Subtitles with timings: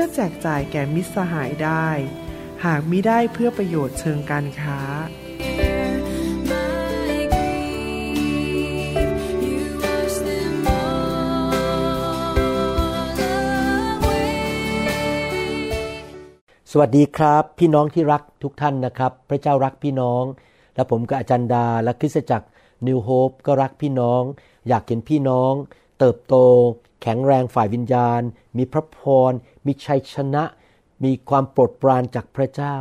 [0.00, 1.88] พื่อแจกจ่ายแก่มิตรสหายได้
[2.64, 4.80] หากมิได้เพื่อประโยชน์เชิงการค้า
[16.70, 20.24] สวัสดีครับ พี่น้องที่รักทุกท่านนะครับ พระเจ้ารักพี่น้อง
[20.74, 22.48] และผมกับอาจารย์ดาและคริสตจักร
[22.86, 24.22] นิวโฮปก็รักพี่น้อง
[24.68, 25.52] อยากเห็นพี่น้อง
[25.98, 26.36] เติบโต
[27.02, 28.20] แข็งแรงฝ่ายวิญญาณ
[28.56, 28.98] มีพระพ
[29.30, 29.32] ร
[29.68, 30.44] มีชัยชนะ
[31.04, 32.76] มีความโปรดปรานจากพระเจ้า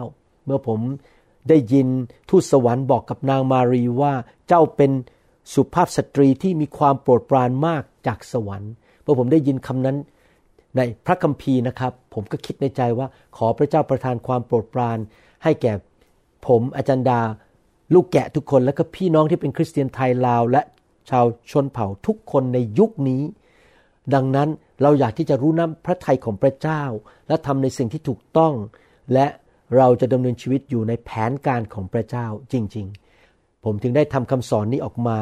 [0.46, 0.80] เมื่อผม
[1.50, 1.88] ได้ยิน
[2.30, 4.14] ทูตสวรรค์บอกกับนางมารีว่า
[4.48, 4.92] เจ้าเป็น
[5.54, 8.72] สุภาพสตรีที่มีความโปรดปรานมากจากสวรรค์
[9.02, 9.98] เมื่อผมได้ยินคำนั้น
[10.78, 13.08] ในพระคัมภีร์นะครับ ผมก็คิดในใจว่า
[13.38, 14.98] ขอพระเจ้าประทานความโปรดปราน
[15.44, 15.74] ให้แก่
[16.48, 17.22] ผมอาจารย์ดา
[17.94, 20.62] ลูกแกะทุกคนและก็พี่น้องที่เป็นคริสเตียนไทยลาว และ
[21.10, 23.22] ชาวชนเผ่าทุกคนในยุคนี้
[24.14, 24.50] ดังนั้น
[24.82, 26.84] เราอยากที่จะรู้น้ำพระทัยของพระเจ้า
[27.28, 28.54] และทำในสิ่งที่ถูกต้อง
[29.14, 29.28] และ
[29.78, 32.88] เราจะดำเนินชีวิตอยู่ในแผนการของพระเจ้าจริง
[33.26, 35.18] ๆ ผมถึงได้ทำคำสอนนี้ออกมา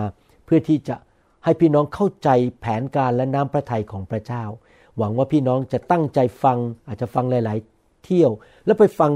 [0.45, 0.95] เพื่อที่จะ
[1.43, 2.29] ให้พี่น้องเข้าใจ
[2.61, 4.43] แผนการและน้ำพระทัยของพระเจ้า
[4.97, 8.31] หวังว่าพี่น้องจะตั้งใจฟังอาจจะฟังหลาย ๆ เที่ยว
[8.65, 9.11] แล้วไปฟัง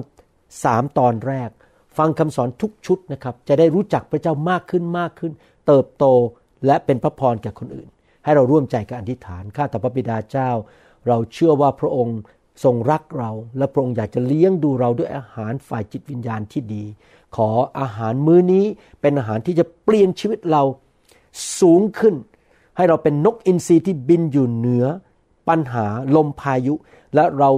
[0.63, 1.49] สามตอนแรก
[1.97, 5.31] ฟังคำสอนทุกชุดนะครับ จะได้รู้จักพระเจ้ามากขึ้นมากขึ้น
[5.67, 6.05] เติบโต
[6.65, 7.89] และเป็นพระพรแก่คนอื่น
[8.23, 10.49] ให้เราร่วมใจกันอธิษฐานข้าแต่พระบิดาเจ้า
[11.07, 12.19] เราเชื่อว่าพระองค์
[12.63, 16.83] ทรงรักเรา และพระองค์อยากจะเลี้ยงดูเราด้วยอาหารฝ่ายจิตวิญญาณที่ดี
[17.35, 17.49] ขอ
[17.79, 18.65] อาหารมื้อนี้
[19.01, 20.63] เป็นอาหารที่จะเปลี่ยนชีวิตเรา
[21.59, 22.15] สูงขึ้น
[22.77, 24.85] ให้เราเป็นนกอินทรีที่บินอยู่เหนือ
[25.47, 26.73] ปัญหาลมพายุ
[27.15, 27.49] และเรา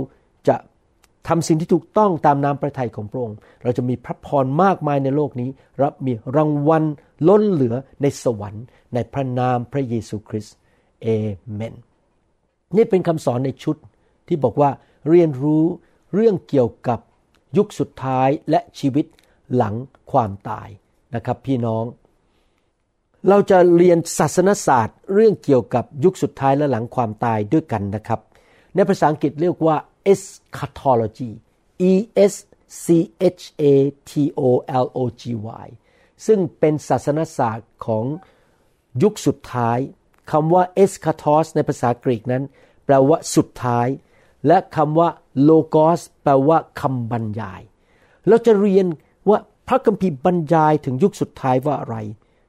[1.27, 5.49] ทำสิ่งที่ถูกต้องตามน้ำพระทัยของพระองค์ เราจะมีพระพรมากมายในโลกนี้
[5.81, 6.83] รับมีรางวัล
[7.27, 10.55] ล้นเหลือในสวรรค์ ในพระนามพระเยซูคริสต์
[11.01, 11.07] เอ
[11.53, 11.73] เมน
[12.75, 13.75] นี่เป็นคำสอนในชุด
[14.27, 14.69] ที่บอกว่า
[15.09, 15.65] เรียนรู้
[16.13, 16.99] เรื่องเกี่ยวกับ
[17.57, 19.05] ยุคสุดท้ายและชีวิต
[19.55, 19.75] หลัง
[20.11, 20.69] ความตาย
[21.15, 21.85] นะครับพี่น้อง
[23.29, 28.19] เราจะเรียนศาสนศาสตร์ เรื่องเกี่ยวกับยุคสุดท้ายและหลังความตายด้วยกันนะครับ
[28.75, 29.75] ในภาษาอังกฤษเรียกว่า
[30.11, 31.31] eschatology
[31.91, 31.93] e
[32.31, 32.33] s
[32.83, 32.87] c
[33.41, 33.63] h a
[34.09, 34.41] t o
[34.83, 35.23] l o g
[35.65, 35.67] y
[36.25, 38.05] ซึ่งเป็นศาสนศาสตร์ของ
[39.03, 39.79] ยุคสุดท้าย
[40.31, 42.43] คำว่า eschatos ในภาษากรีกนั้น
[42.85, 43.87] แปลว่าสุดท้าย
[44.47, 45.09] และคำว่า
[45.49, 47.61] logos แปลว่าคำบรรยาย
[48.27, 48.87] เราจะเรียน
[49.29, 51.97] ว่าพระคัมภีร์บรรยายถึงยุคสุดท้ายว่าอะไร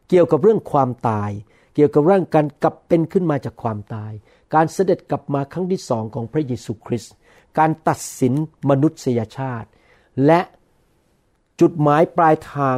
[0.08, 1.30] เกี่ยวกับเรื่องความตาย
[1.74, 4.12] เกี่ยวกับเรื่องการกลับเป็นขึ้นมาจากความตาย
[4.54, 7.14] การเสด็จกลับมาครั้งที่สองของพระเยซูคริสต์
[7.58, 8.34] การตัดสิน
[8.70, 9.68] มนุษยชาติ
[10.26, 10.40] และ
[11.60, 12.76] จุดหมายปลายทาง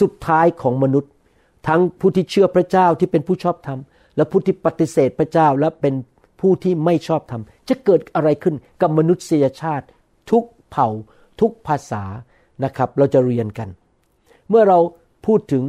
[0.00, 1.12] สุดท้ายของมนุษย์
[1.68, 3.78] ทั้งผู้ที่เชื่อพระเจ้าที่เป็นผู้ชอบธรรม
[4.16, 5.94] และผู้ที่ปฏิเสธพระเจ้าและเป็น
[6.40, 9.86] ผู้ที่ไม่ชอบธรรม จะเกิดอะไรขึ้นกับมนุษยชาติ
[10.30, 10.88] ทุกเผ่า
[11.40, 12.04] ทุกภาษา
[12.64, 13.68] นะครับ เราจะเรียนกัน
[14.48, 14.78] เมื่อเรา
[15.26, 15.64] พูดถึง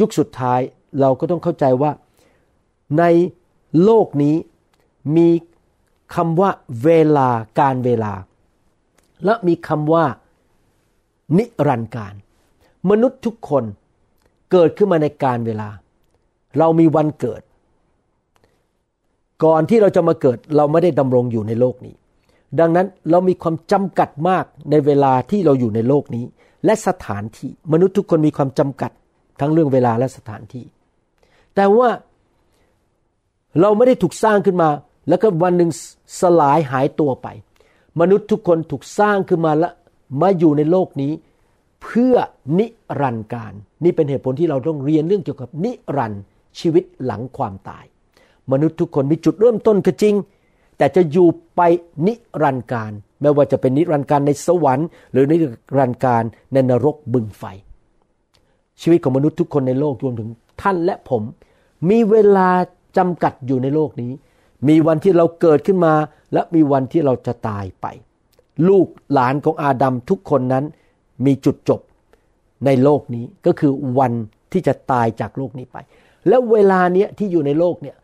[0.00, 0.60] ยุคสุดท้าย
[1.00, 1.92] เราก็ต้องเข้าใจว่า
[2.98, 3.04] ใน
[3.84, 4.36] โลกนี้
[5.16, 5.28] มี
[6.14, 6.50] คำว่า
[6.84, 7.28] เวลา
[7.60, 8.12] การเวลา
[9.24, 10.04] และมีคำว่า
[11.38, 12.14] นิรันดร์การ
[12.90, 13.64] มนุษย์ทุกคน
[14.52, 15.68] เกิดขึ้นมาในการเวลา
[16.58, 17.42] เรามีวันเกิด
[19.44, 21.94] ก่อนที่เราจะมาเกิดเราไม่ได้ดำรงอยู่ในโลกนี้
[22.60, 26.24] ดังนั้นเรามีความจำกัดมากในเวลาที่เราอยู่ในโลกนี้
[26.64, 28.90] และสถานที่มนุษย์ทุกคนมีความจำกัด
[29.40, 30.64] ทั้งเรื่องเวลาและสถานที่
[31.54, 31.88] แต่ว่า
[33.60, 34.68] เราไม่ได้ถูกสร้างขึ้นมา
[35.08, 35.70] แล้วก็วันหนึ่ง
[36.20, 37.28] สลายหายตัวไป
[38.00, 39.68] มนุษย์ทุกคนถูกสร้างขึ้นมาและ
[40.20, 41.12] มาอยู่ในโลกนี้
[41.82, 42.14] เพื่อ
[42.58, 42.66] นิ
[43.00, 43.52] รันดร์การ
[43.84, 46.22] นี่เป็นเหตุผลที่เราต้องเรียนเรื่องเกี่ยวกับนิรันดร์
[46.58, 47.84] ชีวิตหลังความตาย
[48.52, 50.14] มนุษย์ทุกคนมีจุดเริ่มต้นก็จริง
[50.78, 51.60] แต่จะอยู่ไป
[52.06, 55.36] นิรันดร์การไม่ว่าจะเป็นนิรันดร์การในสวรรค์ หรือนิ
[55.78, 56.22] รันดร์การ
[56.52, 57.44] ในนรกบึงไฟ
[58.80, 60.28] ชีวิตของมนุษย์ทุกคนในโลกรวมถึง
[60.62, 61.22] ท่านและผม
[61.90, 62.48] มีเวลา
[62.96, 64.12] จำกัดอยู่ในโลกนี้
[64.68, 65.94] มีวันที่เราเกิดขึ้นมา
[66.32, 67.86] และมีวันที่เราจะตายไป
[68.68, 70.64] ลูกหลานของอาดัมทุกคนนั้น
[71.26, 71.80] มีจุดจบ
[72.66, 74.12] ในโลกนี้ก็คือวัน
[74.52, 75.76] ที่จะตายจากโลกนี้ไป
[76.28, 77.96] แล้วเวลาเนี้ยที่อยู่ในโลกเนี่ย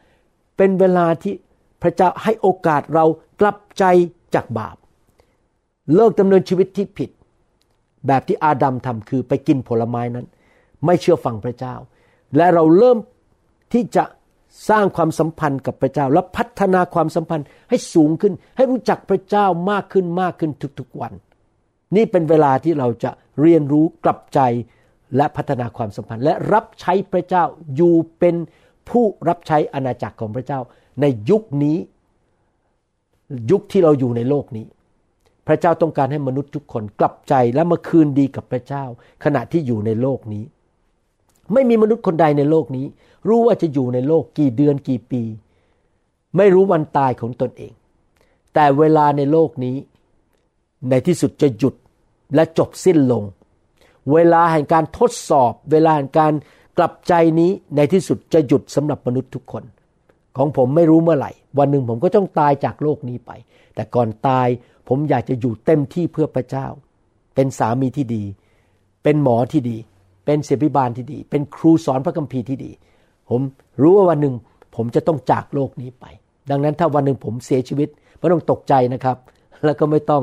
[0.56, 1.34] เป็นเวลาที่
[1.82, 3.04] พระเจ้าให้โอกาสเรา
[3.40, 3.84] กลับใจ
[4.34, 4.76] จากบาป
[5.94, 7.10] เลิกดำเนินชีวิตที่ผิด
[8.06, 10.26] แบบที่อาดัมทำคือไปกินผลไม้นั้น
[10.84, 11.74] ไม่เชื่อฟังพระเจ้า
[12.36, 12.98] และเราเริ่ม
[13.72, 14.04] ที่จะ
[14.68, 21.12] สร้างความสัมพันธ์กับพระเจ้า และพัฒนาความสัมพันธ์ให้สูงขึ้น ให้รู้จักพระเจ้ามากขึ้นมากขึ้นทุกๆวัน
[21.96, 23.10] นี่เป็นเวลาที่เราจะ
[23.40, 24.40] เรียนรู้กลับใจ
[25.16, 27.44] และพัฒนาความสัมพันธ์ และรับใช้พระเจ้า
[27.76, 28.34] อยู่เป็น
[28.88, 30.60] ผู้รับใช้อาณาจักรของพระเจ้า
[31.00, 31.76] ในยุคนี้
[33.50, 34.66] ยุคที่เราอยู่ในโลกนี้
[35.46, 38.84] พระเจ้าต้องการให้มนุษย์ทุกคนกลับใจและมาคืนดีกับพระเจ้า
[39.24, 40.44] ขณะที่อยู่ในโลกนี้
[41.52, 42.86] ไม่มีมนุษย์คนใดในโลกนี้
[43.28, 45.22] รู้ว่าจะอยู่ในโลกกี่เดือนกี่ปี
[46.36, 47.72] ไม่รู้วันตายของตนเอง
[48.54, 49.76] แต่เวลาในโลกนี้
[50.88, 51.74] ในที่สุดจะหยุด
[52.34, 53.24] และจบสิ้นลง
[54.12, 56.32] เวลาแห่งการทดสอบ เวลาแห่งการ
[56.78, 59.64] กลับใจนี้ในที่สุดจะหยุดสำหรับมนุษย์ทุกคน
[60.36, 63.30] ของผมไม่รู้เมื่อไหร่ วันหนึ่งผมก็ต้องตายจากโลกนี้ไป
[63.74, 64.48] แต่ก่อนตาย
[64.88, 66.66] ผมอยากจะอยู่เต็มที่เพื่อพระเจ้า
[67.34, 68.22] เป็นสามีที่ดี
[69.02, 69.76] เป็นหมอที่ดี
[70.24, 72.70] เป็นเสียบิบาลที่ดี เป็นครูสอนพระคัมภีร์ที่ดี
[73.32, 73.42] ผม
[73.82, 74.34] รู้ว่าวันหนึ่ง
[74.76, 76.04] ผมจะต้องจากโลกนี้ไป
[76.50, 77.88] ดังนั้นถ้าวันหนึ่งผมเสียชีวิต
[78.18, 79.16] ไม่ต้องตกใจนะครับ
[79.64, 80.22] แล้วก็ไม่ต้อง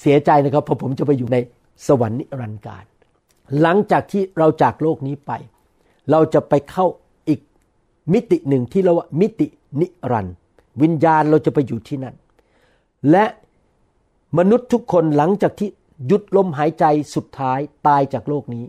[0.00, 1.36] เสียใจนะครับเพราะผมจะไปอยู่ใน
[1.86, 2.84] สวรรค์นิรันดร์การ
[3.60, 5.32] หลังจากที่เราจากโลกนี้ไป
[6.10, 6.86] เราจะไปเข้า
[7.28, 7.40] อีก
[8.12, 9.46] มิติหนึ่งที่เราว่ามิติ
[9.80, 10.34] นิรันดร์
[10.82, 12.14] วิญญาณเราจะไปอยู่ที่นั่น
[13.10, 13.24] และ
[14.38, 15.68] มนุษย์ทุกคนหลังจากที่
[16.06, 16.84] หยุดลมหายใจ
[17.14, 18.64] สุดท้ายตายจากโลกนี้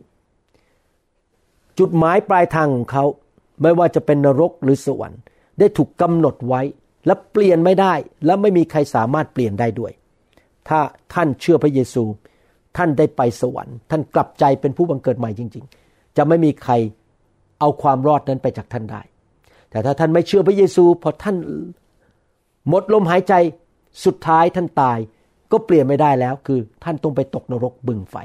[1.79, 3.05] จุดหมายปลายทางของเขา
[3.61, 5.21] ไม่ว่าจะเป็นนรกหรือสวรรค์
[5.59, 6.61] ได้ถูกกำหนดไว้
[7.05, 7.93] และเปลี่ยนไม่ได้
[8.25, 9.91] และไม่มีใครสามารถเปลี่ยนได้ด้วย
[10.67, 10.79] ถ้า
[11.13, 12.03] ท่านเชื่อพระเยซู
[12.77, 16.73] ท่านได้ไปสวรรค์ ท่านกลับใจเป็นผู้บังเกิดใหม่จริง ๆ จะไม่มีใคร
[17.59, 19.01] เอาความรอดนั้นไปจากท่านได้
[19.69, 21.35] แต่ถ้าท่านไม่เชื่อพระเยซูพอท่าน
[22.69, 23.33] หมดลมหายใจ
[24.05, 24.97] สุดท้ายท่านตาย
[25.51, 28.15] ก็เปลี่ยนไม่ได้แล้วคือท่านต้องไปตกนรกบึงไฟ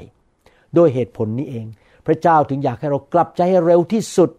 [0.75, 1.65] โดยเหตุผลนี้เอง
[2.05, 4.29] พระเจ้าถึงอยากให้เรากลับใจให้เร็วที่สุด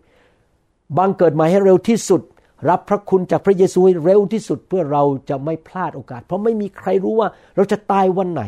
[0.98, 2.22] บังเกิดใหม่ให้เร็วที่สุด
[2.68, 8.42] รับพระคุณจากพระเยซูให้เร็วที่สุดเพื่อเราจะไม่พลาดโอกาส เพราะไม่มีใครรู้ว่าเราจะตายวันไหน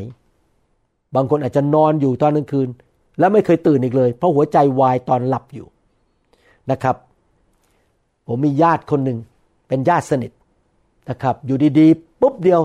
[1.14, 2.69] บางคนอาจจะนอนอยู่ตอนกลางคืน
[3.19, 5.67] แล้วไม่เคยตื่นอีกเลย เพราะหัวใจวายตอนหลับอยู่
[6.70, 6.96] นะครับ
[8.26, 9.19] ผมมีญาติคนหนึ่ง
[9.69, 10.32] เป็นญาติสนิท
[11.11, 12.61] นะครับ อยู่ดีๆปุ๊บเดียว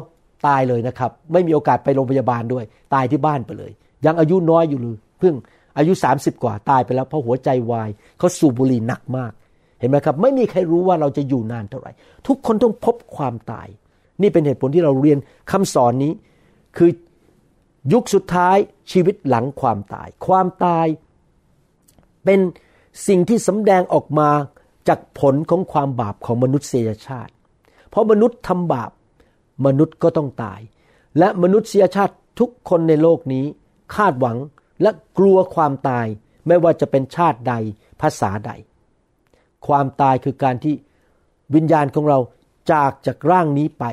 [0.48, 3.72] ตายเลยนะครับ ไม่มีโอกาสไปโรงพยาบาลด้วย ตายที่บ้านไปเลย
[4.06, 5.34] ยังอายุน้อยอยู่เลยเพิ่ง
[5.78, 9.32] อายุ 30 กว่าตายไปแล้วเพราะหัวใจวายเขาสูบบุหรี่หนักมาก
[9.80, 11.92] เห็นไหมครับ ไม่มีใครรู้ว่าเราจะอยู่นานเท่าไหร่
[12.28, 13.68] ทุกคนต้องพบความตาย
[14.22, 15.18] นี่เป็นเหตุผลที่เราเรียน
[15.52, 16.14] คำสอนนี้
[16.78, 16.90] คือ
[17.94, 18.58] ยุคสุดท้าย
[18.92, 20.88] ชีวิตหลังความตาย ความตาย
[22.26, 22.40] เป็น
[23.08, 24.30] สิ่งที่สำแดงออกมา
[24.88, 27.34] จากผลของความบาปของมนุษยชาติ
[27.90, 28.92] เพราะมนุษย์ทำบาป
[29.66, 30.60] มนุษย์ก็ต้องตาย
[31.20, 33.46] และมนุษยชาติทุกคนในโลกนี้
[33.96, 34.38] คาดหวัง
[34.82, 36.06] และกลัวความตาย
[36.48, 37.54] ไม่ว่าจะเป็นชาติใด
[38.02, 38.52] ภาษาใด
[39.68, 40.76] ความตายคือการที่
[41.56, 42.20] วิญญาณของเรา
[42.72, 43.86] จากจากร่างนี้ไป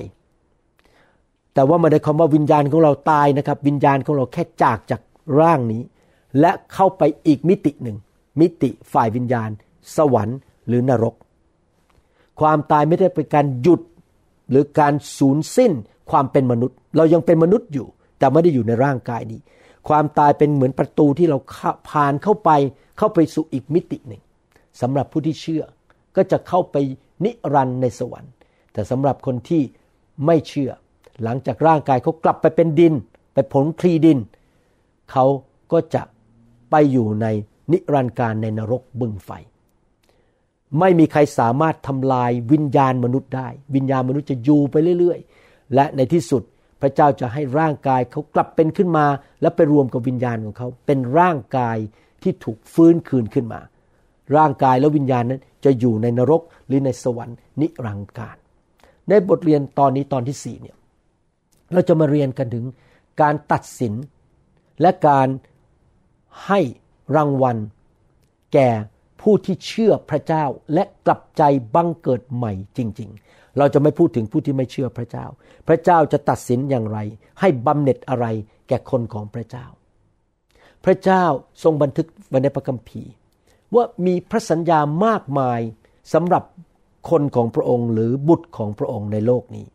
[1.55, 5.01] แต่ว่าไม่ได้คำว่าวิญญาณของเราตายนะครับ วิญญาณของเราแค่จากจาก
[5.41, 5.83] ร่างนี้
[6.41, 7.97] และเข้าไปอีกมิติหนึ่ง
[8.41, 9.51] มิติฝ่ายวิญญาณ
[9.97, 11.15] สวรรค์หรือนรก
[12.41, 13.81] ความตายไม่ได้เป็นการหยุด
[14.51, 15.73] หรือการสูญสิ้น
[16.11, 17.87] ความเป็นมนุษย์ เรายังเป็นมนุษย์อยู่
[18.19, 19.41] แต่ไม่ได้อยู่ในร่างกายนี้
[19.89, 21.39] ความตายเป็นเหมือนประตูที่เรา
[21.91, 22.51] ผ่านเข้าไป
[22.99, 24.23] เข้าไปสู่อีกมิติหนึ่ง
[24.81, 25.65] สำหรับผู้ที่เชื่อ
[26.17, 26.77] ก็จะเข้าไป
[27.25, 28.33] นิรันดร์ในสวรรค์
[28.73, 29.63] แต่สำหรับคนที่
[30.27, 30.71] ไม่เชื่อ
[31.23, 32.95] หลังจากร่างกายเขากลับไปเป็นดิน
[33.35, 34.19] ไปผลคลีดิน
[35.13, 35.25] เขา
[35.73, 36.03] ก็จะ
[36.71, 37.27] ไปอยู่ใน
[37.73, 39.31] นิรันดร์การในนรกบึงไฟ
[40.79, 46.43] ไม่มีใครสามารถทำลายวิญญาณมนุษย์ได้ วิญญาณมนุษย์จะอยู่ไปเรื่อยๆ และในที่สุด
[46.81, 49.07] พระเจ้าจะให้ร่างกายเขากลับเป็นขึ้นมา
[49.41, 51.79] และไปรวมกับวิญญาณของเขา เป็นร่างกาย
[52.23, 53.61] ที่ถูกฟื้นคืนขึ้นมา
[54.37, 58.37] ร่างกายและวิญญาณนั้นจะอยู่ในนรกหรือในสวรรค์นิรันดร์การ
[59.09, 60.77] ในบทเรียนตอนนี้ตอนที่สี่เนี่ย
[61.73, 62.65] เราจะมาเรียนกันถึง
[63.21, 63.95] การตัดสิน
[64.81, 65.29] และการ
[66.47, 66.61] ให้
[67.17, 67.57] รางวัล
[68.55, 68.71] แก่
[69.21, 71.43] ผู้ที่เชื่อพระเจ้าและกลับใจ
[71.75, 75.27] บังเกิดใหม่จริง ๆ เราจะไม่พูดถึงผู้ที่ไม่เชื่อพระเจ้า
[75.69, 76.99] พระเจ้าจะตัดสินอย่างไร
[77.41, 78.27] ให้บำเหน็จอะไร
[78.69, 79.67] แก่คนของพระเจ้า
[80.85, 81.25] พระเจ้า
[81.63, 83.13] ทรงบันทึกไว้ในพระคัมภีร์
[83.77, 85.61] ว่ามีพระสัญญามากมาย
[86.13, 86.45] สำหรับ
[87.11, 89.67] คนของพระองค์หรือบุตรของพระองค์ในโลกนี้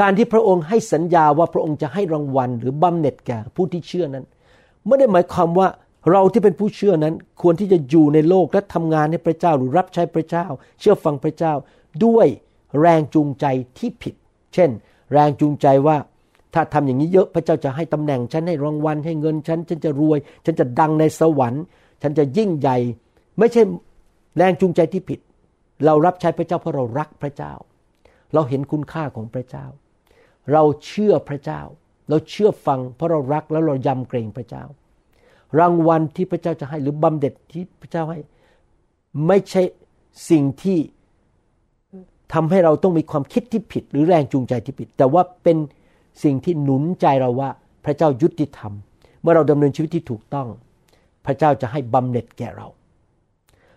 [0.00, 4.24] การที่พระองค์ให้สัญญาว่าพระองค์จะให้รางวัลหรือบำเหน็จแก่ผู้ที่เชื่อนั้น
[4.86, 5.68] ไม่ได้หมายความว่า
[6.10, 10.46] เราที่เป็นผู้เชื่อนั้นควรที่จะอยู่ในโลกและทำงานให้พระเจ้าหรือรับใช้พระเจ้า
[10.80, 11.52] เชื่อฟังพระเจ้า
[12.04, 12.26] ด้วย
[12.80, 13.46] แรงจูงใจ
[13.78, 14.14] ที่ผิด
[14.54, 14.70] เช่น
[15.12, 15.96] แรงจูงใจว่า
[16.54, 21.64] ถ้าทำอย่างนี้เยอะพระเจ้าจะให้ตำแหน่งฉันให้รางวัลให้เงินฉันฉันจะรวย ฉันจะดังในสวรรค์
[22.06, 22.78] ฉันจะยิ่งใหญ่
[23.38, 23.62] ไม่ใช่
[24.36, 25.20] แรงจูงใจที่ผิด
[25.86, 27.52] เรารับใช้พระเจ้าเพราะเรารักพระเจ้า
[28.34, 29.66] เราเห็นคุณค่าของพระเจ้า
[30.52, 31.60] เราเชื่อพระเจ้า
[32.08, 34.64] เราเชื่อฟัง เพราะเรารักแล้วเรายำเกรงพระเจ้า
[35.58, 38.18] รางวัลที่พระเจ้าจะให้หรือบำเหน็จที่พระเจ้าให้
[39.26, 39.62] ไม่ใช่
[40.30, 40.78] สิ่งที่
[42.34, 45.56] ทำให้เราต้องมีความคิดที่ผิด หรือแรงจูงใจที่ผิด แต่ว่าเป็น
[46.22, 47.50] สิ่งที่หนุนใจเราว่า
[47.84, 48.72] พระเจ้ายุติธรรม
[49.22, 50.48] เมื่อเราดำเนินชีวิตที่ถูกต้อง
[51.26, 52.66] พระเจ้าจะให้บำเหน็จแก่เรา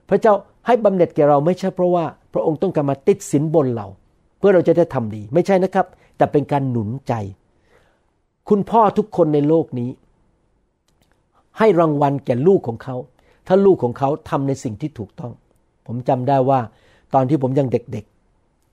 [0.10, 0.34] พระเจ้า
[0.68, 3.88] ให้บำเหน็จแก่เราไม่ใช่เพราะว่าพระองค์ต้องการมาติดสินบนเรา
[4.38, 5.88] เพื่อเราจะได้ทำดี ไม่ใช่นะครับ
[6.18, 7.14] แต่เป็นการหนุนใจ
[8.50, 9.90] คุณพ่อทุกคนในโลกนี้
[11.58, 12.96] ให้รางวัลแก่ลูกของเขา
[13.48, 15.34] ถ้าลูกของเขาทำในสิ่งที่ถูกต้อง
[15.88, 16.60] ผมจำได้ว่า
[17.14, 18.06] ตอนที่ผมยังเด็ก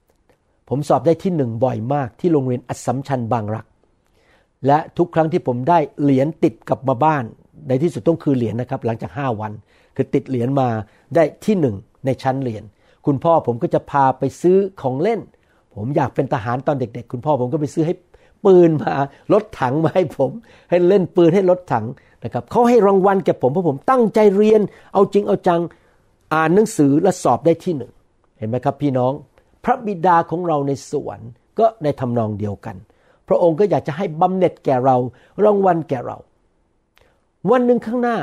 [0.01, 3.65] ๆ ผมสอบได้ที่หนึ่งบ่อยมากที่โรงเรียนอัศมชัญบางรัก
[4.67, 7.23] และทุกครั้งที่ผมได้เหรียญติดกลับมาบ้าน
[7.67, 9.51] ในที่สุดต้องคือเหรียญนะครับหลังจากห้าวัน
[9.95, 10.67] คือติดเหรียญมา
[11.15, 12.63] ได้ที่หนึ่งในชั้นเรียน
[13.05, 15.19] คุณพ่อผมก็จะพาไปซื้อของเล่น
[15.75, 17.95] ผมอยากเป็นทหารตอนเด็ก ๆ คุณพ่อผมก็ไปซื้อให้
[18.45, 18.93] ปืนมา
[19.33, 20.31] รถถังมาให้ผม
[20.69, 21.85] ให้เล่นปืนให้รถถัง
[22.23, 24.61] นะครับเขาให้รางวัลแก่ผมเพราะผมตั้งใจเรียน
[24.93, 25.61] เอาจริงเอาจัง
[26.33, 27.91] อ่านหนังสือและสอบได้ที่หนึ่ง
[28.37, 29.13] เห็นไหมครับพี่น้อง
[29.63, 32.75] พระบิดาของเราในสวรรค์ก็ในทำนองเดียวกัน
[33.27, 34.95] พระองค์ก็อยากจะให้บำเหน็จแก่เรา
[35.43, 36.17] รางวัลแก่เรา
[37.51, 38.17] วันหนึ่งข้างหน้า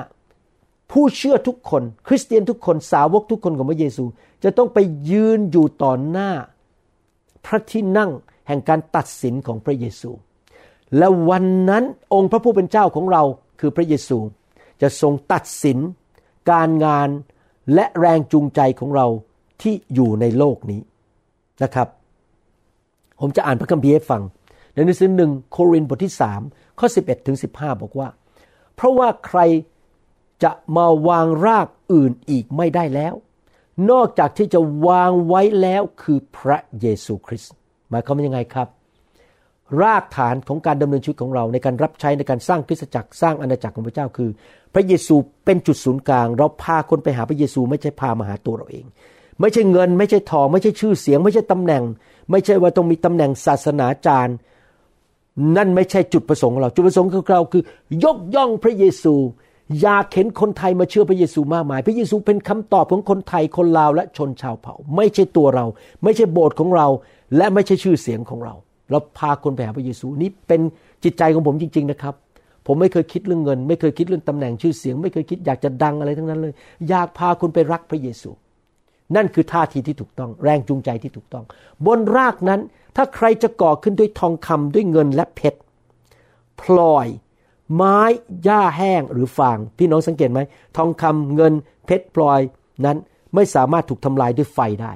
[0.92, 4.04] ผู้เชื่อทุกคน คริสเตียนทุกคนสาวกทุกคนของพระเยซู
[4.44, 4.78] จะต้องไป
[5.10, 6.30] ยืนอยู่ต่อหน้า
[7.46, 8.10] พระที่นั่ง
[8.46, 10.10] แห่งการตัดสินของพระเยซู
[10.98, 13.22] และวันนั้นองค์พระผู้เป็นเจ้าของเรา
[13.60, 14.18] คือพระเยซู
[14.82, 15.78] จะทรงตัดสิน
[16.50, 17.08] การงาน
[17.74, 19.06] และแรงจูงใจของเรา
[19.62, 20.80] ที่อยู่ในโลกนี้
[21.62, 21.88] นะครับ
[23.20, 24.22] ผมจะอ่านพระคัมภีร์ให้ฟัง
[24.74, 26.40] ในหนังสือหนึ่งโครินธ์บทที่สาม
[26.78, 28.08] ข้อ 11ถึง15 บอกว่า
[28.74, 29.40] เพราะว่าใคร
[30.44, 33.14] จะมาวางรากอื่นอีกไม่ได้แล้ว
[33.90, 37.52] นอกจากที่จะวางไว้แล้วคือพระเยซูคริสต์
[37.90, 38.68] หมายความว่ายังไงครับ
[39.82, 44.30] รากฐานของการดำเนินชีวิตของเราในการรับใช้ในการสร้างคริสตจักรสร้างอาณาจักรของพระเจ้าคือ
[44.74, 45.14] พระเยซู
[45.44, 48.84] เป็นจุดศูนย์กลาง เราพาคนไปหาพระเยซูไม่ใช่พามาหาตัวเราเอง
[49.40, 51.82] ไม่ใช่เงิน ไม่ใช่ทอง ไม่ใช่ชื่อเสียง ไม่ใช่ตำแหน่ง
[52.30, 54.36] ไม่ใช่ว่าต้องมีตำแหน่งศาสนาจารย์
[55.56, 57.62] นั่นไม่ใช่จุดประสงค์ของเรา จุดประสงค์ของเราคือ
[58.04, 59.14] ยกย่องพระเยซู
[59.82, 65.64] อยากเห็นคนไทยมาเชื่อพระเยซูมากมาย พระเยซูเป็นคำตอบของคนไทยคนลาวและชนชาวเผ่า ไม่ใช่ตัวเรา
[66.04, 66.86] ไม่ใช่โบสถ์ของเรา
[67.36, 68.54] และไม่ใช่ชื่อเสียงของเรา
[68.90, 70.60] เราพาคนไปหาพระเยซูนี่เป็น
[71.04, 72.14] จิตใจของผมจริง ๆนะครับ
[72.66, 76.52] ผมไม่เคยคิดเรื่องเงิน ไม่เคยคิดเรื่องตำแหน่งชื่อเสียง ไม่เคยคิดอยากจะดังอะไรทั้งนั้นเลย
[76.88, 78.30] อยากพาคนไปรักพระเยซู
[79.16, 81.44] นั่นคือท่าทีที่ถูกต้อง แรงจูงใจที่ถูกต้อง
[81.86, 82.60] บนรากนั้น
[82.96, 85.58] ถ้าใครจะก่อขึ้นด้วยทองคำด้วยเงินและเพชร
[86.60, 87.06] พลอย
[87.74, 88.00] ไม้
[88.44, 90.40] หญ้าแห้งหรือฟาง พี่น้องสังเกตไหม
[90.76, 91.54] ทองคำเงิน
[91.86, 92.40] เพชรพลอย
[92.84, 92.96] นั้น
[93.34, 94.92] ไม่สามารถถูกทำลายด้วยไฟได้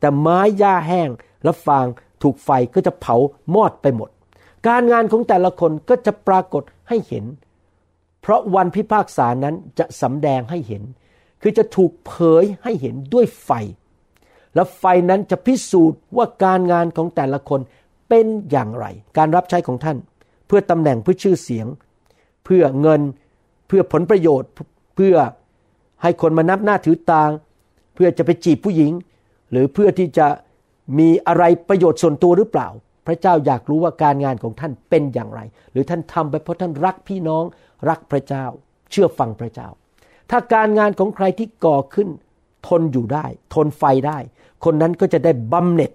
[0.00, 1.08] แต่ไม้หญ้าแห้ง
[1.44, 1.86] และฟาง
[2.22, 3.16] ถูกไฟก็จะเผา
[3.54, 4.10] มอดไปหมด
[4.66, 7.24] การงานของแต่ละคนก็จะปรากฏให้เห็น
[8.20, 10.82] เพราะวันพิพากษานั้นจะสำแดงให้เห็น
[11.42, 13.50] คือจะถูกเผยให้เห็นด้วยไฟ
[14.54, 17.60] และไฟนั้นจะพิสูจน์ว่าการงานของแต่ละคน
[18.08, 18.86] เป็นอย่างไร
[19.18, 19.98] การรับใช้ของท่าน
[20.46, 21.66] เพื่อตำแหน่งเพื่อชื่อเสียง
[22.44, 23.00] เพื่อเงิน
[23.68, 24.50] เพื่อผลประโยชน์
[24.96, 25.14] เพื่อ
[26.02, 27.22] ให้คนมานับหน้าถือตา
[27.94, 28.92] เพื่อจะไปจีบผู้หญิง
[29.50, 30.26] หรือเพื่อที่จะ
[30.98, 32.68] มีอะไรประโยชน์ส่วนตัวหรือเปล่า
[33.06, 35.40] พระเจ้าอยากรู้ว่าการงานของท่านเป็นอย่างไร
[35.72, 37.44] หรือท่านทำไปเพราะท่านรักพี่น้อง
[37.88, 38.44] รักพระเจ้า
[38.90, 39.68] เชื่อฟังพระเจ้า
[40.30, 42.08] ถ้าการงานของใครที่ก่อขึ้น
[42.68, 44.18] ทนอยู่ได้ ทนไฟได้
[44.64, 45.92] คนนั้นก็จะได้บำเหน็จ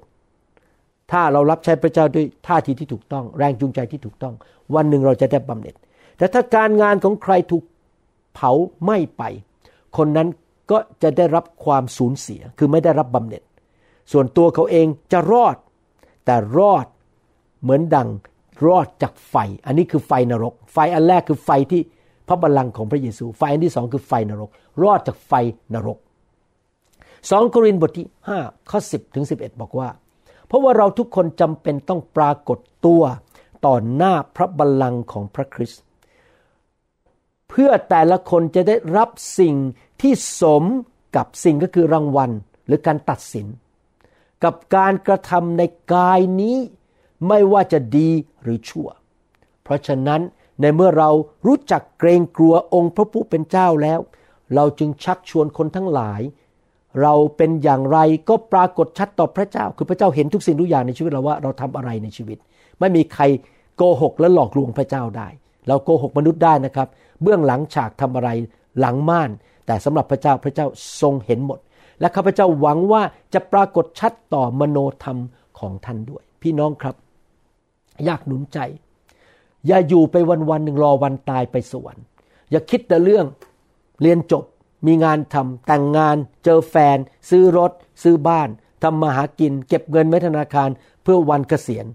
[1.12, 4.34] ถ้าเรารับใช้พระเจ้าด้วยท่าทีที่ถูกต้อง แรงจูงใจที่ถูกต้อง
[4.76, 5.76] วันหนึ่งเราจะได้บำเหน็จ
[6.18, 7.64] แต่ถ้าการงานของใครถูก
[8.34, 8.52] เผา
[8.84, 9.24] ไหม้ไป
[9.98, 10.28] คนนั้น
[10.72, 13.44] ก็จะได้รับความสูญเสียคือไม่ได้รับบำเหน็จ
[14.12, 15.56] ส่วนตัวเขาเองจะรอด
[16.26, 16.86] แต่รอด
[17.62, 18.10] เหมือนดัง
[18.66, 21.82] รอดจากไฟ อันนี้คือไฟนรก ไฟอันแรกคือไฟที่
[22.28, 24.50] พระบัลลังก์ของพระเยซู ไฟอันที่สองคือไฟนรก
[24.84, 25.34] รอดจากไฟ
[25.74, 25.98] นรก
[27.30, 28.08] สองโครินธ์บทที่
[28.40, 29.90] 5ข้อ10ถึง11 บอกว่า
[30.48, 33.04] เพราะว่าเราทุกคนจำเป็นต้องปรากฏตัว
[33.66, 35.82] ต่อหน้าพระบัลลังก์ของพระคริสต์
[37.50, 39.56] เพื่อแต่ละคนจะได้รับสิ่ง
[40.02, 40.64] ที่สม
[41.16, 42.32] กับสิ่งก็คือรางวัล
[42.68, 43.48] หรือการตัดสิน
[44.44, 45.62] กับการกระทำใน
[45.94, 46.58] กายนี้
[47.28, 48.10] ไม่ว่าจะดี
[48.42, 48.88] หรือชั่ว
[49.64, 50.22] เพราะฉะนั้น
[50.62, 51.10] ในเมื่อเรา
[51.48, 54.00] รู้จักเกรงกลัวองค์พระผู้เป็นเจ้าแล้ว
[54.56, 56.22] เราจึงชักชวนคนทั้งหลาย
[57.02, 57.98] เราเป็นอย่างไร
[58.30, 62.38] ก็ปรากฏชัดต่อพระเจ้า คือพระเจ้าเห็นทุกสิ่งทุกอย่างในชีวิตเราว่าเราทำอะไรในชีวิต
[62.80, 63.24] ไม่มีใคร
[63.78, 65.28] โกหกและหลอกลวงพระเจ้าได้
[65.68, 66.88] เราโกหกมนุษย์ได้นะครับ
[67.22, 68.30] เบื้องหลังฉากทำอะไร
[68.80, 69.30] หลังม่าน
[69.66, 70.68] แต่สำหรับพระเจ้าพระเจ้า
[71.02, 71.60] ทรงเห็นหมด
[72.00, 73.02] และข้าพเจ้าหวังว่า
[73.34, 75.18] จะปรากฏชัดต่อมโนธรรม
[75.60, 76.96] ของท่านด้วย พี่น้องครับ
[78.06, 78.60] อยากหนุนใจ
[79.68, 82.06] อย่าอยู่ไปวันวันหนึ่งรอวันตายไปสวรรค์
[82.52, 83.26] อย่าคิดแต่เรื่อง
[84.02, 84.44] เรียนจบ
[84.86, 86.98] มีงานทำแต่งงาน เจอแฟน
[87.30, 87.72] ซื้อรถ
[88.04, 88.50] ซื้อบ้าน
[88.84, 90.70] ทำมาหากิน เก็บเงินไว้ธนาคาร
[91.04, 91.86] เพื่อวันเกษียณ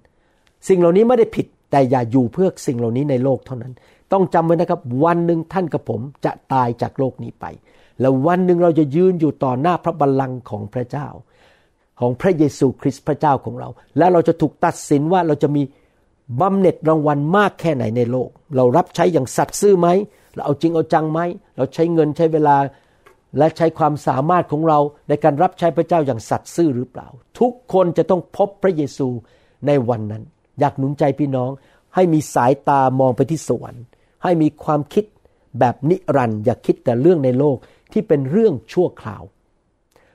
[0.69, 3.73] สิ่งเหล่านี้ไม่ได้ผิด แต่อย่าอยู่เพื่อสิ่งเหล่านี้ในโลกเท่านั้น
[4.13, 7.45] ต้องจำไว้นะครับ วันหนึ่งท่านกับผมจะตายจากโลกนี้ไป
[8.01, 11.07] แล้ววันหนึ่งเราจะยืนอยู่ต่อหน้าพระบัลลังก์ของพระเจ้า
[12.01, 13.69] ของพระเยซูคริสต์พระเจ้าของเรา
[13.99, 15.63] และเราจะถูกตัดสินว่าเราจะมี
[16.41, 19.89] บำเหน็จรางวัลมากแค่ไหนในโลก เรารับใช้อย่างสัตย์ซื่อไหม
[20.35, 21.21] เราเอาจริงเอาจังไหม
[21.57, 22.57] เราใช้เงินใช้เวลา
[23.39, 27.09] และใช้ความสามารถของเราในการรับใช้พระเจ้าอย่างสัตย์ซื่อหรือเปล่า
[27.41, 29.09] ทุกคนจะต้องพบพระเยซู
[29.67, 30.23] ในวันนั้น
[30.61, 31.51] อยากหนุนใจพี่น้อง
[31.95, 33.85] ให้มีสายตามองไปที่สวรรค์
[34.23, 35.05] ให้มีความคิด
[35.59, 37.57] แบบนิรันดร์อย่าคิดแต่เรื่องในโลก
[37.93, 39.23] ที่เป็นเรื่องชั่วคราว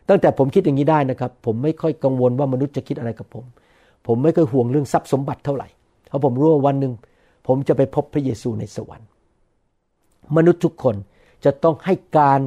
[0.10, 3.46] ตั้งแต่ผมคิดอย่างนี้ได้นะครับ ผมไม่ค่อยกังวลว่ามนุษย์จะคิดอะไรกับผม
[4.08, 5.68] ผมไม่เคยห่วงเรื่องทรัพย์สมบัติเท่าไหร่
[6.08, 6.94] เพราะผมรู้ว่าวันหนึ่ง
[7.48, 9.08] ผมจะไปพบพระเยซูในสวรรค์
[10.36, 10.96] มนุษย์ทุกคน
[11.46, 12.40] จะต้องให้การ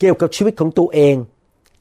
[0.00, 1.14] เกี่ยวกับชีวิตของตัวเอง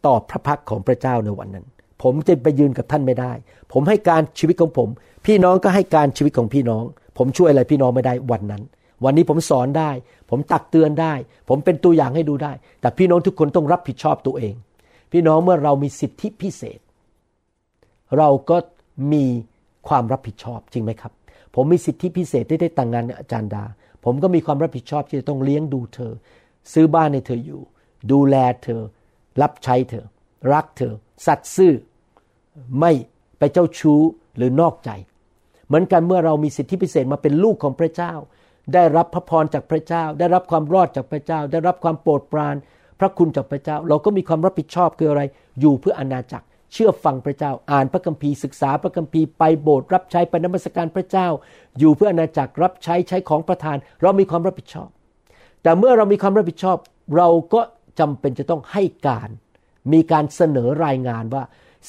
[0.06, 1.66] ต่อพระพักของพระเจ้าในวันนั้น
[2.02, 3.32] ผมจะไปยืนกับท่านไม่ได้
[3.72, 4.90] ผมให้การชีวิตของผม
[5.26, 6.84] พี่น้องก็ให้การชีวิตของพี่น้อง
[7.18, 8.64] ผมช่วยอะไรพี่น้องไม่ได้วันนั้น
[9.04, 9.92] วันนี้ผมสอนได้
[10.30, 11.14] ผมตักเตือนได้
[11.50, 14.54] ผมเป็นตัวอย่างให้ดูได้ แต่พี่น้องทุกคนต้องรับผิดชอบตัวเอง
[15.12, 16.80] พี่น้องเมื่อเรามีสิทธิพิเศษ
[18.18, 18.58] เราก็
[19.14, 19.26] มี
[19.88, 21.14] ความรับผิดชอบจริงไหมครับ
[21.56, 23.64] ผมมีสิทธิพิเศษที่ได้แต่งงานอาจารย์ดา
[24.06, 26.14] ผมก็มีความรับผิดชอบที่จะต้องเลี้ยงดูเธอ
[26.74, 27.62] ซื้อบ้านให้เธออยู่
[28.12, 28.82] ดูแลเธอ
[29.42, 30.06] รับใช้เธอ
[30.54, 30.94] รักเธอ
[31.26, 31.74] สัตย์ซื่อ
[32.80, 32.92] ไม่
[33.40, 34.02] ไปเจ้าชู้
[34.38, 34.90] หรือนอกใจ
[35.68, 38.14] เหมือนกันเมื่อเรามีสิทธิพิเศษมาเป็นลูกของพระเจ้า
[38.74, 42.56] ได้รับพระพรจากพระเจ้า ได้รับความรอดจากพระเจ้า ได้รับความโปรดปราน
[43.00, 45.22] พระคุณจากพระเจ้า เราก็มีความรับผิดชอบคืออะไร
[45.60, 51.28] อยู่เพื่ออนาจักร เชื่อฟังพระเจ้า อ่านพระคัมภีร์ศึกษาพระคัมภีร์ไปโบสถ์รับใช้ไปนมัสการพระเจ้า
[51.80, 54.90] อยู่เพื่ออนาจักรรับใช้ใช้ของประทาน เรามีความรับผิดชอบ
[55.64, 56.78] แต่เมื่อเรามีความรับผิดชอบ
[57.18, 57.62] เราก็
[58.00, 59.30] จำเป็นจะต้องให้การ
[59.92, 61.44] มีการเสนอรายงานว่า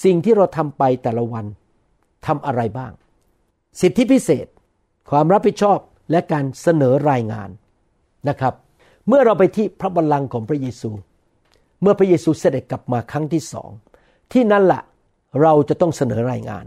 [0.05, 1.47] สิ่งที่เราทำไปแต่ละวัน
[2.27, 2.93] ทำอะไรบ้าง
[3.81, 4.47] สิทธิพิเศษ
[5.11, 5.79] ความรับผิดชอบ
[6.11, 7.51] และการเสนอรายงาน
[8.29, 8.55] นะครับ
[9.09, 10.91] เมื่อเราไปที่พระบัลลังก์ของพระเยซู
[11.83, 13.71] เมื่อพระเยซูเสด็จกลับมาครั้งที่สอง
[14.33, 14.83] ที่นั่นแหละ
[15.43, 16.65] เราจะต้องเสนอรายงาน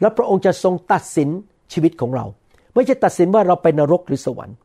[0.00, 1.28] และพระองค์จะทรงตัดสิน
[1.72, 2.24] ชีวิตของเรา
[2.74, 4.56] ไม่ใช่ตัดสินว่าเราไปนรกหรือสวรรค์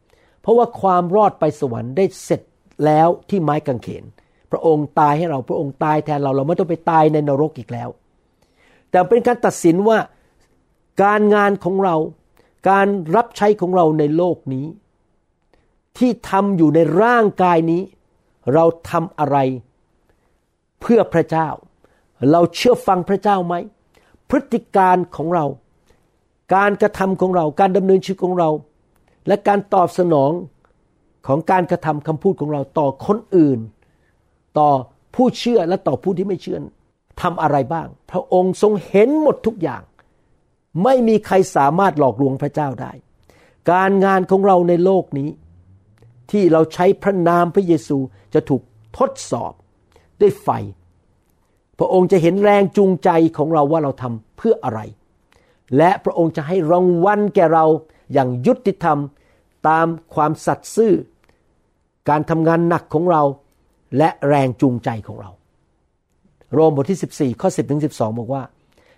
[0.42, 2.42] เพราะว่าความรอดไปสวรรค์ได้เสร็จ
[2.86, 4.04] แล้วที่ไม้กางเขน
[4.52, 7.90] พระองค์ตายให้เราพระองค์ตายแทนเราเราไม่ต้องไปตายในนรกอีกแล้ว
[8.90, 9.98] แต่เป็นการตัดสินว่า
[11.04, 11.96] การงานของเรา
[12.70, 14.66] การรับใช้ของเราในโลกนี้
[15.98, 17.82] ที่ทำอยู่ในร่างกายนี้
[18.54, 19.38] เราทำอะไร
[20.82, 21.48] เพื่อพระเจ้า
[22.32, 23.56] เราเชื่อฟังพระเจ้าไหม
[24.30, 25.46] พฤติการของเรา
[26.56, 28.50] การกระทำของเรา การดำเนินชีวิตของเรา
[29.28, 30.32] และการตอบสนอง
[31.28, 33.60] ของการกระทำคำพูดของเราต่อคนอื่น
[34.60, 34.70] ต่อ
[35.16, 36.60] ผู้เชื่อและต่อผู้ที่ไม่เชื่อ
[37.22, 39.82] ทำอะไรบ้าง พระองค์ทรงเห็นหมดทุกอย่าง
[40.84, 42.92] ไม่มีใครสามารถหลอกลวงพระเจ้าได้
[43.72, 45.30] การงานของเราในโลกนี้
[46.32, 47.98] ที่เราใช้พระนามพระเยซู
[48.34, 48.62] จะถูก
[48.98, 49.54] ทดสอบ
[50.22, 50.50] ด้วยไฟ
[51.80, 54.80] พระองค์จะเห็นแรงจูงใจของเราว่าเราทำเพื่ออะไร
[55.78, 57.66] และพระองค์จะให้รางวัลแก่เรา
[58.14, 58.98] อย่างยุติธรรม
[59.68, 60.94] ตามความสัตย์ซื่อ
[62.10, 63.24] การทำงานหนักของเรา
[63.98, 65.32] และแรงจูงใจของเรา
[66.54, 68.44] โรมบทที่ 14 ข้อ 10 ถึง 12 บอกว่า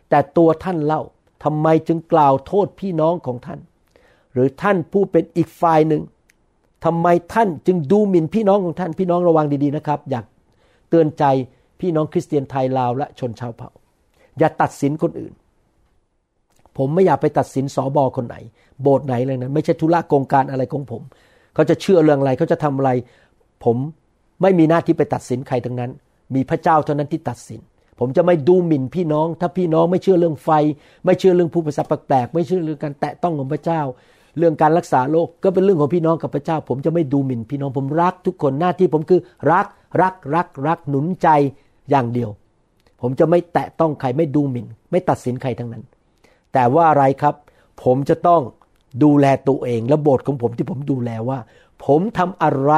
[0.09, 1.01] แต่ตัวท่านเล่า
[1.43, 3.59] ทำไมจึงกล่าวโทษพี่น้องของท่าน
[4.33, 6.01] หรือท่านผู้เป็นอีกฝ่ายหนึ่ง
[6.85, 10.25] ทำไมท่านจึงดูหมิ่นพี่น้องของท่านพี่น้องระวังดีๆนะครับ อยาก
[10.89, 11.23] เตือนใจ
[11.79, 13.69] พี่น้องคริสเตียนไทยลาวและชนชาวเผ่า
[14.39, 15.33] อย่าตัดสินคนอื่น
[16.77, 18.35] ผมไม่อยากไปตัดสินสอบอคนไหน
[18.81, 21.01] โบสถ์ไหนเลยนะไม่ใช่ธุระกงการอะไรของผม
[21.53, 22.91] เขาจะเชื่อเรื่องอะไรเขาจะทำอะไร
[23.63, 23.77] ผม
[24.41, 25.91] ไม่มีหน้าที่ไปตัดสินใครทั้งนั้น
[26.35, 27.61] มีพระเจ้าเท่านั้นที่ตัดสิน
[27.99, 30.49] ผมจะไม่ดูหมิ่นพี่น้อง ถ้าพี่น้องไม่เชื่อเรื่องไฟ
[31.05, 33.81] ไม่เชื่อเรื่องผู้ประสาทแปลกไม่เชื่อเรื่องการแตะต้องของพระเจ้า
[34.37, 39.19] เรื่องการรักษาโรคก็เป็นเรื่องของพี่น้องกับพระเจ้า ผมจะไม่ดูหมิ่นพี่น้องผมรักทุกคนหน้าที่ผมคือ
[39.51, 39.67] รัก
[40.01, 41.27] รักรักรักหนุนใจ
[41.89, 42.29] อย่างเดียว
[43.01, 45.83] ผมจะไม่แตะต้องใครไม่ดูหมิ่น ไม่ตัดสินใครทั้งนั้น
[46.53, 47.35] แต่ว่าอะไรครับ
[47.83, 48.41] ผมจะต้อง
[49.03, 51.39] ดูแลตัวเอง และโบสถ์ของผมที่ผมดูแลว่า
[51.85, 52.73] ผมทำอะไร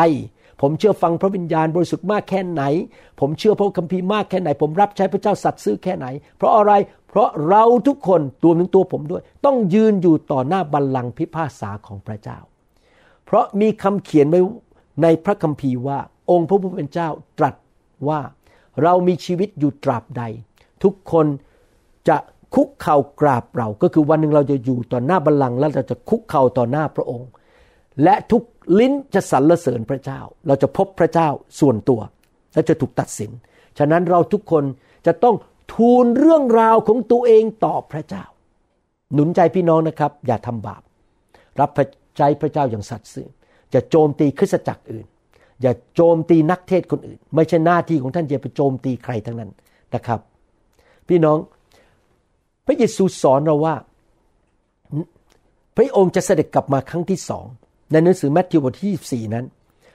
[0.61, 2.63] ผมเชื่อฟังพระวิญญาณบริสุทธิ์มากแค่ไหน
[3.19, 6.07] ผมเชื่อพระคัมภีร์มากแค่ไหน ผมรับใช้พระเจ้าสัตย์ซื่อแค่ไหน
[6.37, 6.73] เพราะอะไร
[7.09, 12.37] เพราะเราทุกคนตัวถึงตัวผมด้วย ต้องยืนอยู่ต่อหน้าบัลลังก์พิพากษาของพระเจ้า
[13.25, 14.39] เพราะมีคำเขียนไว้
[15.03, 15.99] ในพระคัมภีร์ว่า
[16.31, 17.09] องค์พระผู้เป็นเจ้า
[17.39, 17.55] ตรัส
[18.07, 18.19] ว่า
[18.83, 20.23] เรามีชีวิตอยู่ตราบใด
[20.83, 21.25] ทุกคน
[22.07, 22.17] จะ
[22.55, 27.29] คุกเข่ากราบเรา ก็คือวันหนึ่งเราจะอยู่ต่อหน้าบัลลังก์แล้วเราจะคุกเข่าต่อหน้าพระองค์
[28.03, 28.43] และทุก
[28.79, 32.01] ลิ้นจะสรรเสริญพระเจ้า เราจะพบพระเจ้าส่วนตัว
[32.53, 33.31] และจะถูกตัดสิน
[33.77, 34.63] ฉะนั้นเราทุกคน
[35.07, 35.35] จะต้อง
[35.73, 38.23] ทูลเรื่องราวของตัวเองต่อพระเจ้า
[39.13, 40.81] หนุนใจพี่น้องนะครับ อย่าทำบาป
[41.59, 41.69] รับ
[42.17, 43.27] ใจพระเจ้าอย่างสัตย์ซื่อ
[43.73, 45.05] จะโจมตีคริสตจักรอื่น
[45.61, 49.51] อย่าโจมตีนักเทศคนอื่น ไม่ใช่หน้าที่ของท่านจะไปโจมตีใครทั้งนั้น
[49.95, 50.19] นะครับ
[51.07, 51.37] พี่น้อง
[52.65, 53.75] พระเยซูสอนเราว่า
[55.75, 57.45] พระองค์จะเสด็จกลับมาครั้งที่สอง
[57.91, 59.45] ในหนังสือแมทธิวบทที่ 24 นั้น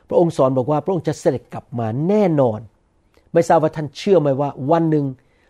[0.08, 2.60] พระองค์สอนบอกว่าพระองค์จะเสด็จกลับมาแน่นอน
[3.32, 5.04] ไม่ทราบว่าท่านเชื่อไหมว่า วันหนึ่ง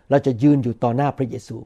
[0.09, 1.57] เราจะยืนอยู่ต่อหน้าพระเยซู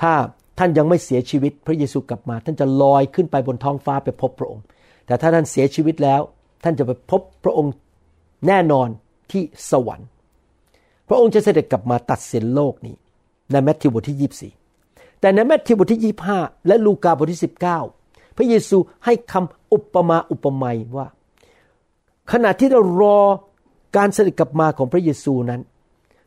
[0.00, 0.12] ถ้า
[0.58, 4.64] ท่านยังไม่เสียชีวิตพระเยซูกลับมา ท่านจะลอยขึ้นไปบนท้องฟ้าไปพบพระองค์
[5.06, 6.20] แต่ถ้าท่านเสียชีวิตแล้ว
[6.64, 7.72] ท่านจะไปพบพระองค์
[8.46, 8.88] แน่นอน
[9.30, 10.08] ที่สวรรค์
[11.08, 12.94] พระองค์จะเสด็จกลับมาตัดสินโลกนี้
[13.50, 14.63] ในแมทธิวบทที่ 24
[15.24, 17.42] แต่ในแมทธิวบทที่ 25 และลูกาบทที่
[17.88, 21.06] 19 พระเยซูให้คำอุปมาอุปไมยว่า
[22.32, 23.18] ขณะที่เรารอ
[23.96, 25.60] การเสด็จกลับมาของพระเยซูนั้น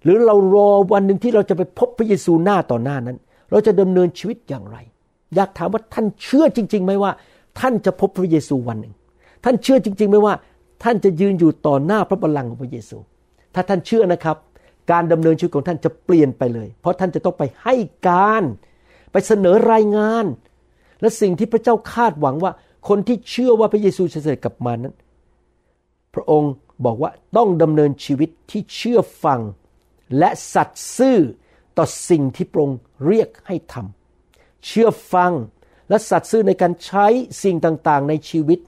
[0.04, 3.18] หรือเรารอวันหนึ่งที่เราจะไปพบพระเยซูหน้าต่อหน้านั้น
[3.52, 4.78] เราจะดำเนินชีวิตอย่างไร
[5.36, 7.12] อยากถามว่าท่านเชื่อจริงๆไหมว่า
[7.60, 8.94] ท่านจะพบพระเยซูวันหนึ่ง
[9.44, 10.34] ท่านเชื่อจริงๆไหมว่า
[10.84, 12.98] ท่านจะยืนอยู่ต่อหน้าพระบัลลังก์ของพระเยซู
[13.54, 14.38] ถ้าท่านเชื่อนะครับ
[14.92, 17.76] การดำเนินชีวิตของท่านจะเปลี่ยนไปเลย เพราะท่านจะต้องไปให้
[18.10, 18.44] การ
[19.12, 20.26] ไปเสนอรายงาน
[21.02, 22.52] และสิ่งที่พระเจ้าคาดหวังว่า
[22.88, 24.96] คนที่เชื่อว่าพระเยซูจะเสด็จกลับมานั้น
[26.14, 26.52] พระองค์
[26.86, 29.40] บอกว่าต้องดำเนินชีวิตที่เชื่อฟัง
[30.18, 31.18] และสัตย์ซื่อ
[31.78, 35.32] ต่อสิ่งที่พระองค์เรียกให้ทำเชื่อฟัง
[35.90, 37.06] และสัตย์ซื่อในการใช้
[37.44, 38.60] สิ่งต่างๆ ในชีวิต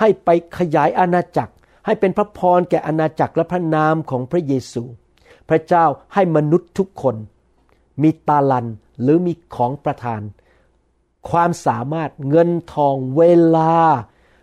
[0.00, 1.52] ให้ไปขยายอาณาจักร
[1.86, 4.82] ให้เป็นพระพรแก่อาณาจักรและพระนามของพระเยซู
[5.48, 7.16] พระเจ้าให้มนุษย์ทุกคน
[8.02, 8.66] มีตาลัน
[9.02, 10.20] หรือมีของประทาน
[11.30, 13.22] ความสามารถเงินทองเว
[13.56, 13.74] ลา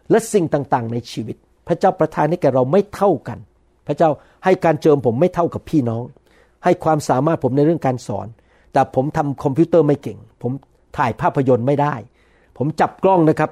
[0.09, 1.35] และสิ่งต่างๆ ในชีวิต
[1.67, 3.39] พระเจ้าประทานให้แก่เราไม่เท่ากัน
[3.87, 4.09] พระเจ้า
[4.45, 6.03] ให้การเจิมผมไม่เท่ากับพี่น้อง
[6.63, 8.27] ให้ความสามารถผมในเรื่องการสอน
[8.73, 10.51] แต่ผมทำคอมพิวเตอร์ไม่เก่ง ผม
[10.97, 11.93] ถ่ายภาพยนตร์ไม่ได้
[12.57, 13.49] ผมจับกล้องนะครับ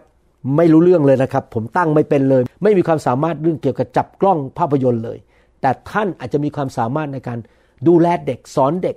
[0.57, 5.17] ไม่รู้เรื่องเลยนะครับ ผมตั้งไม่เป็นเลย ไม่มีความสามารถเรื่องเกี่ยวกับจับกล้องภาพยนตร์เลย
[5.61, 7.39] แต่ท่านอาจจะมีความสามารถในการ
[7.87, 8.95] ดูแลเด็กสอนเด็ก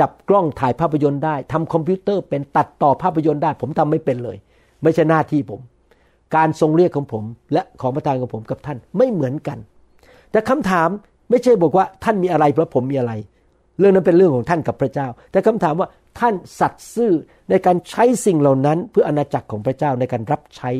[0.00, 4.36] จับกล้องถ่ายภาพยนตร์ได้ทำคอมพิวเตอร์เป็นตัดต่อภาพยนตร์ได้ ผมทำไม่เป็นเลย
[4.82, 5.60] ไม่ใช่หน้าที่ผม
[6.36, 9.58] การทรงเรียกของผม และของประทานของผมกับท่านไม่เหมือนกัน
[10.30, 10.88] แต่คำถาม
[11.30, 13.12] ไม่ใช่บอกว่าท่านมีอะไรเพราะผมมีอะไร
[13.78, 15.88] เรื่องนั้นเป็นเรื่องของท่านกับพระเจ้า แต่คำถามว่า
[16.20, 17.12] ท่านสัตย์ซื่อ
[17.50, 20.70] ในการใช้สิ่งเหล่านั้น เพื่ออนาจักรของพระเจ้าในการรับใช้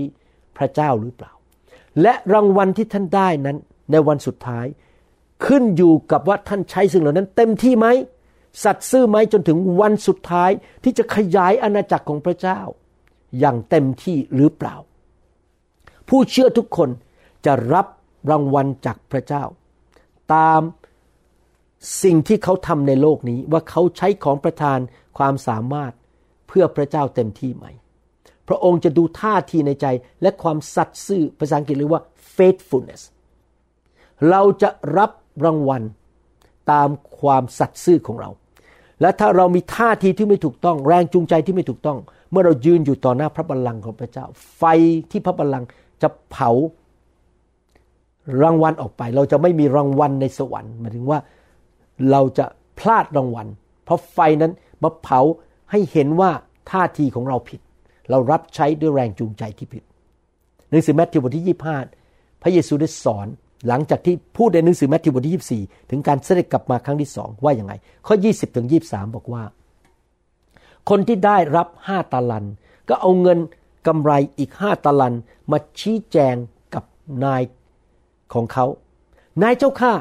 [0.56, 1.32] พระเจ้าหรือเปล่า
[2.02, 3.56] และรางวัลที่ท่านได้นั้น
[3.90, 4.66] ในวันสุดท้าย
[5.46, 7.86] ขึ้นอยู่กับว่าท่านใช้สิ่งเหล่านั้น เต็มที่ไหม
[8.62, 10.50] สัตย์ซื่อไหมจนถึงวันสุดท้าย
[10.82, 12.60] ที่จะขยายอาณาจักรของพระเจ้า
[13.38, 14.76] อย่างเต็มที่หรือเปล่า
[16.08, 16.90] ผู้เชื่อทุกคน
[17.46, 17.86] จะรับ
[18.30, 19.44] รางวัลจากพระเจ้า
[20.34, 20.60] ตาม
[22.02, 24.78] สิ่งที่เขาทำในโลกนี้ว่าเขาใช้ของประทาน
[25.18, 25.92] ความสามารถ
[26.48, 27.66] เพื่อพระเจ้าเต็มที่ไหม
[28.48, 29.86] พระองค์จะดูท่าทีในใจ
[30.22, 32.02] และความสัตย์ซื่อภาษาอังกฤษเรียกว่า
[32.36, 33.02] faithfulness
[34.30, 35.10] เราจะรับ
[35.44, 35.82] รางวัล
[36.72, 36.88] ตาม
[37.20, 38.30] ความสัตย์ซื่อของเรา
[39.04, 41.98] และถ้าเรามีท่าทีที่ไม่ถูกต้อง แรงจูงใจที่ไม่ถูกต้อง
[42.30, 44.62] เมื่อเรายืนอยู่ต่อหน้าพระบัลลังก์ของพระเจ้า ไฟ
[45.10, 45.68] ที่พระบัลลังก์
[46.02, 46.50] จะเผา
[48.42, 51.18] รางวัลออกไป เราจะไม่มีรางวัลในสวรรค์หมายถึงว่า
[52.10, 52.46] เราจะ
[52.78, 53.46] พลาดรางวัล
[53.84, 55.20] เพราะไฟนั้นมาเผา
[55.70, 56.30] ให้เห็นว่า
[56.70, 57.60] ท่าทีของเราผิด
[58.10, 59.82] เรารับใช้ด้วยแรงจูงใจที่ผิด
[60.70, 61.56] หนังสือแมทธิวบทที่
[61.94, 63.26] 25 พระเยซูได้สอน
[63.68, 67.72] หลังจากที่พูดในหนังสือแมทธิวบทที่ 24 ถึงการเสด็จกลับมาครั้งที่สองว่าอย่างไง
[68.06, 69.42] ข้อ 20 ถึง 23 บอกว่า
[70.90, 72.44] คนที่ได้รับห้าตาลัน
[72.88, 73.38] ก็เอาเงิน
[73.86, 75.14] กำไรอีกห้าตาลัน
[75.50, 76.36] มาชี้แจง
[76.74, 76.84] กับ
[77.24, 77.42] นาย
[78.34, 78.66] ของเขา
[79.42, 79.92] นายเจ้าข้า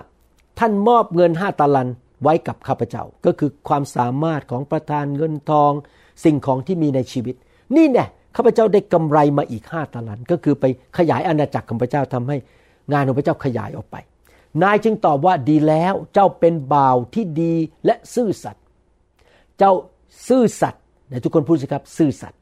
[0.60, 1.90] ท่านมอบเงินห้าตาลัน
[2.24, 5.72] ไว้กับข้าพเจ้า ก็คือความสามารถของประธานเงินทอง
[6.24, 7.36] สิ่งของที่มีในชีวิต
[7.76, 10.66] นี่เนี่ยข้าพเจ้าได้กำไรมาอีกห้าตาลัน ก็คือไป
[10.98, 12.38] ขยายอาณาจักรของพระเจ้าทำให้
[12.92, 13.96] งานของพระเจ้าขยายออกไป
[14.64, 17.54] นายจึงตอบว่าดีแล้วเจ้าเป็นบ่าวที่ดี
[17.86, 18.64] และซื่อสัตย์
[19.58, 19.74] เจ้า
[20.28, 22.40] ซื่อสัตย์นทุกคนพูดสิครับซื่อสัตย์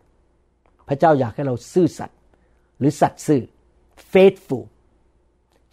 [0.87, 2.17] พระเจ้าอยากให้เราซื่อสัตย์
[2.79, 3.41] หรือสัตย์ซื่อ
[4.11, 4.65] faithful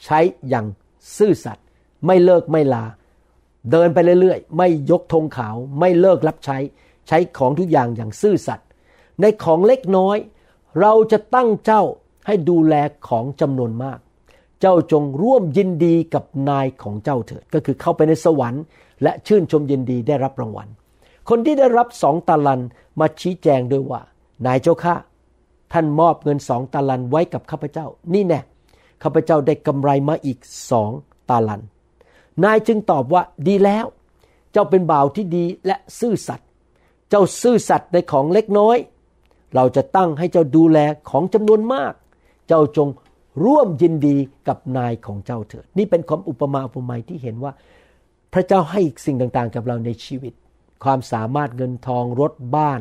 [0.05, 0.67] ใช้อย่าง
[1.19, 1.65] ซื่อสัตย์
[2.07, 2.85] ไม่เลิกไม่ลา
[3.71, 6.59] เดินไปเรื่อยๆ ไม่ยกธงขาว ไม่เลิกรับใช้
[7.09, 8.67] ใช้ของทุกอย่างอย่างซื่อสัตย์
[9.21, 10.17] ในของเล็กน้อย
[10.81, 11.83] เราจะตั้งเจ้า
[12.27, 12.75] ให้ดูแล
[13.09, 13.99] ของจำนวนมาก
[14.65, 18.65] จ้าจงร่วมยินดีกับนายของเจ้าเถิด ก็คือเข้าไปในสวรรค์
[19.03, 20.69] และชื่นชมยินดีได้รับรางวัล
[21.29, 22.61] คนที่ได้รับสองตาลัน
[23.01, 24.01] มาชี้แจงด้วยว่า
[24.47, 24.95] นายเจ้าข้า
[25.73, 28.41] ท่านมอบเงินสองตาลันไว้กับข้าพเจ้า นี่แน่
[29.03, 30.39] ข้าพเจ้าได้กำไรมาอีก
[30.71, 30.91] สอง
[31.31, 31.63] ตาลัน
[32.45, 33.87] นายจึงตอบว่าดีแล้ว
[34.53, 36.49] เจ้าเป็นบ่าวที่ดีและซื่อสัตย์
[37.11, 38.77] เจ้าซื่อสัตย์ในของเล็กน้อย
[39.55, 40.79] เราจะตั้งให้เจ้าดูแล
[41.11, 41.93] ของจำนวนมาก
[42.49, 42.89] เจ้าจง
[43.45, 44.17] ร่วมยินดี
[44.49, 47.53] กับนายของเจ้าเถิดนี่เป็นความอุปมาอุปไมยที่เห็นว่า
[48.33, 50.33] พระเจ้าให้สิ่งต่างๆ กับเราในชีวิต
[50.85, 52.81] ความสามารถเงินทองรถบ้าน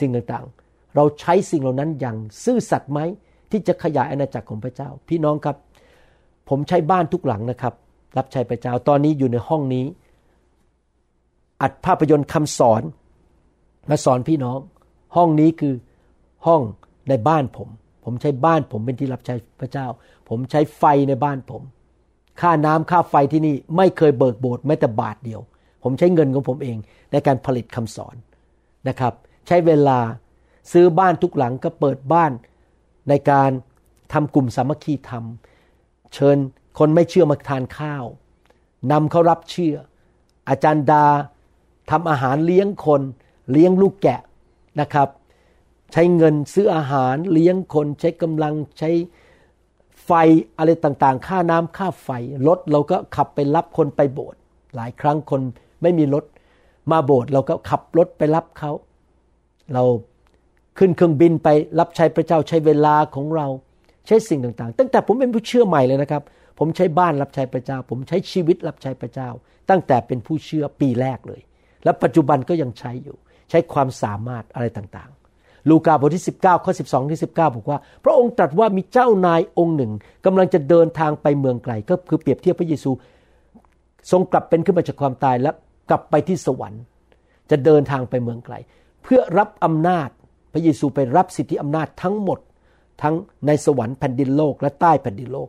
[0.00, 3.00] สิ่งต่างๆ เราใช้สิ่งเหล่านั้นอย่างซื่อสัตย์ไหม
[3.50, 5.56] ที่จะขยายอาณาจักรของพระเจ้า พี่น้องครับ
[6.48, 7.74] ผมใช้บ้านทุกหลังนะครับ
[8.16, 9.84] รับใช้พระเจ้าตอนนี้อยู่ในห้องนี้
[11.62, 12.82] อัดภาพยนตร์คำสอน
[13.88, 14.58] มาสอนพี่น้อง
[15.16, 15.74] ห้องนี้คือ
[16.46, 16.62] ห้อง
[17.08, 17.68] ในบ้านผม
[18.08, 19.86] ผมใช้บ้านผมเป็นที่รับใช้พระเจ้า
[20.28, 21.62] ผมใช้ไฟในบ้านผม
[22.40, 25.40] ค่าน้ำค่าไฟที่นี่ไม่เคยเบิกโบสถ์แม้แต่บาทเดียว
[25.82, 26.76] ผมใช้เงินของผมเอง
[27.12, 28.16] ในการผลิตคำสอน
[28.88, 29.14] นะครับ
[29.46, 29.98] ใช้เวลา
[30.72, 32.32] ซื้อบ้านทุกหลังก็เปิดบ้าน
[33.08, 33.50] ในการ
[34.12, 35.24] ทำกลุ่มสามัคคีธรรม
[36.14, 36.36] เชิญ
[36.78, 38.04] คนไม่เชื่อมาทานข้าว
[38.92, 39.76] นำเขารับเชื่อ
[40.48, 41.06] อาจารย์ดา
[41.90, 43.02] ทำอาหารเลี้ยงคน
[43.52, 44.20] เลี้ยงลูกแกะ
[44.80, 45.08] นะครับ
[45.92, 48.90] ใช้เงินซื้ออาหารเลี้ยงคนใช้กำลังใช้
[50.04, 50.10] ไฟ
[50.58, 52.08] อะไรต่างๆ ค่าน้ำค่าไฟ
[52.46, 54.38] รถเราก็ขับไปรับคนไปโบสถ์
[54.76, 55.40] หลายครั้งคน
[55.82, 56.24] ไม่มีรถ
[56.90, 58.72] มาโบสถ์เราก็ขับรถไปรับเขา
[59.74, 59.84] เรา
[60.78, 63.46] ขึ้นเครื่องบินไปรับใช้พระเจ้าใช้เวลาของเรา
[64.06, 66.22] ใช้สิ่งต่างๆ ตั้งแต่ผมเป็นผู้เชื่อใหม่เลยนะครับ
[66.58, 69.28] ผมใช้บ้านรับใช้พระเจ้า ผมใช้ชีวิตรับใช้พระเจ้า
[69.70, 71.40] ตั้งแต่เป็นผู้เชื่อปีแรกเลย
[71.84, 73.16] และปัจจุบันก็ยังใช้อยู่
[73.50, 75.15] ใช้ความสามารถอะไรต่างๆ
[75.70, 79.92] ลูกาบทที่ 19 ข้อ 12 ที่ 19 บอกว่า พระองค์ตรัสว่ามีเจ้านายองค์หนึ่ง
[80.26, 82.90] กำลังจะเดินทางไปเมืองไกล ก็คือเปรียบเทียบพระเยซู
[84.10, 85.50] ทรงกลับเป็นขึ้นมาจากความตายและ
[85.90, 86.82] กลับไปที่สวรรค์
[87.50, 88.54] จะเดินทางไปเมืองไกล
[89.02, 90.08] เพื่อรับอำนาจ
[90.52, 92.38] พระเยซูไปรับสิทธิอำนาจทั้งหมด
[93.02, 93.14] ทั้ง
[93.46, 95.48] ในสวรรค์แผ่นดินโลกและใต้แผ่นดินโลก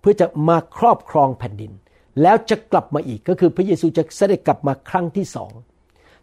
[0.00, 1.72] เพื่อจะมาครอบครองแผ่นดิน
[2.22, 5.52] แล้วจะกลับมาอีกก็คือพระเยซูจะเสด็จกลับมาครั้งที่สอง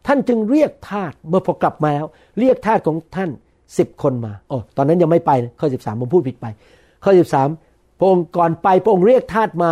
[0.08, 2.08] ท่านจึงเรียกทาสเมื่อพอกลับมาแล้ว
[2.40, 3.30] เรียกทาสของท่าน
[3.78, 6.46] สิบคนมาโอ้ตอนนั้นยังไม่ไปข้อสิบสามผมพูดผิดไป
[7.04, 7.50] ข้อสิบสาม
[7.98, 9.72] พระองค์ก่อนไปพระองค์เรียกทาสมา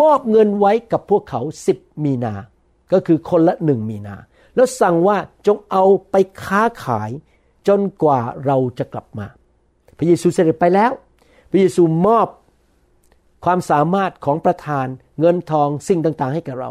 [0.00, 2.34] มอบเงินไว้กับพวกเขาสิบมีนา
[2.92, 4.16] ก็คือคนละหนึ่งมีนา
[4.54, 5.16] แล้วสั่งว่า
[5.46, 6.14] จงเอาไป
[6.44, 7.10] ค้าขาย
[7.68, 9.26] จนกว่าเราจะกลับมา
[9.98, 10.92] พระเยซูเสด็จไปแล้ว
[11.50, 12.28] พระเยซูมอบ
[13.44, 14.86] ความสามารถของประธาน
[15.20, 16.70] เงินทองสิ่งต่างๆให้กับเรา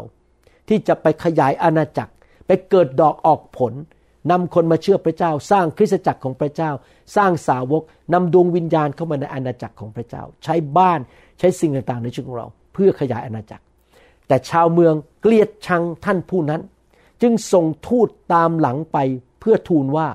[0.68, 2.12] ที่จะไปขยายอาณาจักร
[2.50, 3.72] ไปเกิดดอกออกผล
[4.30, 6.70] นำคนมาเชื่อพระเจ้า สร้างคริสตจักรของพระเจ้า
[7.16, 7.82] สร้างสาวก
[8.12, 11.00] นำดวงวิญญาณเข้ามาในอาณาจักรของพระเจ้า ใช้บ้าน
[11.38, 13.64] ใช้สิ่งต่างๆ ในชีวิตของเรา เพื่อขยายอาณาจักร
[14.26, 16.60] แต่ชาวเมืองเกลียดชังท่านผู้นั้น
[17.22, 18.98] จึงส่งทูตตามหลังไป
[19.40, 20.08] เพื่อทูลว่า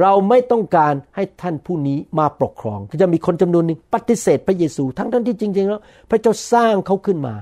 [0.00, 7.34] เราไม่ต้องการให้ท่านผู้นี้มาปกครองก็จะมีคนจำนวนหนึ่งปฏิเสธพระเยซู ทั้งท่านที่จริงๆแล้ว พระเจ้าสร้างเขาขึ้นมา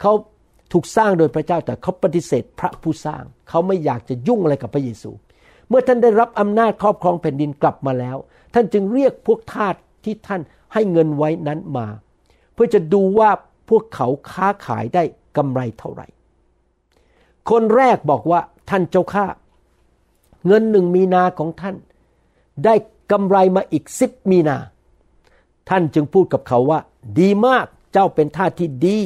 [0.00, 0.12] เขา
[0.72, 5.10] ถูกสร้างโดยพระเจ้าแต่เขาปฏิเสธพระผู้สร้าง เขาไม่อยากจะยุ่งอะไรกับพระเยซู
[5.68, 8.16] เมื่อท่านได้รับอำนาจครอบครองแผ่นดินกลับมาแล้ว
[8.54, 10.40] ท่านจึงเรียกพวกทาสที่ท่าน
[10.72, 11.86] ให้เงินไว้นั้นมา
[12.54, 13.30] เพื่อจะดูว่า
[13.68, 15.02] พวกเขาค้าขายได้
[15.36, 16.06] กำไรเท่าไหร่
[17.50, 19.26] คนแรกบอกว่าท่านเจ้าข้า
[20.46, 21.76] เงินหนึ่งมีนาของท่าน
[22.64, 22.74] ได้
[23.12, 24.56] กำไรมาอีกสิบมีนา
[25.68, 26.80] ท่านจึงพูดกับเขาว่า
[27.18, 29.00] ดีมากเจ้าเป็นท่าที่ดี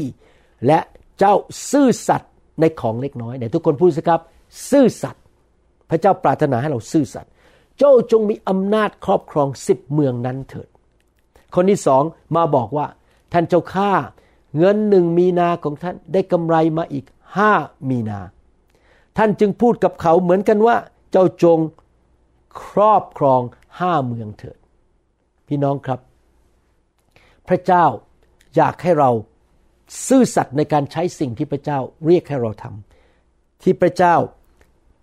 [0.67, 0.79] และ
[1.19, 1.35] เจ้า
[1.71, 4.21] ซื่อสัตย์ในของเล็กน้อยไหนทุกคนพูดสิครับ
[4.71, 5.23] ซื่อสัตย์
[5.91, 7.31] พระเจ้าปรารถนาให้เราซื่อสัตย์
[7.79, 10.69] เจ้าจงมีอำนาจครอบครองสิบเมืองนั้นเถิด
[11.55, 12.03] คนที่สอง
[12.37, 12.87] มาบอกว่า
[13.33, 13.93] ท่านเจ้าข้า
[14.59, 17.05] เงินหนึ่งมีนาของท่านได้กำไรมาอีก
[17.37, 17.53] ห้า
[17.89, 18.21] มีนา
[19.17, 20.77] ท่านจึงพูดกับเขาเหมือนกันว่า
[21.13, 21.59] เจ้าจง
[22.65, 23.41] ครอบครอง
[23.81, 24.59] ห้าเมืองเถิด
[25.49, 26.01] พี่น้องครับ
[27.49, 27.85] พระเจ้า
[28.57, 29.11] อยากให้เรา
[30.09, 34.15] ซื่อสัตย์ในการใช้สิ่งที่พระเจ้าเรียกให้เราทำที่พระเจ้า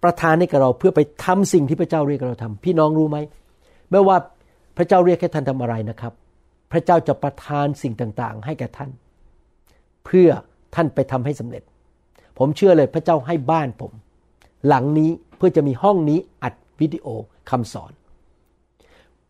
[0.04, 3.18] ประทานให้กับเราเพื่อไปทำสิ่งที่พระเจ้าเรียกเราทำพี่น้องรู้ไหม
[3.92, 4.18] ไม่ว่า
[4.78, 6.14] พระเจ้าเรียกให้ท่านทำอะไรนะครับ
[6.72, 8.92] พระเจ้าจะประทานสิ่งต่างๆ ให้แก่ท่าน
[10.06, 10.30] เพื่อ
[10.76, 11.64] ท่านไปทำให้สำเร็จ
[12.38, 13.92] ผมเชื่อเลยพระเจ้าให้บ้านผม
[14.68, 17.08] หลังนี้เพื่อจะมีห้องนี้อัดวิดีโอ
[17.50, 17.92] คำสอน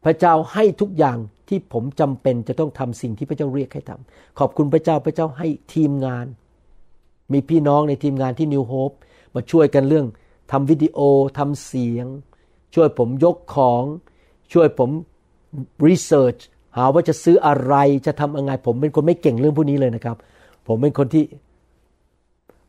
[0.03, 1.17] พระเจ้าให้ทุกอย่าง
[1.53, 6.25] ที่ผมจำเป็นจะต้องทำสิ่งที่พระเจ้าเรียกให้ทำขอบคุณพระเจ้าพระเจ้าให้ทีมงาน
[7.33, 8.91] มีพี่น้องในทีมงานที่นิวโฮป
[9.35, 10.05] มาช่วยกันเรื่อง
[10.51, 10.99] ทำวิดีโอ
[11.37, 12.07] ทำเสียง
[12.75, 13.83] ช่วยผมยกของ
[14.53, 14.89] ช่วยผม
[15.87, 16.35] รีเสิร์ช
[16.77, 20.17] หาว่าจะซื้ออะไรจะทำยังไงผมเป็นคนไม่เก่งเรื่องพวกนี้เลยนะครับ
[20.67, 21.23] ผมเป็นคนที่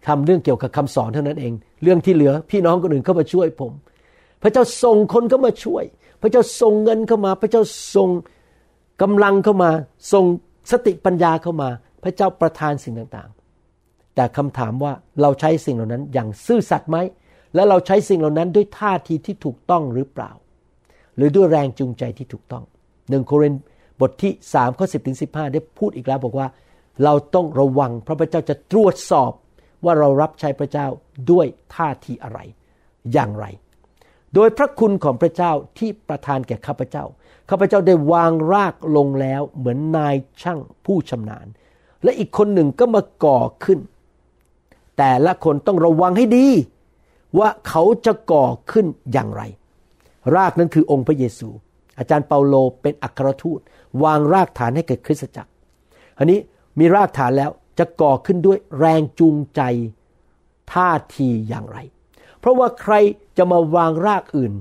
[0.06, 3.72] ทำเรื่องเกี่ยวกับคำสอนเท่านั้นเอง เรื่องที่เหลือพี่น้องคนอื่นเข้ามาช่วยผม
[4.42, 5.84] พระเจ้าส่งคนเข้ามาช่วย
[6.20, 7.62] พระเจ้าส่งเงินเข้ามา พระเจ้า
[7.94, 8.08] ส่ง
[9.02, 9.70] กำลังเข้ามา
[10.12, 10.24] ส่ง
[10.70, 11.68] สติปัญญาเข้ามา
[12.02, 16.96] พระเจ้าประทานสิ่งต่างๆ แต่คำถามว่าเราใช้สิ่งเหล่านั้นอย่างซื่อสัตย์ไหม
[17.54, 20.30] และเราใช้สิ่งเหล่านั้นด้วยท่าทีที่ถูกต้องหรือเปล่า
[21.16, 22.64] หรือด้วยแรงจูงใจที่ถูกต้อง
[23.10, 23.54] หนึ่งโคริน
[24.00, 26.48] บทที่3ข้อ10ถึง15 ได้พูดอีกแล้วบอกว่า
[27.04, 29.32] เราต้องระวังพระพระเจ้าจะตรวจสอบ
[29.84, 30.86] ว่าเรารับใช้พระเจ้า
[31.30, 32.38] ด้วยท่าทีอะไร
[33.12, 33.46] อย่างไร
[34.34, 37.04] โดยพระคุณของพระเจ้าที่ประทานแก่ข้าพเจ้า
[37.50, 41.46] ข้าพเจ้าได้วางรากลงแล้วเหมือนนายช่างผู้ชำนาญ
[42.02, 43.78] และอีกคนหนึ่งก็มาก่อขึ้น
[44.98, 46.46] แต่ละคนต้องระวังให้ดี
[47.38, 49.42] ว่าเขาจะก่อขึ้นอย่างไร
[50.36, 51.48] รากนั้นคือองค์พระเยซู
[51.98, 53.60] อาจารย์เปาโลเป็นอัครทูต
[54.04, 55.50] วางรากฐานให้เกิดคริสตจักร
[56.18, 56.38] อันนี้
[56.78, 59.60] มีรากฐานแล้วจะก่อขึ้นด้วยแรงจูงใจ
[60.72, 61.78] ท่าทีอย่างไร
[62.38, 62.94] เพราะว่าใคร
[63.36, 64.52] จะมาวางรากอื่น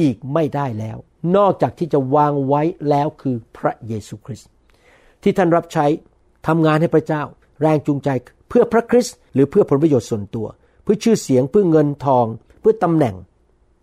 [0.00, 0.96] อีกไม่ได้แล้ว
[1.36, 4.50] นอกจากที่จะวางไว้แล้วคือพระเยซูคริสต์
[5.22, 5.86] ที่ท่านรับใช้
[6.46, 7.22] ทำงานให้พระเจ้า
[7.60, 8.08] แรงจูงใจ
[8.48, 10.46] เพื่อพระคริสต์หรือเพื่อผลประโยชน์ส่วนตัว
[10.82, 12.26] เพื่อชื่อเสียงเพื่อเงินทอง
[12.60, 13.14] เพื่อตำแหน่ง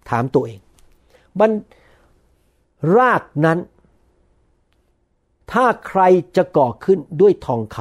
[0.10, 0.60] ถามตัวเอง
[1.40, 1.52] มัน
[2.98, 3.60] รากนั้น
[5.52, 6.02] ถ้าใคร
[6.38, 7.78] จะก่อขึ้นด้วยทองค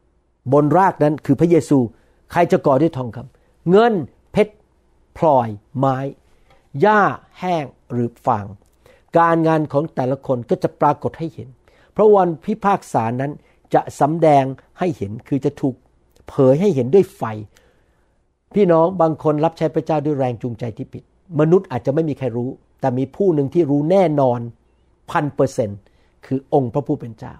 [0.00, 1.78] ำบนรากนั้นคือพระเยซู
[2.32, 3.92] ใครจะก่อด้วยทองคำเงิน
[5.16, 5.96] พลอยไม้
[6.80, 7.02] หญ้า
[7.38, 8.46] แห้งหรือฟาง
[9.18, 11.48] การงานของแต่ละคนก็จะปรากฏให้เห็น
[11.92, 13.32] เพราะวันพิพากษานั้น
[13.74, 14.44] จะสำแดง
[14.78, 15.74] ให้เห็นคือจะถูก
[16.28, 17.22] เผยให้เห็นด้วยไฟ
[18.54, 21.04] พี่น้องบางคนรับใช้พระเจ้าด้วยแรงจูงใจที่ผิด
[21.40, 24.40] มนุษย์อาจจะไม่มีใครรู้ แต่มีผู้หนึ่งที่รู้แน่นอน
[25.10, 25.70] พันเปอร์เซน
[26.26, 27.34] คือองค์พระผู้เป็นเจ้า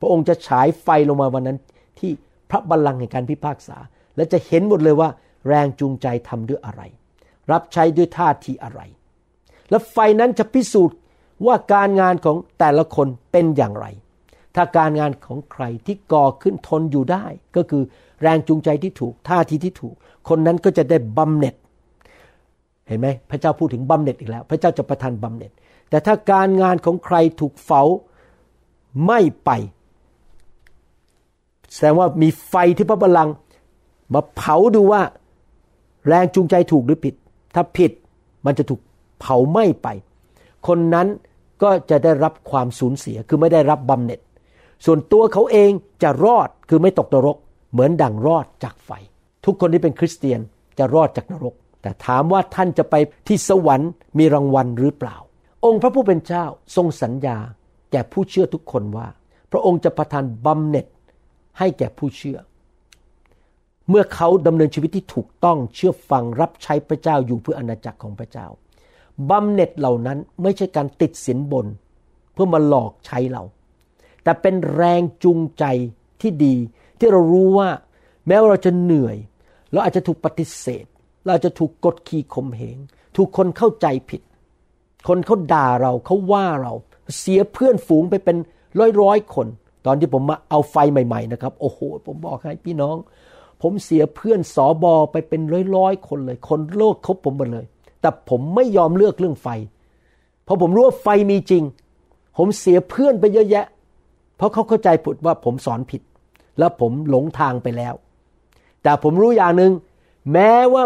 [0.00, 1.58] พระองค์จะฉายไฟลงมาวันนั้น
[1.98, 2.10] ที่
[2.50, 3.76] พระบัลลังก์แห่งการพิพากษา
[4.16, 5.08] และจะเห็นหมดเลยว่า
[5.48, 6.82] แรงจูงใจทำด้วยอะไร
[7.52, 8.80] รับใช้ด้วยท่าทีอะไร
[9.70, 10.96] และไฟนั้นจะพิสูจน์
[11.46, 13.86] ว่าการงานของแต่ละคนเป็นอย่างไร
[14.54, 17.24] ถ้าการงานของใครที่ก่อขึ้นทนอยู่ได้
[17.56, 17.82] ก็คือ
[18.22, 19.94] แรงจูงใจที่ถูกท่าทีที่ถูก
[20.28, 21.54] คนนั้นก็จะได้บำเหน็จ
[22.88, 25.52] เห็นไหมพระเจ้าพูดถึงบำเหน็จอีกแล้ว พระเจ้าจะประทานบำเหน็จ
[25.90, 27.82] แต่ถ้าการงานของใครถูกเผา
[29.06, 29.50] ไม่ไป
[31.72, 33.34] แสดงว่ามีไฟที่พระบัลลังก์
[34.14, 35.02] มาเผาดูว่า
[36.08, 37.14] แรงจูงใจถูกหรือผิด
[37.56, 37.92] ถ้าผิด
[38.46, 38.80] มันจะถูก
[39.20, 39.88] เผาไหม้ไป
[40.66, 41.08] คนนั้น
[41.62, 44.20] ก็จะได้รับความสูญเสียคือไม่ได้รับบำเหน็จ
[44.84, 45.70] ส่วนตัวเขาเอง
[46.02, 47.36] จะรอดคือไม่ตกนรก
[47.72, 48.90] เหมือนดั่งรอดจากไฟ
[49.44, 50.40] ทุกคนที่เป็นคริสเตียน
[50.78, 52.94] จะรอดจากนรก แต่ถามว่าท่านจะไป
[53.28, 55.16] ที่สวรรค์มีรางวัลหรือเปล่า
[55.64, 56.44] องค์พระผู้เป็นเจ้า
[56.76, 57.38] ทรงสัญญา
[57.92, 59.08] แก่ผู้เชื่อทุกคนว่า
[59.52, 60.86] พระองค์จะประทานบำเหน็จ
[61.58, 62.38] ให้แก่ผู้เชื่อ
[63.90, 68.46] เมื่อเขาดำเนินชีวิตที่ถูกต้องเชื่อฟังรับใช้พระเจ้าอยู่เพื่ออาณาจักรของพระเจ้า
[69.30, 71.66] บำเหน็จเหล่านั้นไม่ใช่การติดสินบน
[72.32, 73.42] เพื่อมาหลอกใช้เรา
[74.22, 75.64] แต่เป็นแรงจูงใจ
[76.20, 76.56] ที่ดี
[76.98, 77.68] ที่เรารู้ว่า
[78.26, 79.16] แม้ว่าเราจะเหนื่อย
[79.72, 80.84] เราอาจจะถูกปฏิเสธ
[81.26, 82.78] เราจะถูกกดขี่ข่มเหง
[83.16, 84.22] ถูกคนเข้าใจผิด
[85.08, 86.72] คนเขาด่าเราเขาว่าเรา
[87.18, 88.36] เสียเพื่อนฝูงไปเป็น
[88.78, 89.46] ร้อยร้อยคน
[89.86, 92.96] ตอนที่ผมมาเอาไฟใหม่ ๆ นะครับ โอ้โห ผมบอกให้พี่น้อง
[93.62, 95.40] ผมเสียเพื่อนสอบอไปเป็น
[95.76, 97.66] ร้อยๆคนเลย คนโลกคบผมหมดเลย
[98.00, 99.48] แต่ผมไม่ยอมเลือกเรื่องไฟ
[100.44, 101.62] เพราะผมรู้ว่าไฟมีจริง
[102.36, 103.66] ผมเสียเพื่อนไปเยอะแยะ
[104.36, 106.02] เพราะเขาเข้าใจผุดว่าผมสอนผิด
[106.58, 107.94] แล้วผมหลงทางไปแล้ว
[108.82, 109.72] แต่ผมรู้อย่างหนึ่ง
[110.32, 110.84] แม้ว่า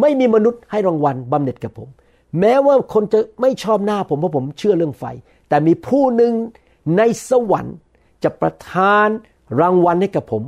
[0.00, 1.88] ไม่มีมนุษย์ให้รางวัลบำเหน็จกับผม
[2.40, 5.04] แม้ว่าคนจะไม่ชอบหน้าผมเพราะผมเชื่อเรื่องไฟ
[5.48, 6.32] แต่มีผู้หนึ่ง
[6.96, 7.76] ในสวรรค์
[8.22, 9.08] จะประทาน
[9.60, 10.42] รางวัลให้กับผม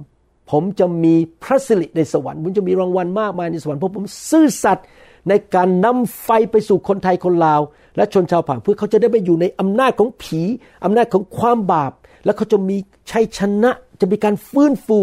[0.51, 4.87] ผมจะมีพระสิริในสวรรค์ผมจะมีรางวัลมากมายในสวรรค์เพราะผมซื่อสัตย์
[5.29, 7.61] ในการนำไฟไปสู่คนไทยคนลาว
[7.97, 10.41] และชนชาวผ่าเพื่อเขาจะได้ไปอยู่ในอำนาจของผี
[10.85, 11.93] อำนาจของความบาป
[12.25, 12.77] แล้วเขาจะมี
[13.11, 13.71] ชัยชนะ
[14.01, 14.99] จะมีการฟื้นฟู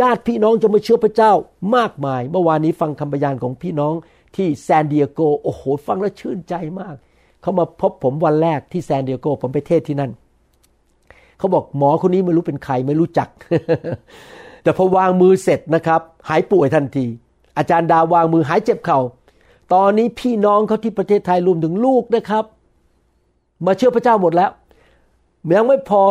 [0.00, 1.32] ญาติพี่น้องจะมาเชื่อพระเจ้า
[1.76, 3.94] มากมาย เมื่อวานนี้ฟังคำพยานของพี่น้อง
[4.36, 6.94] ที่แซนดิเอโกโอ้โห ฟังแล้วชื่นใจมาก
[7.42, 10.10] เขามาพบผมวันแรกที่แซนดิเอโกผมไปเทศที่นั่น
[11.38, 13.28] เขาบอกหมอคนนี้ไม่รู้เป็นใครไม่รู้จัก
[14.64, 17.06] แต่พอวางมือเสร็จนะครับ หายป่วยทันที
[17.58, 19.00] อาจารย์ดาวางมือหายเจ็บเขา่า
[19.72, 22.44] ตอนนี้พี่น้องเขาที่ประเทศไทยรวมถึงลูกนะครับ
[23.66, 24.50] มาเชื่อพระเจ้าหมดแล้ว
[25.56, 26.02] ยังไม่พอ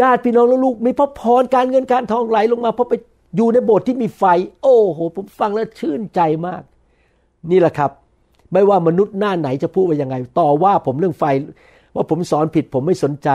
[0.00, 2.94] ญาติพี่น้องและลูก มีพระพรการเงินการทองไหลลงมาเพราะไป
[3.36, 4.22] อยู่ในโบสถ์ที่มีไฟ
[4.62, 6.62] โอ้โห ผมฟังแล้วชื่นใจมาก
[7.50, 7.90] นี่แหละครับ
[8.52, 11.24] ไม่ว่ามนุษย์หน้าไหนจะพูดว่ายังไง ต่อว่าผมเรื่องไฟ
[11.94, 13.28] ว่าผมสอนผิดผมไม่สนใจ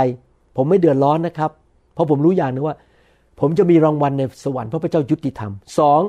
[0.55, 1.51] ผมไม่เดือดร้อนนะครับ
[1.93, 2.75] เพราะผมรู้อย่างนึงว่า
[3.39, 6.01] ผมจะมีรางวัลในสวรรค์เพราะพระเจ้ายุติธรรมสอง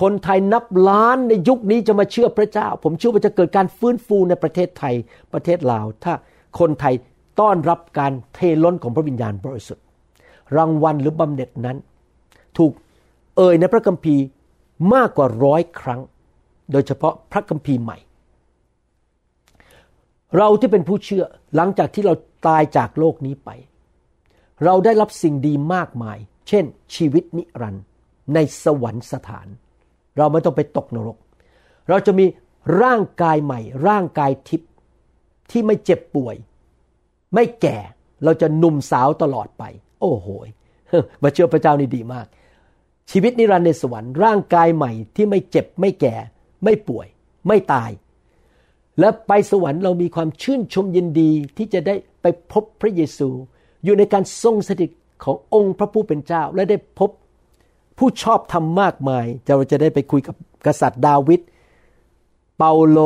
[0.00, 4.94] คนไทยนับล้านในยุคนี้จะมาเชื่อพระเจ้า ผมเชื่อว่าจะเกิดการฟื้นฟูในประเทศไทย
[5.32, 6.14] ประเทศลาว ถ้า
[6.58, 6.94] คนไทย
[7.40, 9.84] ต้อนรับการเทล้นของพระวิญญาณบริสุทธิ์
[10.56, 11.76] รางวัลหรือบำเหน็จนั้น
[12.58, 12.72] ถูก
[13.36, 14.24] เอ่ยในพระคัมภีร์
[14.94, 16.00] มากกว่าร้อยครั้ง
[16.72, 17.98] โดยเฉพาะพระคัมภีร์ใหม่
[20.36, 21.24] เราที่เป็นผู้เชื่อ
[21.56, 22.14] หลังจากที่เรา
[22.46, 23.50] ตายจากโลกนี้ไป
[24.64, 26.18] เราได้รับสิ่งดีมากมาย
[26.48, 26.64] เช่น
[26.94, 27.84] ชีวิตนิรันดร์
[28.34, 29.46] ในสวรรคสถาน
[30.16, 31.16] เราไม่ต้องไปตกนรก
[31.88, 32.26] เราจะมี
[32.82, 34.70] ร่างกายใหม่ ร่างกายทิพย์
[35.50, 36.36] ที่ไม่เจ็บป่วย
[37.34, 37.78] ไม่แก่
[38.24, 39.64] เราจะหนุ่มสาวตลอดไป
[40.00, 40.26] โอ้โห
[41.22, 42.26] มาเชื่อพระเจ้านี่ดีมาก
[43.10, 46.14] ชีวิตนิรันดร์ในสวรรค์ร่างกายใหม่ที่ไม่เจ็บไม่แก่
[46.64, 47.06] ไม่ป่วย
[47.48, 47.90] ไม่ตาย
[49.00, 53.28] และไปสวรรค์เรามีความชื่นชมยินดีที่จะได้ไปพบพระเยซู
[53.84, 54.90] อยู่ในการทรงสถิต
[55.24, 57.10] ขององค์พระผู้เป็นเจ้า และได้พบ
[57.98, 61.40] ผู้ชอบทำมากมายเราจะได้ไปคุยกับกษัตริย์ดาวิด
[62.58, 62.98] เปาโล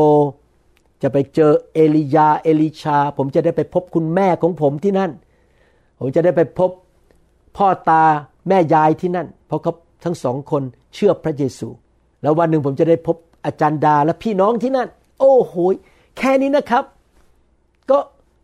[1.03, 5.11] จะไปเจอเอลียาเอลิชา ผมจะได้ไปพบคุณแม่ของผมที่นั่น
[5.99, 6.71] ผมจะได้ไปพบ
[7.57, 8.05] พ่อตา
[8.49, 9.73] แม่ยายที่นั่น เพราะเขา
[10.05, 10.63] ทั้งสองคน
[10.95, 11.69] เชื่อพระเยซู
[12.23, 14.89] แล้ววันหนึ่งผมจะได้พบอาจารย์ดาและพี่น้องที่นั่น
[15.21, 15.55] โอ้โห
[16.19, 16.85] แค่นี้นะครับ
[17.91, 17.99] ก็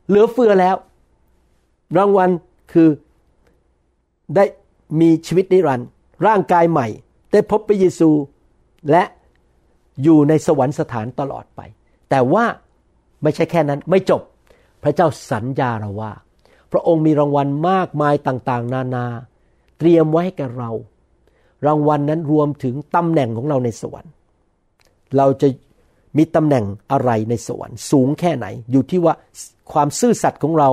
[0.08, 0.76] เหลือเฟือแล้ว
[1.96, 2.30] รางวัล
[2.72, 2.88] คือ
[4.36, 4.44] ได้
[5.00, 5.88] มีชีวิตนิรันดร์
[6.26, 6.88] ร่างกายใหม่
[7.32, 8.10] ได้พบพระเยซู
[8.90, 9.02] และ
[10.02, 11.60] อยู่ในสวรรคสถานตลอดไป
[12.10, 12.44] แต่ว่า
[13.22, 14.22] ไม่ใช่แค่นั้นไม่จบ
[14.82, 16.12] พระเจ้าสัญญาเราว่า
[16.72, 19.06] พระองค์มีรางวัลมากมายต่างๆ นานา
[19.78, 20.70] เตรียมไว้ให้แก่เรา
[21.66, 24.12] รางวัลนนั้นรวมถึงตำแหน่งของเราในสวรรค์
[25.16, 25.48] เราจะ
[26.16, 29.14] มีตำแหน่งอะไรในสวรรค์ สูงแค่ไหน อยู่ที่ว่า
[29.72, 30.70] ความซื่อสัตย์ของเรา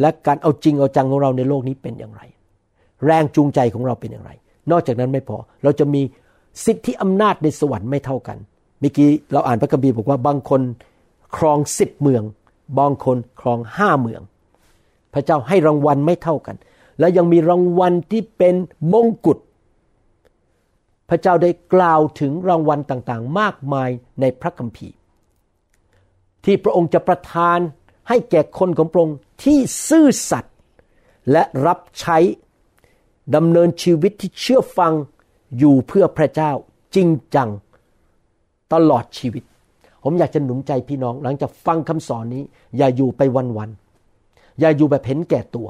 [0.00, 2.22] และการเอาจริงเอาจังของเราในโลกนี้เป็นอย่างไร
[3.06, 4.30] แรงจูงใจของเราเป็นอย่างไร
[4.70, 6.02] นอกจากนั้นไม่พอ เราจะมี
[6.64, 8.38] สิทธิอำนาจในสวรรค์ไม่เท่ากัน
[8.80, 10.60] เมื่อกี้เราอ่านพระคัมภีร์บอกว่าบางคน
[11.36, 12.22] ครองสิบเมือง
[12.78, 14.22] บางคนครองห้าเมือง
[15.14, 16.56] พระเจ้าให้รางวัลไม่เท่ากัน
[16.98, 18.54] และยังมีรางวัลที่เป็น
[18.92, 19.38] มงกุฎ
[21.08, 23.90] พระเจ้าได้กล่าวถึงรางวัลต่างๆ มากมาย
[24.20, 24.94] ในพระคัมภีร์
[26.44, 27.58] ที่พระองค์จะประทาน
[28.08, 30.54] ให้แก่คนของพระองค์ที่ซื่อสัตย์
[31.32, 32.18] และรับใช้
[33.34, 34.92] ดำเนินชีวิตที่เชื่อฟัง
[35.58, 36.52] อยู่เพื่อพระเจ้า
[36.94, 37.48] จริงจัง
[38.72, 39.42] ตลอดชีวิต
[40.04, 42.42] ผมอยากจะหนุนใจพี่น้องหลังจากฟังคำสอนนี้
[42.76, 43.20] อย่าอยู่ไป
[43.56, 45.68] วันๆอย่าอยู่แบบเห็นแก่ตัว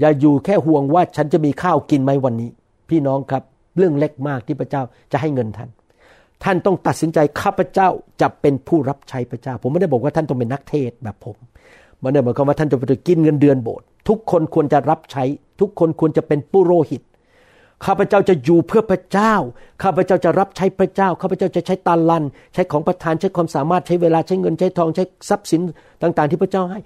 [0.00, 2.50] อย่าอยู่แค่ห่วงว่าฉันจะมีข้าวกินไหมวันนี้
[2.90, 3.42] พี่น้องครับ
[3.76, 4.82] เรื่องเล็กมากที่พระเจ้า
[5.12, 5.70] จะให้เงินท่าน
[6.44, 7.88] ท่านต้องตัดสินใจข้าพเจ้า
[8.20, 11.36] จะเป็นผู้รับใช้พระเจ้า ผมไม่ได้บอกว่าท่านต้องเป็นนักเทศแบบผม
[12.02, 15.24] มันไม่ได้หมายความว่าท่านจะไปกินเงินเดือนโบสถ์ทุกคนควรจะรับใช้
[15.60, 17.02] ทุกคนควรจะเป็นปุโรหิต
[17.84, 19.34] ข้าพเจ้าจะอยู่เพื่อพระเจ้า
[19.82, 25.60] ข้าพเจ้าจะรับใช้พระเจ้า ข้าพเจ้าจะใช้ตาลัน ใช้ของประทาน ใช้ความสามารถ ใช้เวลา ใช้เงิน ใช้ทอง ใช้ทรัพย์สิน
[26.02, 26.80] ต่างๆ ที่พระเจ้าให้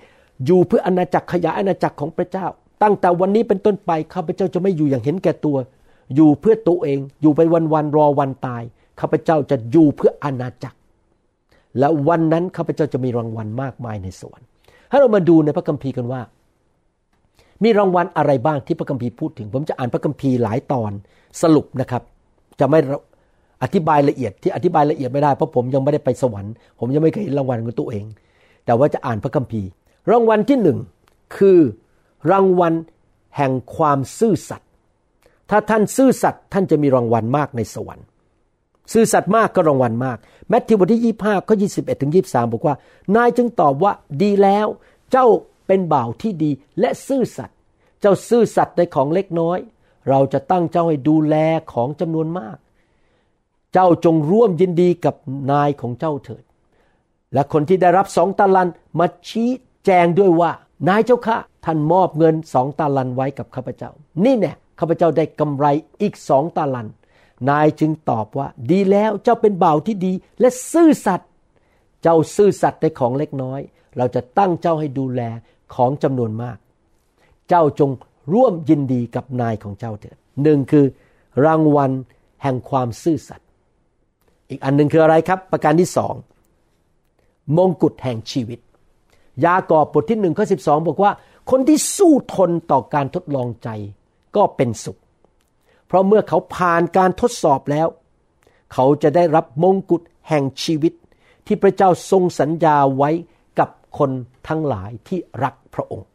[0.46, 2.46] อยู่เพื่ออาณาจักรขยายอาณาจักรของพระเจ้า
[2.82, 5.56] ตั้งแต่วันนี้เป็นต้นไป ข้าพเจ้าจะไม่อยู่อย่างเห็นแก่ตัว
[6.14, 7.40] อยู่เพื่อตัวเอง อยู่ไป
[7.72, 8.62] วันๆ รอวันตาย
[9.00, 10.78] ข้าพเจ้าจะอยู่เพื่ออาณาจักร
[11.78, 14.48] และวันนั้นข้าพเจ้าจะมีรางวัลมากมายในสวรรค์
[14.90, 16.20] ให้เรามาดูในพระคัมภีร์กันว่า
[17.62, 20.92] มีรางวัลอะไรบ้างที่พระคัมภีร์พูดถึง ผมจะอ่านพระคัมภีร์หลายตอน
[21.42, 22.02] สรุปนะครับ
[22.60, 22.78] จะไม่
[23.62, 28.04] อธิบายละเอียดที่อธิบายละเอียดไม่ได้เพราะผมยังไม่ได้ไปสวรรค์ผมยังไม่เคยเห็นรางวัลของตัวเอง
[28.64, 29.68] แต่ว่าจะอ่านพระคัมภีร์
[30.10, 30.78] รางวัลที่หนึ่ง
[31.36, 31.58] คือ
[32.32, 32.74] รางวัล
[33.36, 34.68] แห่งความซื่อสัตย์
[35.50, 38.06] ถ้าท่านซื่อสัตย์ท่านจะมีรางวัลมากในสวรรค์
[38.92, 42.74] ซื่อสัตย์มากก็รางวัลมากแมทธิวบทที่ยี่ห้าข้อยี่สิบเอ็ดถึงยี่สามบอกว่า
[43.16, 43.92] นายจึงตอบว่า
[44.22, 44.66] ดีแล้ว
[45.10, 45.26] เจ้า
[45.72, 46.50] เป็นบ่าวที่ดี
[46.80, 47.58] และซื่อสัตย์
[48.00, 49.58] เจ้าซื่อสัตย์ในของเล็กน้อย
[50.08, 51.36] เราจะตั้งเจ้าให้ดูแล
[51.72, 52.56] ของจำนวนมาก
[53.72, 55.14] เจ้าจงร่วมยินดีกับ
[55.52, 56.44] นายของเจ้าเถิด
[57.34, 58.68] และคนที่ได้รับสองตาลัน
[58.98, 59.50] มาชี้
[59.84, 60.50] แจงด้วยว่า
[60.88, 63.90] นายเจ้าข้าท่านมอบเงินสองตาลันไว้กับข้าพเจ้า
[64.24, 65.66] นี่แน่ข้าพเจ้าได้กำไร
[66.02, 66.88] อีกสองตาลัน
[67.50, 71.30] นายจึงตอบว่า ดีแล้วเจ้าเป็นบ่าวที่ดีและซื่อสัตย์
[72.02, 73.60] เจ้าซื่อสัตย์ในของเล็กน้อย
[73.96, 75.22] เราจะตั้งเจ้าให้ดูแล
[75.74, 76.56] ของจำนวนมาก
[77.48, 77.90] เจ้าจง
[78.32, 80.84] ร่วมยินดีกับนายของเจ้าเถิดหนึ่งคือ
[81.44, 81.90] รางวัล
[82.42, 83.48] แห่งความซื่อสัตย์
[84.48, 86.14] อีกอันหนึ่งคืออะไรครับ ประการที่สอง
[87.56, 88.60] มงกุฎแห่งชีวิต
[89.44, 91.12] ยากอบบทที่หนึ่งข้อสิบสองบอกว่า
[91.50, 93.68] คนที่สู้ทนต่อการทดลองใจ
[94.36, 94.98] ก็เป็นสุข
[95.86, 97.88] เพราะเมื่อเขาผ่านการทดสอบแล้ว
[98.72, 100.92] เขาจะได้รับมงกุฎแห่งชีวิต
[101.46, 103.10] ที่พระเจ้าทรงสัญญาไว้
[103.98, 104.10] คน
[104.48, 106.08] ทั้งหลายที่รักพระองค์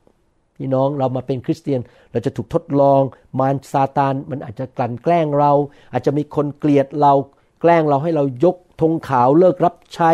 [0.56, 3.02] พี่น้องเรามาเป็นคริสเตียนเราจะถูกทดลอง
[3.40, 5.52] มารซาตานมันอาจจะกลั่นแกล้งเรา
[5.94, 7.14] อาจจะมีคนเกลียดเรา
[7.62, 10.12] แกล้งเราให้เรายกธงขาวเลิกรับใช้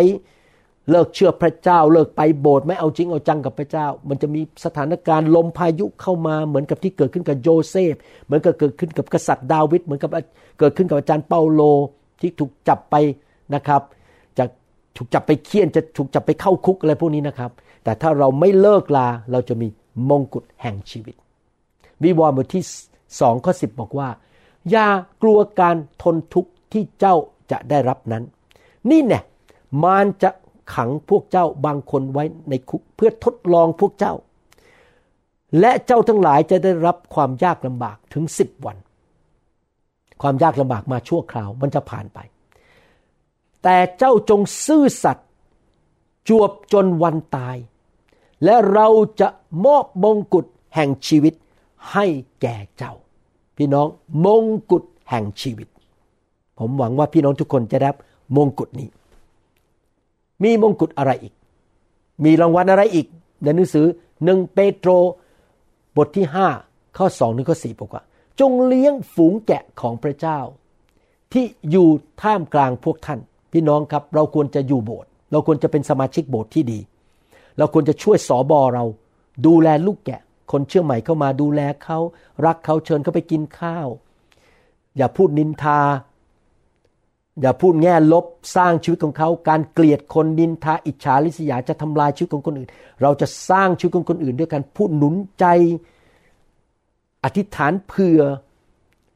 [0.92, 7.94] เลิกเชื่อพระเจ้า เลิกไปโบสถ์ไม่เอาจริงเอาจังกับพระเจ้า มันจะมีสถานการณ์ลมพายุเข้ามาเหมือนกับที่เกิดขึ้นกับโยเซฟ
[8.26, 10.10] เหมือนกับเกิดขึ้นกับกษัตริย์ดาวิดเหมือนกับ
[10.60, 11.62] เกิดขึ้นกับอาจารย์เปาโล
[12.22, 12.96] ที่ถูกจับไป
[13.56, 13.82] นะครับ
[14.96, 17.52] ถูกจับไปเคี่ยนจะถูกจับไปเข้าคุกอะไรพวกนี้นะครับ
[17.84, 19.68] แต่ถ้าเราไม่เลิกลาเราจะมี
[20.10, 21.16] มงกุฎแห่งชีวิต
[22.04, 22.64] วิวรณ์บทที่
[23.20, 24.10] สองข้อสิบบอกว่า
[24.70, 24.88] อย่า
[25.22, 27.16] กลัวการทนทุกข์ที่เจ้า
[27.52, 28.24] จะได้รับนั้น
[28.90, 29.24] นี่เนี่ย
[29.84, 30.30] มารจะ
[30.76, 34.14] ขังพวกเจ้าบางคนไว้ในคุกเพื่อทดลองพวกเจ้า
[35.60, 38.78] และเจ้าทั้งหลายจะได้รับความยากลำบากถึงสิบวัน
[40.22, 42.20] ความยากลำบากมาชั่วคราวมันจะผ่านไป
[43.64, 45.28] แต่เจ้าจงซื่อสัตย์
[46.30, 47.58] จวบจนวันตาย
[48.44, 48.88] และเรา
[49.22, 49.28] จะ
[49.66, 50.46] มอบมงกุฎ
[50.76, 51.34] แห่งชีวิต
[51.92, 52.06] ให้
[52.42, 52.94] แก่เจ้า
[53.58, 53.88] พี่น้อง
[54.26, 55.68] มงกุฎแห่งชีวิต
[56.58, 57.90] ผมหวังว่าพี่น้องทุกคนจะได้
[58.36, 58.90] มงกุฎนี้
[60.44, 61.34] มีมงกุฎอะไรอีก
[62.24, 63.08] มีรางวัลอะไรอีก
[63.44, 63.88] ในหนังสือ
[64.24, 64.90] หนึ่งเปโตร
[65.98, 66.48] บทที่ห้า
[66.98, 68.04] ข้อสองถึงข้อสี่บอกว่า
[68.40, 70.40] จงเลี้ยงฝูงแกะของพระเจ้า
[71.32, 71.88] ที่อยู่
[72.22, 73.20] ท่ามกลางพวกท่าน
[73.54, 76.80] พี่น้องครับเราควรจะอยู่โบสถ์เราควรจะเป็นสมาชิกโบสถ์ที่ดี
[77.58, 78.84] เราควรจะช่วยสอบอเรา
[79.46, 82.00] ดูแลลูกแกะ คนเชื่อใหม่เข้ามาดูแลเขา
[82.46, 83.88] รักเขาเชิญเขาไปกินข้าว
[84.98, 85.80] อย่าพูดนินทา
[87.42, 88.26] อย่าพูดแง่ลบ
[88.56, 92.70] สร้างชีวิตของเขา การเกลียดคนนินทาอิจฉาริษยาจะทำลายชีวิตของคนอื่น
[93.02, 95.46] เราจะสร้างชีวิตของคนอื่น ด้วยการพูดหนุนใจ
[97.24, 98.22] อธิษฐานเผื่อ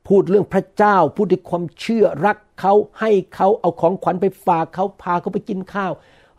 [0.08, 5.92] พูดเรื่องพระเจ้า พูดด้วยความเชื่อรัก เขาให้เขาเอาของขวัญไปฝากเขาพาเขาไปกินข้าว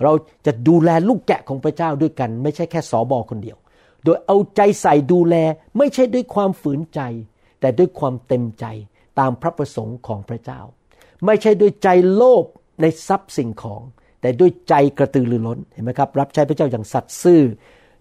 [0.03, 0.13] เรา
[0.47, 3.59] จะดูแลลูกแกะของพระเจ้าด้วยกัน ไม่ใช่แค่สอบอคนเดียว
[4.05, 5.37] โดยเอาใจใส่ดูแล
[5.79, 7.01] ไม่ใช่ด้วยความฝืนใจ
[7.61, 8.65] แต่ด้วยความเต็มใจ
[9.19, 10.61] ตามพระประสงค์ของพระเจ้า
[11.27, 12.45] ไม่ใช่ด้วยใจโลภ
[12.81, 13.83] ในทรัพย์สิ่งของ
[14.21, 17.43] แต่ด้วยใจกระตือรือร้นเห็นไหมครับ รับใช้พระเจ้าอย่างสัตย์ซื่อ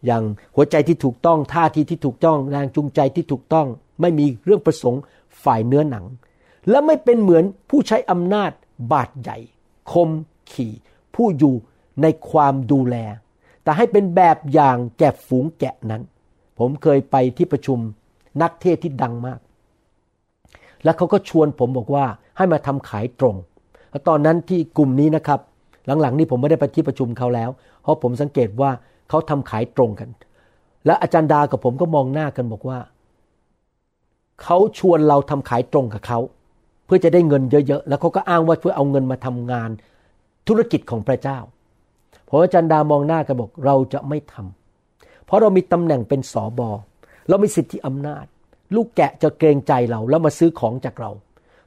[0.05, 0.24] อย่าง
[0.55, 3.68] หัวใจที่ถูกต้องท่าทีที่ถูกต้องแรงจูงใจที่ถูกต้อง
[4.01, 5.01] ไม่มีเรื่องประสงค์
[5.43, 6.05] ฝ่ายเนื้อหนัง
[6.70, 8.51] และไม่เป็นเหมือนผู้ใช้อำนาจ
[8.91, 9.38] บาดใหญ่
[9.91, 10.09] คม
[10.51, 10.74] ขี่
[11.15, 11.55] ผู้อยู่
[12.01, 12.95] ในความดูแล
[13.63, 16.01] แต่ให้เป็นแบบอย่างแก่ฝูงแกะนั้น
[16.59, 17.80] ผมเคยไปที่ประชุม
[18.41, 19.39] นักเทศที่ดังมาก
[20.84, 22.05] แล้วเขาก็ชวนผมบอกว่า
[22.38, 23.36] ให้มาทำขายตรง
[23.91, 25.39] แล้วตอนนั้นที่กลุ่มนี้นะครับ
[26.01, 27.49] หลังๆ นี้ผมไม่ได้ไปที่ประชุมเขาแล้ว
[27.82, 28.72] เพราะผมสังเกตว่า
[29.09, 30.09] เขาทำขายตรงกัน
[30.86, 32.80] และอาจารย์ดากับผมก็มองหน้ากันบอกว่า
[34.43, 36.20] เขาชวนเราทำขายตรงกับเขา
[36.88, 39.69] เพื่อจะได้เงินเยอะๆ แล้วเขาก็อ้างว่าเพื่อเอาเงินมาทำงาน
[40.47, 41.39] ธุรกิจของพระเจ้า
[42.29, 46.69] พออาจารย์ดามองหน้ากันบอกเราจะไม่ทำเพราะเรามีตำแหน่งเป็นสอบอ
[47.29, 48.25] เรามีสิทธิอำนาจ
[48.75, 51.11] ลูกแกะจะเกรงใจเราแล้วมาซื้อของจากเรา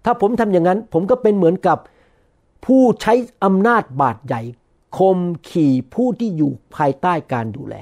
[0.04, 1.78] ถ้าผมทำอย่างนั้น ผมก็เป็นเหมือนกับ
[2.66, 3.14] ผู้ใช้
[3.44, 4.42] อำนาจบาดใหญ่
[4.98, 5.18] คม
[5.50, 7.74] ขี่ผู้ที่อยู่ภายใต้การดูแล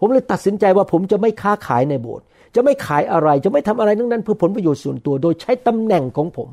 [0.00, 2.24] ผมเลยตัดสินใจว่าผมจะไม่ค้าขายในโบสถ์
[2.54, 6.48] จะไม่ขายอะไรจะไม่ทำอะไรทั้งนั้นเพื่อผลประโยชน์ส่วนตัว โดยใช้ตำแหน่งของผม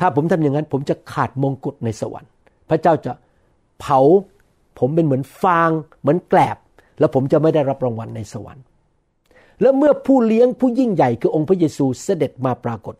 [0.00, 2.30] ถ้าผมทำอย่างนั้น ผมจะขาดมงกุฎในสวรรค์
[2.68, 3.12] พระเจ้าจะ
[3.80, 4.00] เผา
[4.78, 5.70] ผมเป็นเหมือนฟาง
[6.00, 6.58] เหมือนแกลบ
[6.98, 8.64] แล้วผมจะไม่ได้รับรางวัลในสวรรค์
[9.60, 12.94] แล้วเมื่อผู้เลี้ยงผู้ยิ่งใหญ่คือองค์พระเยซูเสด็จมาปรากฏ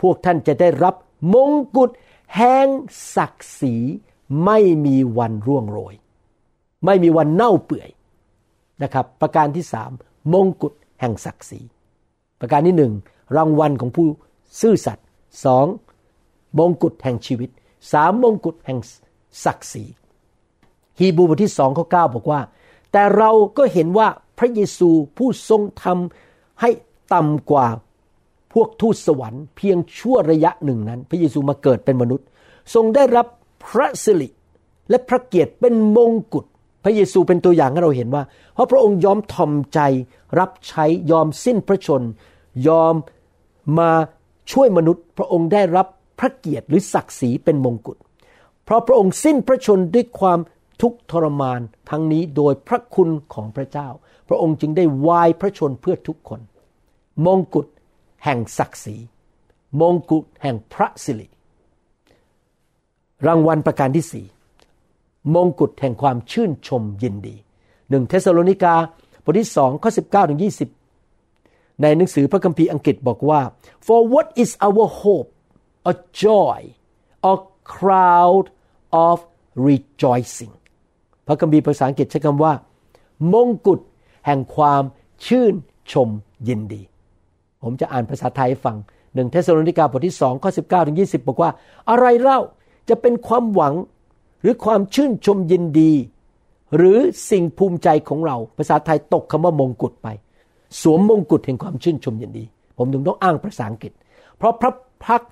[0.00, 0.94] พวกท่านจะได้รับ
[1.34, 1.90] มงกุฎ
[2.36, 2.68] แห่ง
[3.16, 3.74] ศักดิ์ศรี
[4.44, 5.94] ไม่มีวันร่วงโรย
[6.84, 7.90] ไม่มีวันเน่าเปื่อย
[8.82, 9.90] นะครับ ประการที่สาม
[10.32, 11.60] มงกุฎแห่งศักดิ์ศรี
[12.40, 12.92] ประการที่หนึ่ง
[13.36, 14.06] รางวัลของผู้
[14.60, 15.06] ซื่อสัตย์
[15.44, 15.66] สอง
[16.58, 17.50] มงกุฎแห่งชีวิต
[17.92, 18.78] สามมงกุฎแห่ง
[19.44, 19.84] ศักดิ์ศรี
[20.98, 22.40] ฮีบรูบทที่สองข้อเก้าบอกว่า
[22.92, 26.70] แต่เราก็เห็นว่าพระเยซูผู้ทรงทำให้
[27.14, 27.66] ต่ำกว่า
[28.52, 32.26] พวกทูตสวรรค์เพียงชั่วระยะหนึ่งนั้น พระเยซูมาเกิดเป็นมนุษย์
[32.74, 33.26] ทรงได้รับ
[33.66, 34.28] พระสิริ
[34.90, 36.44] และพระเกียรติเป็นมงกุฎ
[36.84, 38.22] พระเยซูเป็นตัวอย่างให้เราเห็นว่า
[38.54, 39.80] เพราะพระองค์ยอมทอมใจ
[40.38, 42.02] รับใช้ยอมสิ้นพระชน
[42.68, 42.94] ยอม
[43.78, 43.90] มา
[44.52, 45.86] ช่วยมนุษย์ พระองค์ได้รับ
[46.18, 47.98] พระเกียรติหรือศักดิ์ศรีเป็นมงกุฎ
[48.64, 50.38] เพราะพระองค์สิ้นพระชนด้วยความ
[50.82, 51.60] ทุกทรมาน
[51.90, 53.88] ทั้งนี้โดยพระคุณของพระเจ้า
[54.28, 56.40] พระองค์จึงได้วายพระชนเพื่อทุกคน
[57.26, 57.66] มงกุฎ
[58.24, 58.96] แห่งศักดิ์ศรี
[59.80, 61.26] มงกุฎแห่งพระสิริ
[63.26, 64.26] รางวัลประการที่สี่
[65.34, 67.36] มงกุฎแห่งความชื่นชมยินดี
[67.90, 68.74] หนึ่งเทสโลนิกา
[69.24, 70.68] บทที่สองข้อสิบเก้าถึงยี่สิบ
[71.82, 73.40] ในหนังสือพระคัมภีร์อังกฤษบอกว่า
[73.86, 75.28] for what is our hope
[75.90, 76.58] or joy
[77.32, 77.34] or
[77.74, 78.46] crown
[79.08, 79.16] of
[79.66, 80.54] rejoicing
[81.26, 82.52] พระคัมภีร์ภาษาอังกฤษใช้คำว่า
[83.32, 83.80] มงกุฎ
[84.26, 84.82] แห่งความ
[85.26, 85.54] ชื่น
[85.92, 86.08] ชม
[86.48, 86.82] ยินดี
[87.62, 88.76] ผมจะอ่านภาษาไทยฟัง
[89.14, 91.50] หนึ่งเทสโลนิกาบทที่สองข้อสิบเก้าถึงยี่สิบบอกว่า
[91.90, 92.40] อะไรเล่า
[92.88, 93.74] จะเป็นความหวัง
[94.42, 95.92] หรือความชื่นชมยินดี
[96.76, 96.98] หรือ
[97.30, 100.08] สิ่งภูมิใจของเรา ภาษาไทยตกคำว่ามงกุฎไป
[100.80, 102.44] สวมมงกุฎแห่งความชื่นชมยินดี
[102.78, 103.92] ผมถึงต้องอ้างภาษาอังกฤษ
[104.36, 104.72] เพราะพระ
[105.04, 105.22] พัก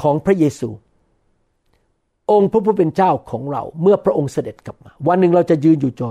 [0.00, 0.68] ของพระเยซู
[2.30, 6.08] องค์พระผู้เป็นเจ้าของเรา เมื่อพระองค์เสด็จกลับมา วันหนึ่งเราจะยืนอยู่จอ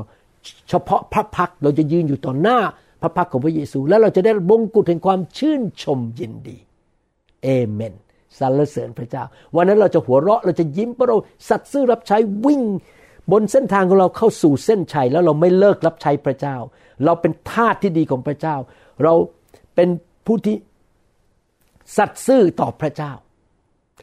[0.69, 2.59] เฉพาะพระพักเราจะยืนอยู่ต่อหน้า
[3.01, 6.57] พระพักของพระเยซู แล้วเราจะได้บงกุฎแห่งความชื่นชมยินดี
[7.43, 7.93] เอเมน
[8.39, 9.23] สรรเสริญพระเจ้า
[9.55, 11.17] วันนั้นเราจะหัวเราะเราจะยิ้มเพราะเรา
[11.49, 12.63] สัตย์ซื่อรับใช้วิ่ง
[13.31, 16.55] บนเส้นทางของเราเข้าสู่เส้นชัยแล้วเราไม่เลิกรับใช้พระเจ้า
[17.05, 18.55] เราเป็นทาสที่ดีของพระเจ้า
[19.03, 19.13] เรา
[19.75, 19.89] เป็น
[20.25, 20.55] ผู้ที่
[21.97, 23.11] สัตย์ซื่อต่อพระเจ้า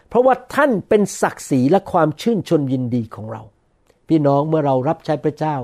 [0.08, 3.42] เพราะว่าท่านเป็นศักดิ์ศรีและความชื่นชมยินดีของเรา
[4.08, 5.54] พี่น้องเมื่อเรารับใช้พระเจ้า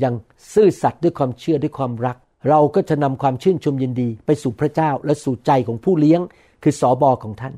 [0.00, 0.14] อย่าง
[0.54, 2.16] ซื่อสัตย์ด้วยความเชื่อด้วยความรัก
[2.48, 6.20] เราก็จะนำความชื่นชมยินดี ไปสู่พระเจ้าและสู่ใจของผู้เลี้ยง
[6.62, 7.54] คือสอบอของท่าน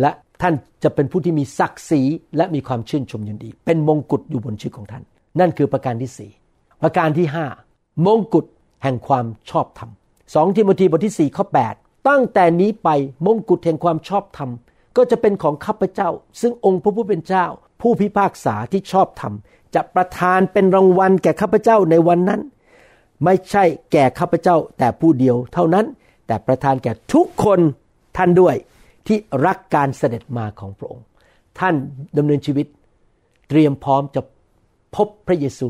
[0.00, 0.10] และ
[0.42, 2.02] ท่านจะเป็นผู้ที่มีศักดิ์ศรี
[2.36, 5.02] และมีความชื่นชมยินดี เป็นมงกุฎอยู่บนชีวิตของท่าน
[5.40, 6.30] นั่นคือประการที่สี่
[6.82, 7.46] ประการที่ห้า
[8.06, 8.46] มงกุฎ
[8.82, 9.90] แห่งความชอบธรรม
[10.34, 11.44] สองทิโมธีบทที่สี่ข้อ
[11.76, 12.88] 8ตั้งแต่นี้ไป
[13.26, 14.50] มงกุฎแห่งความชอบธรรม
[14.96, 16.08] ก็จะเป็นของข้าพเจ้า
[16.40, 17.46] ซึ่งองค์พระผู้เป็นเจ้า
[17.80, 19.34] ผู้พิพากษาที่ชอบธรรม
[19.74, 22.40] จะประทานเป็นรางวัลแก่ข้าพเจ้าในวันนั้น
[23.24, 25.86] ไม่ใช่แก่ข้าพเจ้าแต่ผู้เดียวเท่านั้น
[26.26, 27.60] แต่ประทานแก่ทุกคน
[28.16, 28.54] ท่านด้วย
[29.06, 31.06] ที่รักการเสด็จมาของพระองค์
[31.60, 31.74] ท่าน
[32.16, 32.66] ดำเนินชีวิต
[33.48, 34.22] เตรียมพร้อมจะ
[34.96, 35.68] พบพระเยซู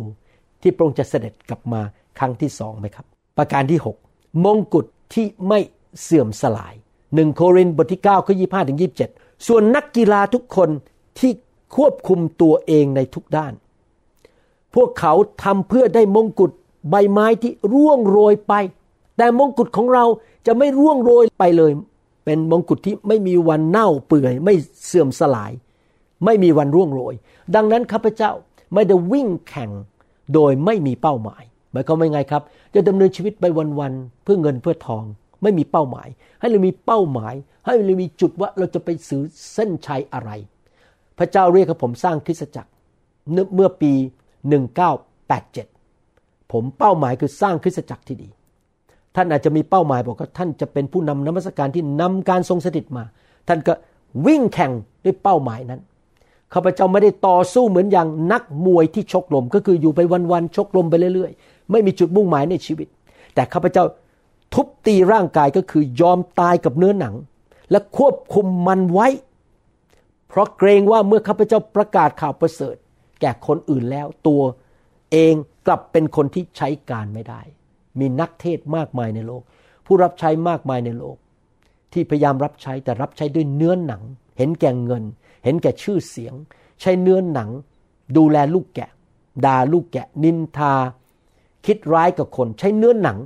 [0.62, 1.80] ที่พระองค์จะเสด็จกลับมา
[2.18, 3.06] ครั้งที่สองไหมครับ
[3.38, 5.60] ประการที่ 6 มงกุฎที่ไม่
[6.02, 6.74] เสื่อมสลาย
[7.14, 8.78] หนึ่งโครินธ์บทที่9ข้อ25ถึง
[9.12, 10.70] 27 ส่วนนักกีฬาทุกคน
[11.18, 11.32] ที่
[11.76, 13.52] ควบคุมตัวเองในทุกด้าน
[14.74, 15.12] พวกเขา
[15.42, 16.50] ทำเพื่อได้มงกุฎ
[16.90, 18.54] ใบไม้ที่ร่วงโรยไป
[19.16, 20.04] แต่มงกุฎของเรา
[20.46, 21.72] จะไม่ร่วงโรยไปเลย
[22.24, 24.54] เป็นมงกุฎที่ไม่มีวันเน่าเปื่อย ไม่
[24.86, 25.52] เสื่อมสลาย
[26.24, 27.14] ไม่มีวันร่วงโรย
[27.54, 28.32] ดังนั้นข้าพเจ้า
[28.74, 29.70] ไม่ได้วิ่งแข่ง
[30.34, 31.42] โดยไม่มีเป้าหมาย
[31.72, 32.42] หมายความว่าไงครับ
[32.74, 33.44] จะดำเนินชีวิตไป
[33.78, 35.04] วันๆเพื่อเงินเพื่อทอง
[35.44, 36.08] ไม่มีเป้าหมาย
[36.40, 37.34] ให้เรามีเป้าหมาย
[37.66, 39.22] ให้เรามีจุดว่าเราจะไปสื่อ
[39.52, 40.30] เส้นชัยอะไร
[41.18, 42.70] พระเจ้าเรียกผมสร้างคริสตจักร
[43.54, 43.92] เมื่อปี
[45.22, 48.28] 1987 ผมเป้าหมายคือสร้างคริสตจักรที่ดี
[49.16, 53.04] ท่านอาจจะมีเป้าหมายบอกว่าท่านจะเป็นผู้นำนมัสการที่นำการทรงสถิตมา
[53.48, 53.72] ท่านก็
[54.26, 54.72] วิ่งแข่ง
[55.04, 55.80] ด้วยเป้าหมายนั้น
[56.54, 60.00] ข้าพเจ้าไม่ได้ต่อสู้เหมือนอย่างนักมวยที่ชกลม ก็คืออยู่ไป
[60.32, 62.88] วันๆชกลมไปเรื่อยๆ ไม่มีจุดมุ่งหมายในชีวิต
[63.34, 63.84] แต่ข้าพเจ้า
[64.54, 67.14] ทุบตีร่างกายก็คือยอมตายกับเนื้อหนัง
[67.70, 69.08] และควบคุมมันไว้
[70.28, 72.76] เพราะเกรงว่าเมื่อข้าพเจ้าประกาศข่าวประเสริฐ
[73.20, 74.42] แก่คนอื่นแล้ว ตัว
[75.12, 75.34] เอง
[75.66, 77.40] กลับเป็นคนที่ใช้การไม่ได้
[77.98, 79.42] มีนักเทศมากมายในโลก
[79.86, 81.16] ผู้รับใช้มากมายในโลก
[81.92, 84.02] ที่พยายามรับใช้แต่รับใช้ด้วยเนื้อหนัง
[84.38, 85.04] เห็นแก่เงิน
[85.44, 86.34] เห็นแก่ชื่อเสียง
[86.80, 87.50] ใช้เนื้อหนัง
[88.16, 88.90] ดูแลลูกแกะ
[89.44, 90.74] ด่าลูกแกะ นินทา
[91.66, 93.18] คิดร้ายกับคน ใช้เนื้อหนัง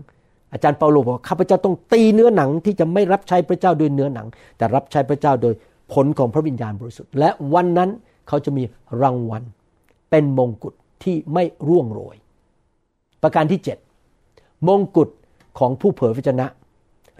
[0.52, 4.26] อาจารย์เปาโลบอกข้าพเจ้าต้องตีเนื้อหนังที่จะไม่รับใช้พระเจ้าด้วยเนื้อหนัง
[4.56, 5.54] แต่รับใช้พระเจ้าโดย
[5.92, 7.90] ผลของพระวิญญาณบริสุทธิ์ และวันนั้น
[8.28, 8.64] เขาจะมี
[9.02, 9.42] รางวัล
[10.10, 12.16] เป็นมงกุฎที่ไม่ร่วงโรย
[13.22, 13.60] ประการที่
[14.14, 15.08] 7 มงกุฎ
[15.58, 16.46] ของผู้เผยพระชนะ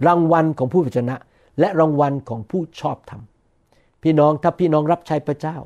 [0.07, 1.15] รางวัลของผู้เผยพระชนะ
[1.59, 3.21] และรางวัลของผู้ชอบธรรม
[4.03, 5.57] พี่น้องถ้าพี่น้องรับใช้พระเจ้า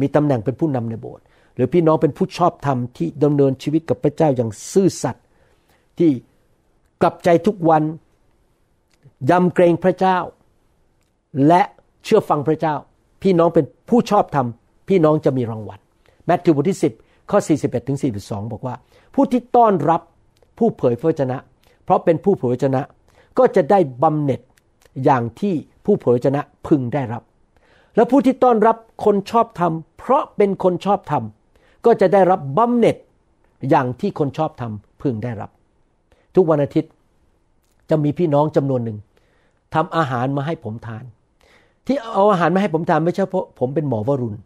[0.00, 1.24] มีตำแหน่งเป็นผู้นำในโบสถ์
[1.54, 5.24] หรือพี่น้องเป็นผู้ชอบธรรมที่ดำเนินชีวิตกับพระเจ้าอย่างซื่อสัตย์
[5.98, 6.10] ที่
[7.04, 7.82] กลับใจทุกวัน
[9.30, 10.18] ยำเกรงพระเจ้า
[11.48, 11.62] และ
[12.04, 12.74] เชื่อฟังพระเจ้า
[13.22, 14.46] พี่น้องเป็นผู้ชอบธรรม
[14.88, 15.78] พี่น้องจะมีรางวัล
[16.26, 18.74] แมทธิวบทที่ 10 ข้อ 41ถึง42 บอกว่า
[19.14, 20.00] ผู้ที่ต้อนรับ
[20.58, 21.36] ผู้เผยพระวจนะ
[21.84, 22.82] เพราะเป็นผู้เผยพระวจนะ
[23.38, 24.40] ก็จะได้บำเหน็จ
[25.04, 27.22] อย่างที่ผู้เผยพระวจนะพึงได้รับ
[27.96, 31.22] และผู้ที่ต้อนรับคนชอบธรรม เพราะเป็นคนชอบธรรม
[31.84, 32.96] ก็จะได้รับบำเหน็จ
[33.70, 35.50] อย่างที่คนชอบธรรมพึงได้รับ
[36.34, 36.90] ทุกวันอาทิตย์
[37.90, 38.98] จะมีพี่น้องจำนวนหนึ่ง
[39.74, 41.04] ทำอาหารมาให้ผมทาน
[41.86, 44.38] ที่เอาอาหารมาให้ผมทานไม่ใช่เพราะผมเป็นหมอวรุณ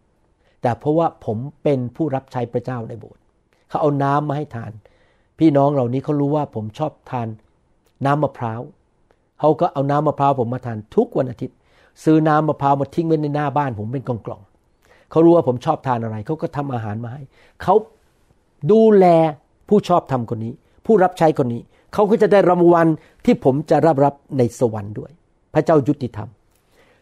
[0.62, 3.20] แต่เพราะว่าผมเป็นผู้รับใช้พระเจ้าในโบสถ์
[3.68, 4.72] เขาเอาน้ำมาให้ทาน
[5.38, 7.28] พี่น้องเหล่านี้เขารู้ว่าผมชอบทาน
[8.04, 8.60] น้ำมะพร้าว
[9.40, 11.56] เขาก็เอาน้ำมะพร้าวผมมาทานทุกวันอาทิตย์
[12.04, 17.22] ซื้อน้ำมะพร้าวมาทิ้งไว้ในหน้าบ้าน ผมเป็นกล่องๆเขารู้ว่าผมชอบทานอะไร เขาก็ทำอาหารมาให้
[17.62, 17.74] เขา
[18.70, 19.06] ดูแล
[19.68, 20.52] ผู้ชอบทำคนนี้
[20.86, 21.62] ผู้รับใช้คนนี้
[21.92, 22.86] เขาก็จะได้รางวัล
[23.24, 25.10] ที่ผมจะรับรับในสวรรค์ด้วย
[25.54, 26.28] พระเจ้ายุติธรรม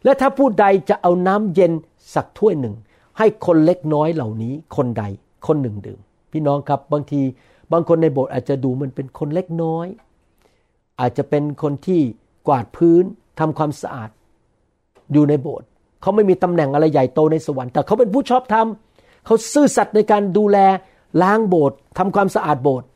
[0.05, 1.72] และถ้าผู้ใดจะเอาน้ำเย็น
[2.14, 2.74] สักถ้วยหนึ่ง
[3.18, 5.05] ให้คนเล็กน้อยเหล่านี้คนใด
[5.47, 6.01] คนหนึ่งดื่ม
[6.32, 7.20] พี่น้องครับบางที
[7.72, 9.87] บางคนในโบสถ์อาจจะดูมันเป็นคนเล็กน้อย
[11.01, 12.01] อาจจะเป็นคนที่
[12.49, 13.05] กวาดพื้น
[13.41, 14.11] ทำความสะอาด
[15.12, 15.66] อยู่ในโบสถ์
[16.03, 18.66] เขาไม่มีตำแหน่งอะไรใหญ่โตในสวรรค์แต่เขาเป็นผู้ชอบธรรม
[19.24, 20.59] เขาซื่อสัตย์ในการดูแล
[21.22, 22.87] ล้างโบสถ์ทำความสะอาดโบสถ์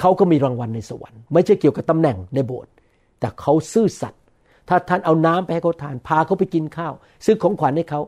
[0.00, 2.72] เขาก็มีรางวัลในสวรรค์ไม่ใช่เกี่ยวกับตำแหน่งในโบสถ์
[3.20, 4.22] แต่เขาซื่อสัตย์
[4.68, 6.92] ถ้าท่านเอาน้ำไปให้เขาทานพาเขาไปกินข้าว
[7.24, 8.00] ซื้อของขวัญให้เขา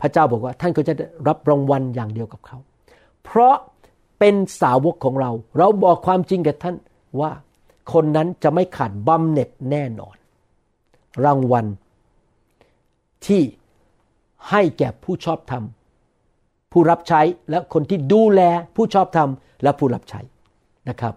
[0.00, 0.94] พระเจ้าบอกว่าท่านก็จะ
[1.28, 2.58] รับรางวัลอย่างเดียวกับเขา
[3.24, 3.54] เพราะ
[4.18, 6.76] เป็นสาวกของเรา เราบอกความจริงกับท่าน
[7.20, 7.30] ว่า
[7.92, 10.16] คนนั้นจะไม่ขาดบำเหน็จแน่นอน
[11.24, 11.66] รางวัล
[13.26, 13.42] ที่
[14.50, 15.64] ให้แก่ผู้ชอบธรรม
[16.72, 17.20] ผู้รับใช้
[17.50, 18.40] และคนที่ดูแล
[18.76, 19.28] ผู้ชอบธรรม
[19.62, 20.20] และผู้รับใช้
[20.88, 21.14] นะครับ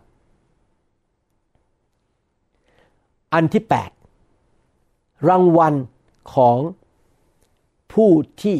[3.33, 3.63] อันที่
[4.45, 5.73] 8 รางวัล
[6.35, 6.57] ของ
[7.93, 8.11] ผู้
[8.41, 8.57] ที่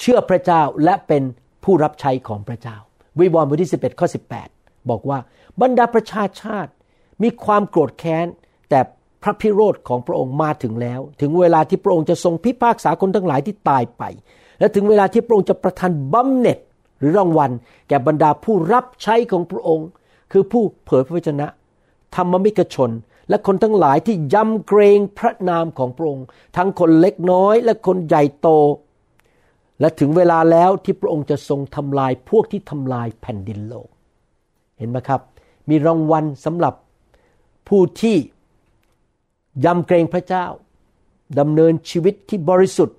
[0.00, 1.22] เชื่อพระเจ้าและเป็น
[1.64, 2.76] ผู้รับใช้ของพระเจ้า
[3.18, 4.08] วิวรณ์บทที่ 11 ข้อ
[4.48, 5.18] 18 บอกว่า
[5.62, 6.72] บรรดาประชาชาติ
[7.22, 8.26] มีความโกรธแค้น
[8.70, 8.80] แต่
[9.22, 14.02] พระพิโรธของพระองค์มาถึงแล้ว ถึงเวลาที่พระองค์จะทรงพิพากษาคนทั้งหลายที่ตายไป
[14.58, 16.58] และถึงเวลาที่พระองค์จะประทานบำเหน็จ
[17.04, 17.50] รือรางวัล
[17.88, 19.88] แก่บรรดาผู้รับใช้ของพระองค์
[20.32, 21.46] คือผู้เผยพระวจนะ
[22.14, 22.90] ธรรมมิกชน
[23.28, 26.26] และคนทั้งหลายที่ยำเกรงพระนามของพระองค์
[26.56, 28.48] ทั้งคนเล็กน้อยและคนใหญ่โต
[29.80, 33.88] และถึงเวลาแล้วที่พระองค์จะทรงทำลายพวกที่ทำลายแผ่นดินโลก
[34.78, 35.20] เห็นไหมครับ
[35.68, 36.74] มีรางวัลสำหรับ
[37.68, 38.16] ผู้ที่
[39.64, 40.46] ยำเกรงพระเจ้า
[41.38, 42.98] ดำเนินชีวิตที่บริสุทธิ์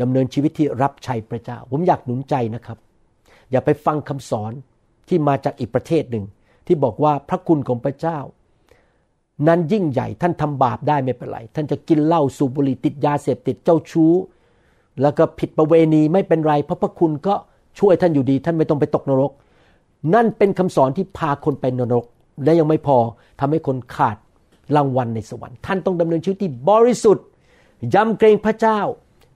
[0.00, 2.78] ดำเนินชีวิตที่รับใช้พระเจ้า ผมอยากหนุนใจนะครับ
[3.50, 4.52] อย่าไปฟังคำสอน
[5.08, 6.24] ที่มาจากอีกประเทศหนึ่ง
[6.66, 8.18] ที่บอกว่าพระคุณของพระเจ้า
[9.48, 14.12] นั้นยิ่งใหญ่ท่านทำบาปได้ไม่เป็นไร ท่านจะกินเหล้าสูบบุหรี่ติดยาเสพติดเจ้าชู้
[15.02, 17.34] แล้วก็ผิดประเวณีไม่เป็นไร เพราะพระคุณก็
[17.78, 19.32] ช่วยท่านอยู่ดี ท่านไม่ต้องไปตกนรก
[20.14, 22.04] นั่นเป็นคำสอนที่พาคนไปนรก
[22.44, 22.98] และยังไม่พอ
[23.40, 24.16] ทำให้คนขาด
[24.76, 27.26] รางวัลในสวรรค์ ท่านต้องดำเนินชีวิตที่บริสุทธิ์
[27.94, 28.80] ยำเกรงพระเจ้า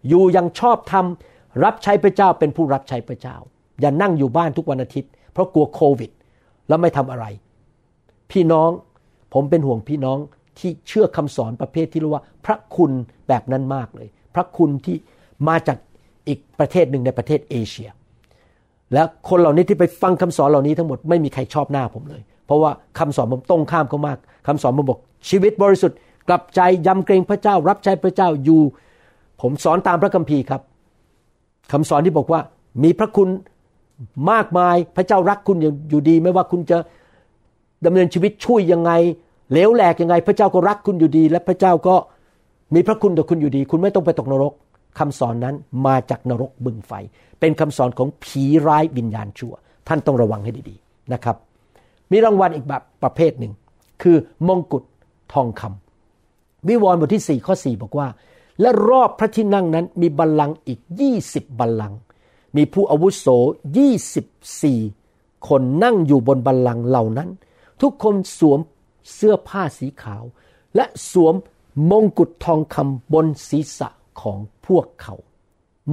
[0.09, 1.07] อยู่ยังชอบธรรม
[1.65, 3.37] รับใช้พระเจ้าเป็นผู้รับใช้พระเจ้า
[3.83, 6.11] อย่านั่งอยู่บ้านทุกวันอาทิตย์ เพราะกลัวโควิด
[6.69, 7.27] แล้วไม่ทำอะไร
[8.31, 8.71] พี่น้อง
[9.35, 10.19] ผมเป็นห่วงพี่น้อง
[10.59, 12.91] ที่เชื่อคำสอนประเภทที่เรียกว่า พระคุณ
[13.29, 14.97] แบบนั้นมากเลย พระคุณที่
[15.49, 15.79] มาจาก
[16.29, 17.91] อีกประเทศหนึ่งในประเทศเอเชีย
[18.93, 28.63] และคนเหล่านี้ที่ไปฟังคำสอนเหล่านี้ทั้งหมดไม่มีใครชอบหน้าผมเลย เพราะว่าคำสอนผมตรงข้ามเขามากคำสอนผมบอกชีวิตบริสุทธิ์กลับใจยำเกรงพระเจ้า รับใช้พระเจ้าอยู่
[29.43, 30.63] ผมสอนตามพระคัมภีร์ครับ
[31.73, 32.41] คำสอนที่บอกว่า
[32.83, 33.29] มีพระคุณ
[34.31, 35.57] มากมายพระเจ้ารักคุณ
[35.91, 36.79] อยู่ดี ไม่ว่าคุณจะ
[37.87, 38.93] ดำเนินชีวิตช่วยยังไง
[39.53, 41.95] เลวแหลกยังไง พระเจ้าก็รักคุณอยู่ดี และพระเจ้าก็
[42.75, 44.53] มีพระคุณต่อคุณอยู่ดี คุณไม่ต้องไปตกนรก
[44.99, 45.55] คำสอนนั้น
[45.87, 46.93] มาจากนรกบึงไฟ
[47.41, 49.55] เป็นคำสอนของผีร้ายวิญญาณชั่ว
[49.89, 51.37] ท่านต้องระวังให้ดีๆนะครับ
[52.11, 53.53] มีรางวัลอีกแบบประเภทหนึ่ง
[54.03, 54.17] คือ
[54.49, 54.83] มงกุฎ
[55.33, 58.09] ทองคำวิวรณ์บทที่สี่ข้อสี่บอกว่า
[58.61, 61.99] และรอบพระที่นั่งนั้นมีบัลลังก์อีกยี่สิบบัลลังก์
[62.57, 63.27] มีผู้อาวุโส
[63.77, 64.27] ยี่สิบ
[64.63, 64.81] สี่
[65.49, 67.29] คนนั่งอยู่บนบัลลังก์เหล่านั้น
[67.81, 68.61] ทุกคนสวม
[69.15, 70.23] เสื้อผ้าสีขาว
[70.77, 71.35] และสวม
[71.91, 73.89] มงกุฎทองคำบนศีรษะ
[74.21, 75.15] ของพวกเขา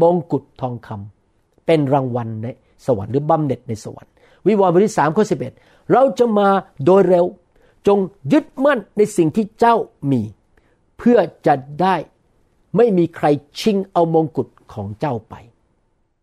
[0.02, 2.48] มงกุฎทองคำเป็นรางวัลใน
[2.86, 4.12] สวรรค์หรือบำเหน็จในสวรรค์
[4.48, 5.54] วิวรณ์บทที่สามข้อสิบเอ็ด
[5.92, 6.50] เราจะมา
[6.86, 7.26] โดยเร็ว
[7.88, 8.00] จง
[8.34, 9.76] ยึดมั่นในสิ่งที่เจ้า
[10.12, 10.22] มี
[10.98, 11.96] เพื่อจะได้
[12.78, 13.28] ไม่มีใคร
[13.60, 15.36] ชิงเอามงกุฎของเจ้าไป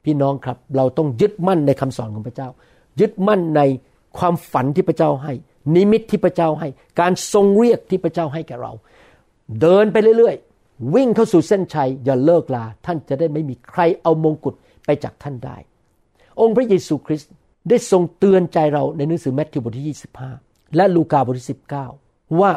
[0.06, 2.48] พี่น้องครับ เราต้องยึดมั่นในคำสอนของพระเจ้า
[3.00, 3.62] ยึดมั่นใน
[4.18, 5.32] ความฝันที่พระเจ้าให้
[5.74, 6.68] นิมิตที่พระเจ้าให้
[7.00, 8.72] การทรงเรียกที่พระเจ้าให้แก่เรา
[9.60, 14.54] เดินไปเรื่อยๆ วิ่งเข้าสู่เส้นชัย อย่าเลิกลา ท่านจะได้ไม่มีใครเอามงกุฎ
[14.86, 15.56] ไปจากท่านได้
[16.40, 17.30] องค์พระเยซูคริสต์
[17.68, 19.96] ได้ทรงเตือนใจเราในหนังสือแมทธิวบทที่
[20.34, 21.86] 25 และลูกาบทที่สิบเก้า
[22.40, 22.50] ว่า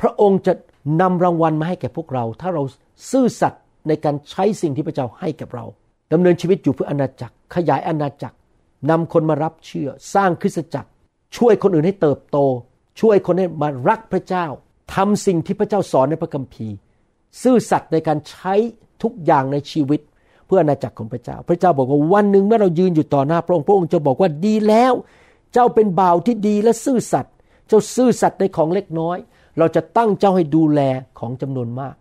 [0.00, 0.52] พระองค์จะ
[1.00, 2.62] นำรางวัลมาให้แก่พวกเรา ถ้าเรา
[3.10, 5.64] ซื่อสัตย์ในการใช้สิ่งที่พระเจ้าให้กับเรา
[6.12, 8.36] ดำเนินชีวิตอยู่เพื่ออนาจักร ขยายอาณาจักร
[8.90, 10.88] นำคนมารับเชื่อ สร้างคริสตจักร
[11.36, 12.38] ช่วยคนอื่นให้เติบโต
[13.00, 14.46] ช่วยคนให้มารักพระเจ้า
[14.94, 16.76] ทำสิ่งที่พระเจ้าสอนในพระคัมภีร์
[17.42, 18.54] ซื่อสัตย์ในการใช้
[19.02, 20.00] ทุกอย่างในชีวิต
[20.46, 24.92] เพื่ออาณาจักรของพระเจ้า พระเจ้าบอกว่าวันหนึ่งเมื่อเรายืนอยู่ต่อหน้าพระองค์พระองค์จะบอกว่าดีแล้ว
[25.52, 27.34] เจ้าเป็นบ่าวที่ดีและซื่อสัตย์
[27.68, 29.18] เจ้าซื่อสัตย์ในของเล็กน้อย
[29.58, 30.80] เราจะตั้งเจ้าให้ดูแล
[31.18, 31.94] ของจำนวนมาก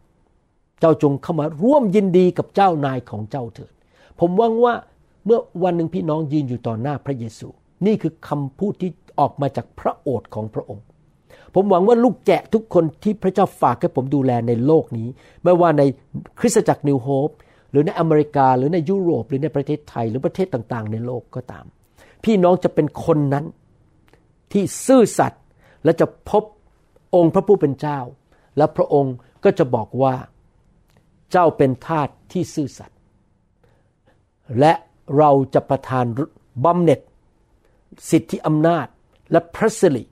[0.79, 3.73] เจ้าจงเข้ามาร่วมยินดีกับเจ้านายของเจ้าเถิด
[4.21, 4.73] ผมหวังว่า
[5.25, 7.47] เมื่อวันหนึ่งพี่น้องยืนอยู่ต่อหน้าพระเยซู
[7.85, 10.83] นี่คือคำพูดที่ออกมาจากพระโอษฐ์ของพระองค์
[11.53, 15.07] ผมหวังว่าลูกแกะทุกคนที่พระเจ้าฝากให้ผมดูแลในโลกนี้
[15.43, 15.83] ไม่ว่าใน
[16.39, 17.29] คริสตจักรนิวโฮป
[17.71, 21.65] หรือในอเมริกา หรือในยุโรป หรือในประเทศไทย หรือประเทศต่างๆ ในโลกก็ตาม
[22.23, 23.45] พี่น้องจะเป็นคนนั้น
[24.51, 25.43] ที่ซื่อสัตย์
[25.83, 26.43] และจะพบ
[27.15, 27.99] องค์พระผู้เป็นเจ้า
[28.57, 30.15] และพระองค์ก็จะบอกว่า
[31.31, 32.97] เจ้าเป็นทาสที่ซื่อสัตย์
[34.59, 34.73] และ
[35.17, 36.05] เราจะประทาน
[36.65, 36.99] บำเหน็จ
[38.09, 38.87] สิทธิอำนาจ
[39.31, 40.03] และพระสิริ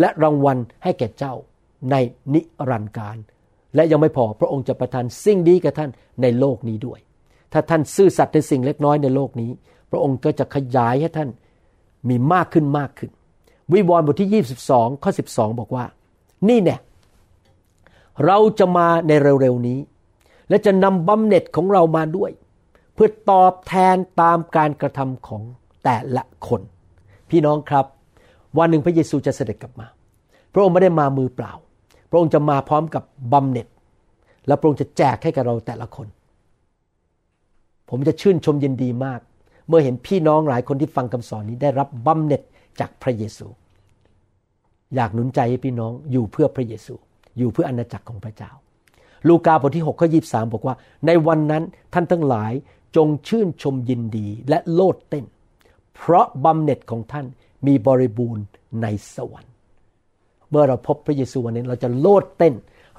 [0.00, 1.34] และรางวัลให้แก่เจ้า
[1.90, 1.94] ใน
[2.34, 3.16] นิรันดร์การ
[3.74, 5.90] และยังไม่พอพระองค์จะประทานสิ่งดีกับท่าน
[6.22, 6.98] ในโลกนี้ด้วย
[7.52, 9.50] ถ้าท่านซื่อสัตย์ในสิ่งเล็กน้อยในโลกนี้
[9.90, 11.30] พระองค์ก็จะขยายให้ท่าน
[12.08, 13.10] มีมากขึ้นมากขึ้น
[13.72, 15.84] วิวรณ์บทที่ 22 ข้อ 12 บอกว่า
[16.48, 16.80] นี่เนี่ย
[18.26, 19.78] เราจะมาในเร็วๆนี้
[20.48, 22.30] และจะนำบำเหน็จของเรามาด้วย
[22.96, 25.42] เพื่อตอบแทนตามการกระทำของ
[25.84, 26.60] แต่ละคน
[27.30, 27.86] พี่น้องครับ
[28.58, 29.86] วันหนึ่งพระเยซูจะเสด็จกลับมา
[30.52, 31.52] พระองค์ไม่ได้มามือเปล่า
[32.10, 33.66] พระองค์จะมาพร้อมกับบำเหน็จ
[34.46, 36.06] และพระองค์จะแจกให้กับเราแต่ละคน
[37.90, 39.20] ผมจะชื่นชมยินดีมาก
[39.68, 42.42] เมื่อเห็นพี่น้องหลายคนที่ฟังคำสอนนี้ได้รับบำเหน็จ
[42.80, 43.46] จากพระเยซู
[44.94, 46.94] อยากหนุนใจให้พี่น้องอยู่เพื่อพระเยซู
[47.38, 48.50] อยู่เพื่ออาณาจักรของพระเจ้า
[49.28, 50.20] ลูกาบทที่6ข้อยี
[50.52, 50.74] บอกว่า
[51.06, 51.62] ในวันนั้น
[51.94, 52.52] ท่านทั้งหลาย
[52.96, 55.24] จงชื่นชมยินดีและโลดเต้น
[55.94, 57.26] เพราะบำเหน็จของท่าน
[57.66, 58.44] มีบริบูรณ์
[58.82, 59.54] ในสวรรค์
[60.50, 62.54] เมื่อเราพบพระเยซูวันนี้เราจะโลดเต้น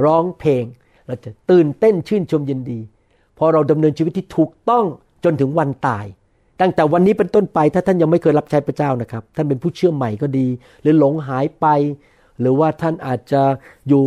[0.05, 0.63] ร้องเพลง
[1.07, 2.79] เราจะตื่นเต้นชื่นชมยินดี
[3.37, 4.85] พอเราดำเนินชีวิตที่ถูกต้อง
[5.23, 6.05] จนถึงวันตาย
[6.61, 10.47] ตั้งแต่วันนี้เป็นต้นไปถ้าท่านยังไม่เคยรับใช้พระเจ้านะครับ ท่านเป็นผู้เชื่อใหม่ก็ดี
[10.81, 11.65] หรือหลงหายไป
[12.39, 13.41] หรือว่าท่านอาจจะ
[13.87, 14.03] อยู่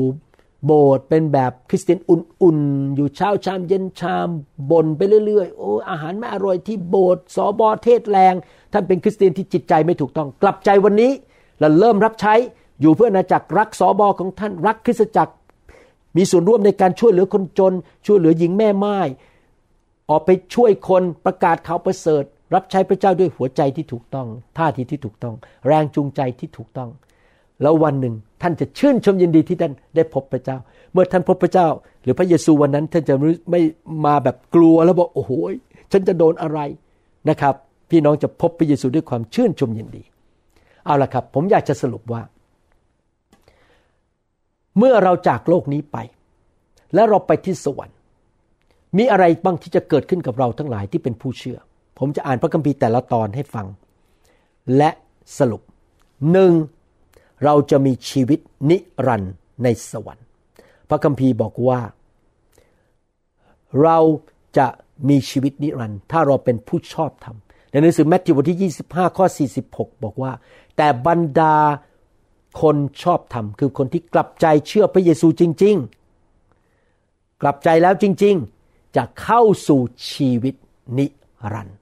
[0.66, 4.28] โบสถ์เป็นแบบคริสเตียนอุ่นๆ อยู่เช้าชามเย็นชาม
[4.70, 8.34] บนไปเรื่อยๆ โอ้อาหารไม่อร่อยที่โบสถ์สอบอเทศแรง
[8.72, 11.12] ท่านเป็นคริสเตียนที่จิตใจไม่ถูกต้อง กลับใจวันนี้
[11.58, 12.34] แล้วเริ่มรับใช้
[12.80, 15.34] อยู่เพื่ออาณาจักรรักสอบอของท่านรักคริสตจักร
[16.16, 17.72] มีส่วนร่วมในการช่วยเหลือคนจน
[18.06, 18.98] ช่วยเหลือหญิงแม่ไม้
[20.10, 24.26] ออกไปช่วยคนประกาศข่าวประเสริฐ รับใช้พระเจ้าด้วยหัวใจที่ถูกต้อง
[24.58, 25.34] ท่าทีที่ถูกต้อง
[25.66, 26.90] แรงจูงใจที่ถูกต้อง
[27.62, 30.56] แล้ววันหนึ่ง ท่านจะชื่นชมยินดีที่ท่านได้พบพระเจ้า
[30.92, 31.68] เมื่อท่านพบพระเจ้า
[32.02, 33.14] หรือพระเยซูวันนั้นท่านจะ
[33.50, 33.60] ไม่
[34.06, 35.32] มาแบบกลัวแล้วบอกโอ้โห
[35.92, 36.58] ฉันจะโดนอะไร
[37.28, 37.54] นะครับ
[37.90, 40.02] พี่น้องจะพบพระเยซูด้วยความชื่นชมยินดี
[40.84, 42.22] เอาละครับ ผมอยากจะสรุปว่า
[44.78, 45.96] เมื่อเราจากโลกนี้ไป
[46.94, 47.96] และเราไปที่สวรรค์
[48.98, 51.58] มีอะไรบ้างที่จะเกิดขึ้นกับเราทั้งหลายที่เป็นผู้เชื่อ
[51.98, 53.66] ผมจะอ่านพระคัมภีร์แต่ละตอนให้ฟัง
[54.76, 54.90] และ
[55.38, 55.62] สรุป
[56.32, 56.52] หนึ่ง
[57.44, 60.26] เราจะมีชีวิตนิรันดร์ในสวรรค์
[60.88, 61.80] พระคัมภีร์บอกว่า
[63.82, 63.98] เรา
[64.58, 64.68] จะ
[65.08, 67.36] มีชีวิตนิรันดร์ถ้าเราเป็นผู้ชอบธรรม
[67.70, 69.26] ในหนังสือแมทธิวบทที่ 25 ข้อ
[69.64, 70.32] 46 บอกว่า
[70.76, 71.56] แต่บรรดา
[72.60, 75.76] คนชอบธรรมคือคนที่กลับใจเชื่อพระเยซูจริง
[76.58, 78.34] ๆ กลับใจแล้วจริง
[78.66, 79.80] ๆ จะเข้าสู่
[80.12, 80.54] ชีวิต
[80.98, 81.06] นิ
[81.52, 81.76] รันดร์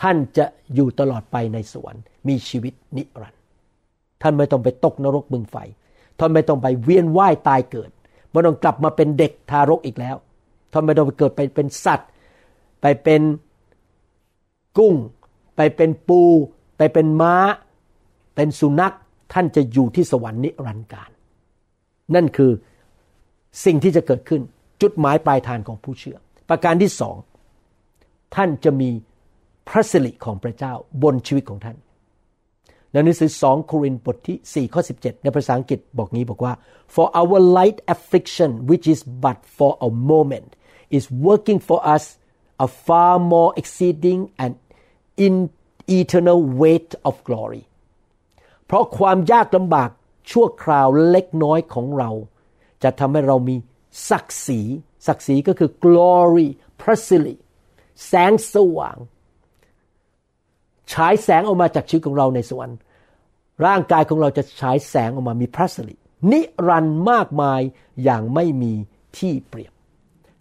[0.00, 3.37] ท่านจะอยู่ตลอดไปในสวรรค์มีชีวิตนิรันดร์
[4.22, 5.56] ท่านไม่ต้องไปตกนรกบึงไฟ
[6.18, 7.90] ท่านไม่ต้องไปเวียนว่ายตายเกิด
[8.30, 10.16] ไม่ต้องกลับมาเป็นเด็กทารกอีกแล้ว
[10.72, 12.08] ท่านไม่ต้องไปเกิดไปเป็นสัตว์
[12.80, 13.22] ไปเป็น
[14.78, 14.94] กุ้ง
[15.56, 16.20] ไปเป็นปู
[16.76, 17.34] ไปเป็นม้า
[18.34, 18.94] เป็นสุนัข
[19.32, 21.10] ท่านจะอยู่ที่สวรรค์นิรันดร์การ
[22.14, 22.52] นั่นคือ
[23.64, 24.42] สิ่งที่จะเกิดขึ้น
[24.82, 27.16] จุดหมายปลายทางของผู้เชื่อ ประการที่สอง
[28.34, 28.90] ท่านจะมี
[29.68, 31.76] พระสิริของพระเจ้าบนชีวิตของท่าน
[32.98, 36.52] ในหนังสือ 2 โครินธ์บทที่ 4 ข้อ 17 ในภาษาอังกฤษบอกงี้บอกว่า
[36.94, 40.50] for our light affliction which is but for a moment
[40.96, 42.04] is working for us
[42.66, 44.52] a far more exceeding and
[45.26, 45.34] in
[46.00, 47.62] eternal weight of glory
[48.66, 49.90] เพราะความยากลำบาก
[50.30, 52.10] ชั่วคราวเล็กน้อยของเรา
[52.82, 53.56] จะทำให้เรามี
[54.10, 54.60] ศักดิ์ศรี
[55.06, 56.48] ศักดิ์ศรีก็คือ glory
[56.80, 57.34] พระสิริ
[58.06, 58.98] แสงสว่าง
[60.92, 62.78] ฉายแสงออกมาจากชีวิตของเราในสวรรค์
[63.66, 65.96] ร่างกายของเราจะฉายแสงออกมามีพระสิริ
[66.32, 67.60] นิรันด์มากมาย
[68.04, 68.72] อย่างไม่มี
[69.18, 69.72] ที่เปรียบ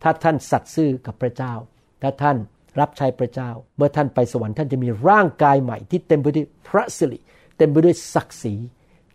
[0.01, 1.53] ถ้าท่านสัตย์ซื่อกับพระเจ้า
[2.01, 2.37] ถ้าท่าน
[2.79, 7.19] รับใช้พระเจ้า เมื่อท่านไปสวรรค์ท่านจะมีร่างกายใหม่ที่เต็มไปด้วยพระสิริ
[7.57, 8.53] เต็มไปด้วยศักดิ์ศรี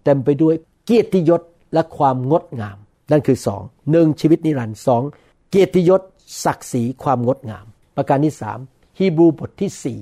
[0.05, 1.43] เต็มไปด้วยเกียรติยศ
[1.75, 2.79] และความงดงาม
[3.11, 5.03] นั่นคือสองหนึ่งชีวิตนิรันดร์สอง
[5.51, 6.03] เกียรติยศ
[6.45, 8.59] ศักดิ์ศรีความงดงาม ประการที่สาม
[8.99, 10.01] ฮีบรูบทที่สี่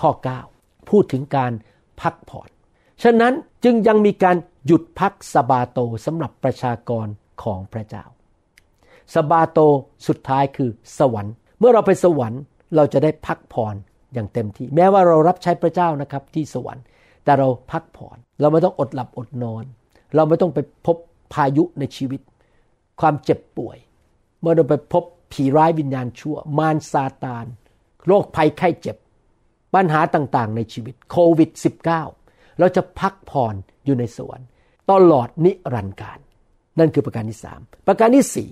[0.00, 0.10] ข้อ
[0.50, 1.52] 9 พูดถึงการ
[2.00, 2.48] พักผ่อน
[3.02, 3.32] ฉะนั้น
[3.64, 4.36] จึงยังมีการ
[4.66, 7.06] หยุดพักสบาโตสำหรับประชากร
[7.42, 8.04] ของพระเจ้า
[9.14, 9.58] สบาโต
[10.06, 12.42] สุดท้ายคือสวรรค์ เมื่อเราไปสวรรค์
[12.76, 13.74] เราจะได้พักผ่อน
[14.14, 16.84] อย่างเต็มที่ แม้ว่าเรารับใช้พระเจ้านะครับที่สวรรค์
[17.24, 19.64] แต่เราพักผ่อน เราไม่ต้องอดหลับอดนอน
[20.14, 20.96] เราไม่ต้องไปพบ
[21.32, 22.20] พายุในชีวิต
[23.00, 23.76] ความเจ็บป่วย
[24.40, 27.46] เมื่อเราไปพบผีร้ายวิญญาณชั่ว มารซาตาน
[28.06, 28.96] โรคภัยไข้เจ็บ
[29.74, 31.50] ปัญหาต่างๆ ในชีวิตโควิด
[31.94, 32.25] -19
[32.58, 33.54] เราจะพักผ่อน
[33.84, 34.48] อยู่ในสวรรค์
[34.90, 36.18] ตลอดนิรันดร์การ
[36.78, 38.48] นั่นคือประการที่สามประการที่สี่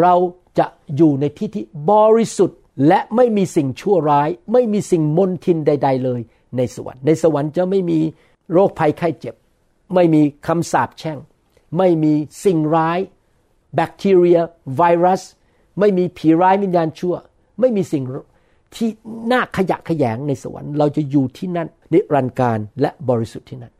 [0.00, 0.14] เรา
[0.58, 6.20] จะอยู่ในที่ที่บริสุทธิ์ และไม่มีสิ่งชั่วร้าย ไม่มีสิ่งมนทินใด ๆ เลย
[6.56, 7.98] ในสวรรค์ ในสวรรค์จะไม่มี
[8.52, 9.34] โรคภัยไข้เจ็บ
[9.94, 11.18] ไม่มีคำสาปแช่ง
[11.78, 12.12] ไม่มี
[12.44, 12.98] สิ่งร้าย
[13.74, 14.38] แบคทีเรีย
[14.76, 15.22] ไวรัส
[15.80, 17.14] ไม่มีผีร้ายวิญญาณชั่ว
[17.60, 18.02] ไม่มีสิ่ง
[18.76, 18.88] ที่
[19.32, 23.72] น่าขยะขยงในสวรรค์เราจะอยู่ที่นั่นนิรันดร์การและบริสุทธิ์ที่นั่น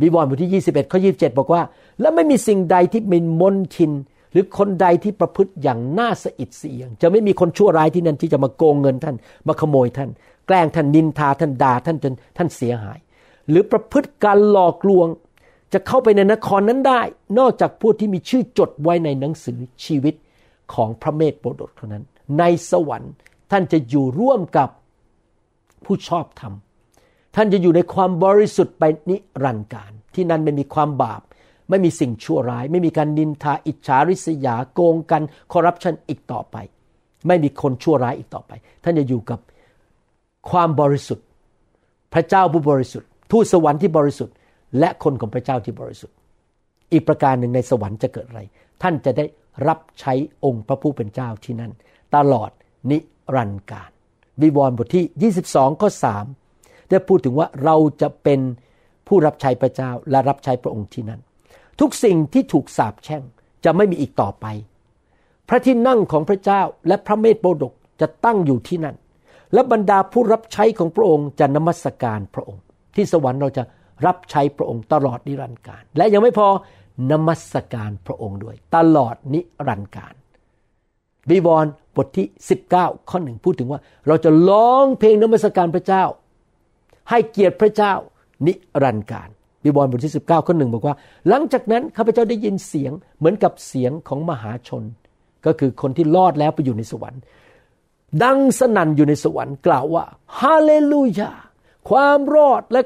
[0.00, 1.62] บีวรณ์บทที่ 21ข้อ27 บอกว่า
[2.00, 3.92] และไม่มีสิ่งใดที่เป็นมนทิน
[4.32, 9.16] หรือคนใดที่ประพฤติอย่างน่าสะอิดเสียง จะไม่มีคนชั่วร้ายที่นั่นที่จะมาโกงเงินท่าน
[9.48, 10.10] มาขโมยท่าน
[10.46, 12.98] แกล้งท่านนินทาท่านด่าท่านจนท่านเสียหาย
[13.48, 15.08] หรือประพฤติการหลอกลวง
[15.72, 17.02] จะเข้าไปในนครนั้นได้
[17.38, 20.14] นอกจากผู้ที่มีชื่อจดไว้ในหนังสือชีวิต
[20.74, 22.04] ของพระเมธโปรดเท่านั้น
[22.38, 23.14] ในสวรรค์
[23.50, 24.68] ท่านจะอยู่ร่วมกับ
[25.84, 26.54] ผู้ชอบธรรม
[27.36, 31.22] ท่านจะอยู่ในความบริสุทธิ์ไปนิรันดร์การ ที่นั่นไม่มีความบาป
[31.70, 35.22] ไม่มีสิ่งชั่วร้าย ไม่มีการนินทาอิจฉาริษยาโกงกัน
[35.52, 36.56] คอร์รัปชันอีกต่อไป
[37.26, 38.52] ไม่มีคนชั่วร้ายอีกต่อไป
[38.84, 39.40] ท่านจะอยู่กับ
[40.50, 41.26] ความบริสุทธิ์
[42.14, 44.34] พระเจ้าผู้บริสุทธิ์ ทูตสวรรค์ที่บริสุทธิ์
[44.78, 46.16] และคนของพระเจ้าที่บริสุทธิ์
[46.92, 48.42] อีกประการหนึ่งในสวรรค์จะเกิดอะไร
[48.82, 49.24] ท่านจะได้
[49.68, 50.12] รับใช้
[50.44, 51.72] องค์พระผู้เป็นเจ้าที่นั่น
[52.16, 52.50] ตลอด
[52.90, 52.98] นิ
[53.34, 53.90] รันการ
[54.42, 55.90] วิวรณ์บทที่ 22 ข้อ
[56.38, 58.40] 3 ได้พูดถึงว่าเราจะเป็น
[59.06, 61.20] ผู้รับใช้พระเจ้าและรับใช้พระองค์ที่นั่น
[61.80, 63.22] ทุกสิ่งที่ถูกสาปแช่ง
[63.64, 64.46] จะไม่มีอีกต่อไป
[65.48, 68.96] พระที่นั่งของพระเจ้าและพระเมธโปรดกจะตั้งอยู่ที่นั่น
[69.52, 72.62] และบรรดาผู้รับใช้ของพระองค์จะนมัสการพระองค์
[72.94, 73.62] ที่สวรรค์เราจะ
[74.06, 76.48] รับใช้พระองค์ตลอดนิรันดร์การ และยังไม่พอ
[77.10, 77.42] นมัส
[77.74, 80.14] การพระองค์ด้วย ตลอดนิรันดร์การ
[81.28, 82.26] บิวรณ์ บทที่
[82.68, 86.04] 19 ข้อหนึ่งพูดถึงว่า เราจะร้องเพลงนมัสการพระเจ้า
[87.10, 87.92] ให้เกียรติพระเจ้า
[88.46, 89.28] นิรันดร์การ
[89.62, 90.96] บิวรณ์บทที่ 19 ข้อหนึ่งบอกว่า
[91.28, 94.82] หลังจากนั้นข้าพเจ้าได้ยินเสียงเหมือนกับเสียงของมหาชน
[95.46, 97.20] ก็คือคนที่รอดแล้วไปอยู่ในสวรรค์
[98.22, 100.04] ดังสนั่นอยู่ในสวรรค์กล่าวว่า
[100.40, 101.30] ฮาเลลูยา
[101.90, 102.80] ความรอดและ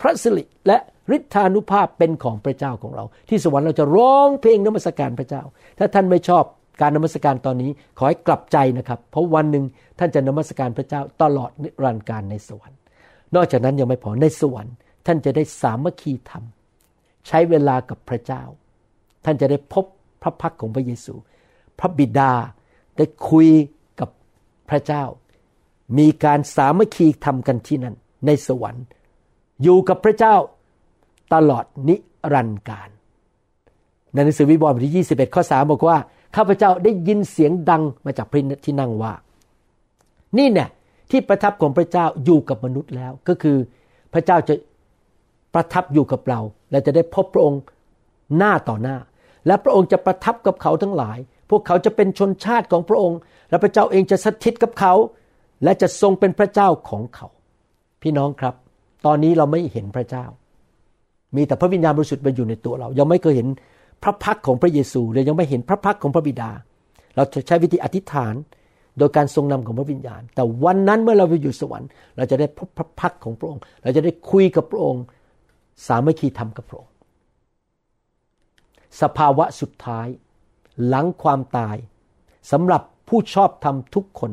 [0.00, 0.78] พระสิริและ
[1.16, 5.42] ฤทธานุภาพเป็นของพระเจ้าของเรา ที่สวรรค์เราจะร้องเพลงนมัสการพระเจ้า
[5.78, 6.44] ถ้าท่านไม่ชอบ
[6.80, 9.64] การนมัสการตอนนี้ขอให้กลับใจนะครับ เพราะวันหนึ่ง
[9.98, 12.78] ท่านจะนมัสการพระเจ้าตลอดนิรันดร์การในสวรรค์
[13.34, 14.74] นอกจากนั้นยังไม่พอในสวรรค์
[15.06, 16.44] ท่านจะได้สามัคคีธรรม
[17.26, 18.42] ใช้เวลากับพระเจ้า
[19.24, 19.84] ท่านจะได้พบ
[20.22, 21.14] พระพักของพระเยซู
[21.78, 22.32] พระบิดา
[22.96, 23.48] ได้คุย
[24.00, 24.10] กับ
[24.70, 25.04] พระเจ้า
[25.98, 27.94] มีการสามัคคีทำกันที่นั่น
[28.26, 28.84] ในสวรรค์
[29.62, 30.34] อยู่กับพระเจ้า
[31.34, 31.96] ตลอดนิ
[32.32, 32.88] รันดร์การ
[34.12, 35.98] ในหนังสือวิบวรณ์บทที่ 21 ข้อ 3 บอกว่า
[36.34, 39.12] ข้าพเจ้าได้ยินเสียงดังมาจากพระที่นั่งว่า
[40.38, 40.68] นี่เนี่ย
[41.10, 43.56] ที่ประทับของพระเจ้าอยู่กับมนุษย์แล้ว ก็คือ
[44.12, 44.54] พระเจ้าจะ
[45.54, 47.60] ประทับอยู่กับเราและจะได้พบพระองค์
[48.36, 48.96] หน้าต่อหน้า
[49.46, 51.18] และพระองค์จะประทับกับเขาทั้งหลาย
[51.50, 53.18] พวกเขาจะเป็นชนชาติของพระองค์
[53.50, 54.94] และพระเจ้าเองจะสถิตกับเขา
[55.64, 57.28] และจะทรงเป็นพระเจ้าของเขา
[58.02, 58.54] พี่น้องครับ
[59.06, 60.24] ตอนนี้เราไม่เห็นพระเจ้า
[61.36, 63.48] มีแต่พระวิญญาณบริสุทธิ์มาอยู่ในตัวเรา ยังไม่เคยเห็น
[64.02, 66.50] พระพักของพระเยซูเรายังไม่เห็นพระพักของพระบิดา
[67.16, 68.34] เราจะใช้วิธีอธิษฐาน
[68.98, 75.04] โดยการทรงนำของพระวิญญาณ แต่วันนั้นเมื่อเราไปอยู่สวรรค์ เราจะได้พบพระพักของพระองค์ เราจะได้คุยกับพระองค์
[75.86, 76.92] สามัคคีธรรมกับพระองค์
[79.00, 80.06] สภาวะสุดท้าย
[80.86, 81.76] หลังความตาย
[82.50, 84.30] สำหรับผู้ชอบธรรมทุกคน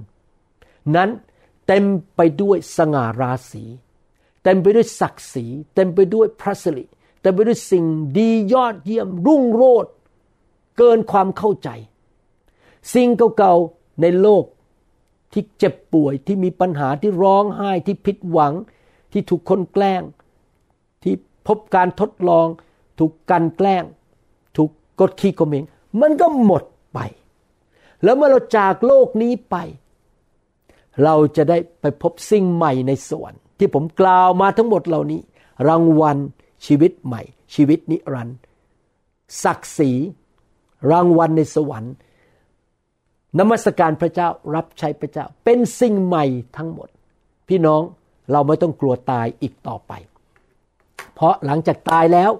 [0.95, 1.09] นั้น
[1.67, 1.83] เต็ม
[2.15, 3.63] ไปด้วยสง่าราศี
[4.43, 5.45] เต็มไปด้วยศักดิ์ศรี
[5.75, 6.85] เต็มไปด้วยพระสิริ
[7.23, 7.85] แต่ไปด้วยสิ่ง
[8.17, 9.93] ดียอดเยี่ยมรุ่งโรจน์
[10.77, 11.69] เกินความเข้าใจ
[12.93, 13.07] สิ่ง
[13.37, 14.45] เก่าๆในโลก
[15.33, 18.53] ที่เจ็บป่วยที่มีปัญหาที่ร้องไห้ที่ผิดหวัง
[19.11, 20.01] ที่ถูกคนแกล้ง
[21.03, 21.13] ที่
[21.47, 22.47] พบการทดลอง
[22.99, 23.83] ถูกกันแกล้ง
[24.57, 24.69] ถูก
[24.99, 25.65] กดขี่กมเอง
[26.01, 26.63] มันก็หมด
[26.93, 26.99] ไป
[28.03, 29.55] แล้วเมื่อเราจากโลกนี้ไป
[31.03, 35.21] เราจะได้ไปพบสิ่งใหม่ในสวรรค์ที่ผมกล่าวมาทั้งหมดเหล่านี้
[35.67, 36.17] รางวัล
[36.65, 37.21] ชีวิตใหม่
[37.55, 38.37] ชีวิตนิรันดร์
[39.43, 39.91] ศักดิ์ศรี
[40.91, 41.93] รางวัลในสวรรค์
[43.39, 46.25] นมัสการพระเจ้ารับใช้พระเจ้า เป็นสิ่งใหม่
[46.57, 46.89] ทั้งหมด
[47.47, 47.81] พี่น้อง
[48.31, 49.91] เราไม่ต้องกลัวตายอีกต่อไป
[51.15, 52.31] เพราะหลังจากตายแล้ว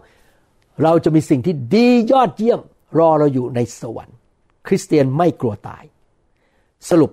[0.84, 2.62] เราจะมีสิ่งที่ดียอดเยี่ยม
[2.98, 4.18] รอเราอยู่ในสวรรค์
[4.68, 5.84] คริสเตียนไม่กลัวตาย
[6.90, 7.12] สรุป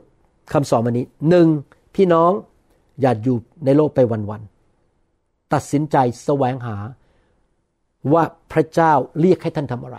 [0.52, 1.48] คำสอนวันนี้หนึ่ง
[1.94, 2.32] พี่น้อง
[3.00, 4.00] อย่าอยู่ในโลกไป
[4.30, 6.76] วันๆตัดสินใจแสวงหา
[8.12, 8.22] ว่า
[8.52, 9.98] พระเจ้าเรียกให้ท่านทำอะไร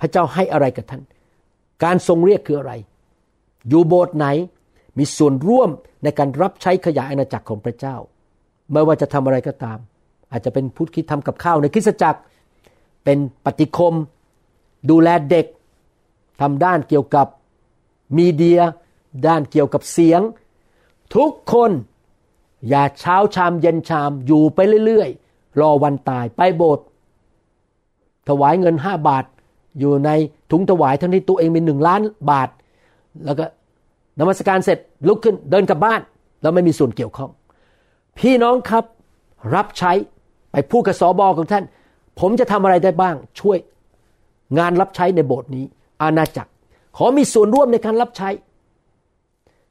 [0.00, 1.02] พระเจ้าให้อะไรกับท่าน
[1.84, 2.72] การทรงเรียกคืออะไร
[3.68, 4.26] อยู่โบสถ์ไหน
[4.98, 5.70] มีส่วนร่วม
[6.04, 7.96] ในการรับใช้ขยายอาณาจักรของพระเจ้า
[8.72, 9.78] ไม่ว่าจะทำอะไรก็ตาม
[10.30, 12.20] อาจจะเป็นผู้คิดทำกับข้าวในคริสตจักร
[13.04, 13.94] เป็นปฏิคม
[14.90, 15.46] ดูแลเด็ก
[16.40, 17.26] ทำด้านเกี่ยวกับ
[18.16, 18.60] มีเดีย
[19.26, 20.20] ด้านเกี่ยวกับเสียง
[21.16, 21.70] ทุกคน
[22.68, 26.84] อย่าเช้าชามเย็นชามอยู่ไปเรื่อยๆ รอวันตายไปโบสถ์
[28.28, 29.24] ถวายเงินห้าบาท
[29.78, 30.10] อยู่ใน
[30.50, 32.00] ถุงถวายทั้งที่ตัวเองมีหนึ่งล้าน
[32.30, 32.48] บาท
[33.24, 33.44] แล้วก็
[34.18, 36.00] นมัสการเสร็จลุกขึ้นเดินกลับบ้าน
[36.42, 37.30] แล้วไม่มีส่วนเกี่ยวข้อง
[38.18, 38.84] พี่น้องครับ
[39.54, 39.92] รับใช้
[40.52, 41.64] ไปพูดกับสอบอของท่าน
[42.20, 43.58] ผมจะทำอะไรได้บ้าง ช่วย
[44.58, 45.64] งานรับใช้ในโบสถ์นี้
[46.02, 46.50] อาณาจักร
[46.96, 48.28] ขอมีส่วนร่วมในการรับใช้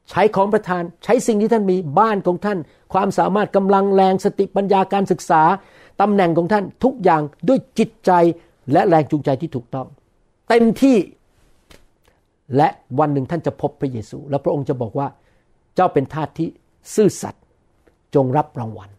[0.10, 2.58] ใช้ของประทานใช้สิ่งที่ท่านมีบ้านของท่าน
[2.94, 5.42] ความสามารถกำลังแรงสติปัญญาการศึกษา
[6.02, 8.12] ตำแหน่งของท่านทุกอย่างด้วยจิตใจ
[8.74, 9.88] และแรงจูงใจที่ถูกต้อง
[10.50, 10.98] เต็มที่
[12.58, 12.68] และ
[13.00, 15.08] วันหนึ่งท่านจะพบพระเยซู แล้วพระองค์จะบอกว่า
[15.76, 16.48] เจ้าเป็นทาสที่
[16.96, 17.44] ซื่อสัตย์
[18.16, 18.90] จงรับรางวัล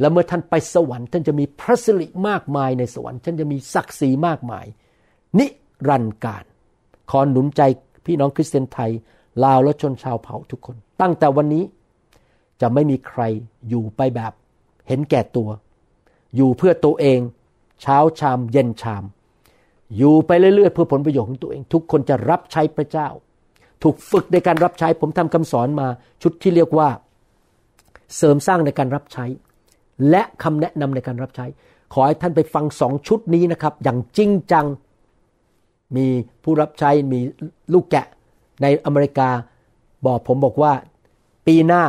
[0.00, 4.66] และเมื่อท่านไปสวรรค์ท่านจะมีพระสิริมากมายในสวรรค์ท่านจะมีศักดิ์ศรีมากมาย
[5.38, 5.46] นิ
[5.88, 6.44] รันดร์การ
[7.10, 7.62] ขอหนุนใจ
[8.06, 8.90] พี่น้องคริสเตียนไทย
[9.44, 11.64] ลาวและชนชาวเผ่าทุกคน ตั้งแต่วันนี้
[12.60, 13.22] จะไม่มีใคร
[13.68, 14.32] อยู่ไปแบบ
[14.88, 15.48] เห็นแก่ตัว
[16.36, 17.20] อยู่เพื่อตัวเอง
[17.82, 19.04] เช้าชามเย็นชาม
[19.96, 23.08] อยู่ไปเรื่อยๆเพื่อผลประโยชน์ของตัวเอง ทุกคนจะรับใช้พระเจ้า
[23.82, 25.86] ถูกฝึกในการรับใช้ผมทำคำสอนมา
[26.22, 26.88] ชุดที่เรียกว่า
[28.16, 29.24] เสริมสร้างในการรับใช้
[30.10, 31.46] และคำแนะนำในการรับใช้
[31.92, 34.66] ขอให้ท่านไปฟังสองชุดนี้นะครับ อย่างจริงจัง
[35.96, 36.06] มี
[36.42, 37.20] ผู้รับใช้มี
[37.72, 38.06] ลูกแกะ
[38.62, 39.28] ในอเมริกา
[40.06, 40.72] บอกผมบอกว่า
[41.46, 41.82] ปีหน้า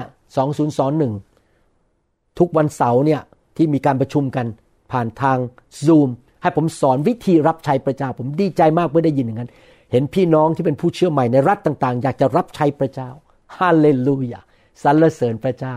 [1.18, 3.22] 2021 ทุกวันเสาร์เนี่ย
[3.60, 4.46] ที่มีการประชุมกัน
[4.92, 5.38] ผ่านทาง
[5.86, 6.10] Zoom
[6.42, 9.52] ให้ผมสอนวิธีรับใช้พระเจ้า ผมดีใจมากเมื่อได้ยินอย่างนั้น
[9.92, 13.10] เห็นพี่น้องที่เป็นผู้เชื่อใหม่ในรัฐต่างๆ อยากจะรับใช้พระเจ้า
[13.58, 14.42] ฮาเลลูยา
[14.84, 15.76] สรรเสริญพระเจ้า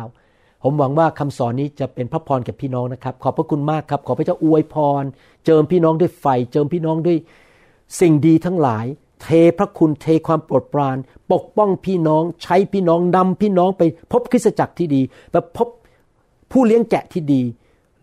[0.62, 5.04] ผมหวังว่าคำสอนนี้จะเป็นพระพรแก่พี่น้องนะครับ ขอบพระคุณมากครับ ขอพระเจ้าอวยพร
[5.44, 7.18] เจิมพี่น้องด้วยไฟ เจิมพี่น้องด้วย
[8.00, 8.86] สิ่งดีทั้งหลาย
[9.22, 9.28] เท
[9.58, 10.96] พระคุณเทความโปรดปราน
[11.32, 15.68] ปกป้องพี่น้อง ใช้พี่น้องนำพี่น้องไปพบคริสตจักรที่ดีไปพบ
[16.52, 17.42] ผู้เลี้ยงแกะที่ดี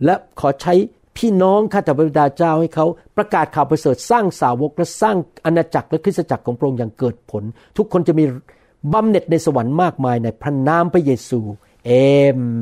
[0.06, 0.74] และขอใช้
[1.18, 2.86] พี่น้องข้าแต่พระบิดาเจ้าให้เขา
[3.18, 7.44] ประกาศข่าวประเสริฐสร้างสาวกและสร้างอาณาจักรและคริสตจักรของพระองค์อย่างเกิดผล
[7.78, 8.26] ทุกคนจะมี
[8.94, 11.40] บำเหน็จในสวรรค์มากมายในพระนามพระเยซู
[11.86, 11.92] เอ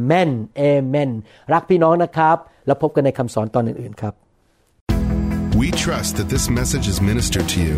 [0.03, 1.09] เมนเอเมน
[1.53, 4.13] รักพี่น้องนะครับ แล้วพบกันในคำสอนตอนอื่นๆครับ
[5.61, 7.77] We trust that this message is ministered to you.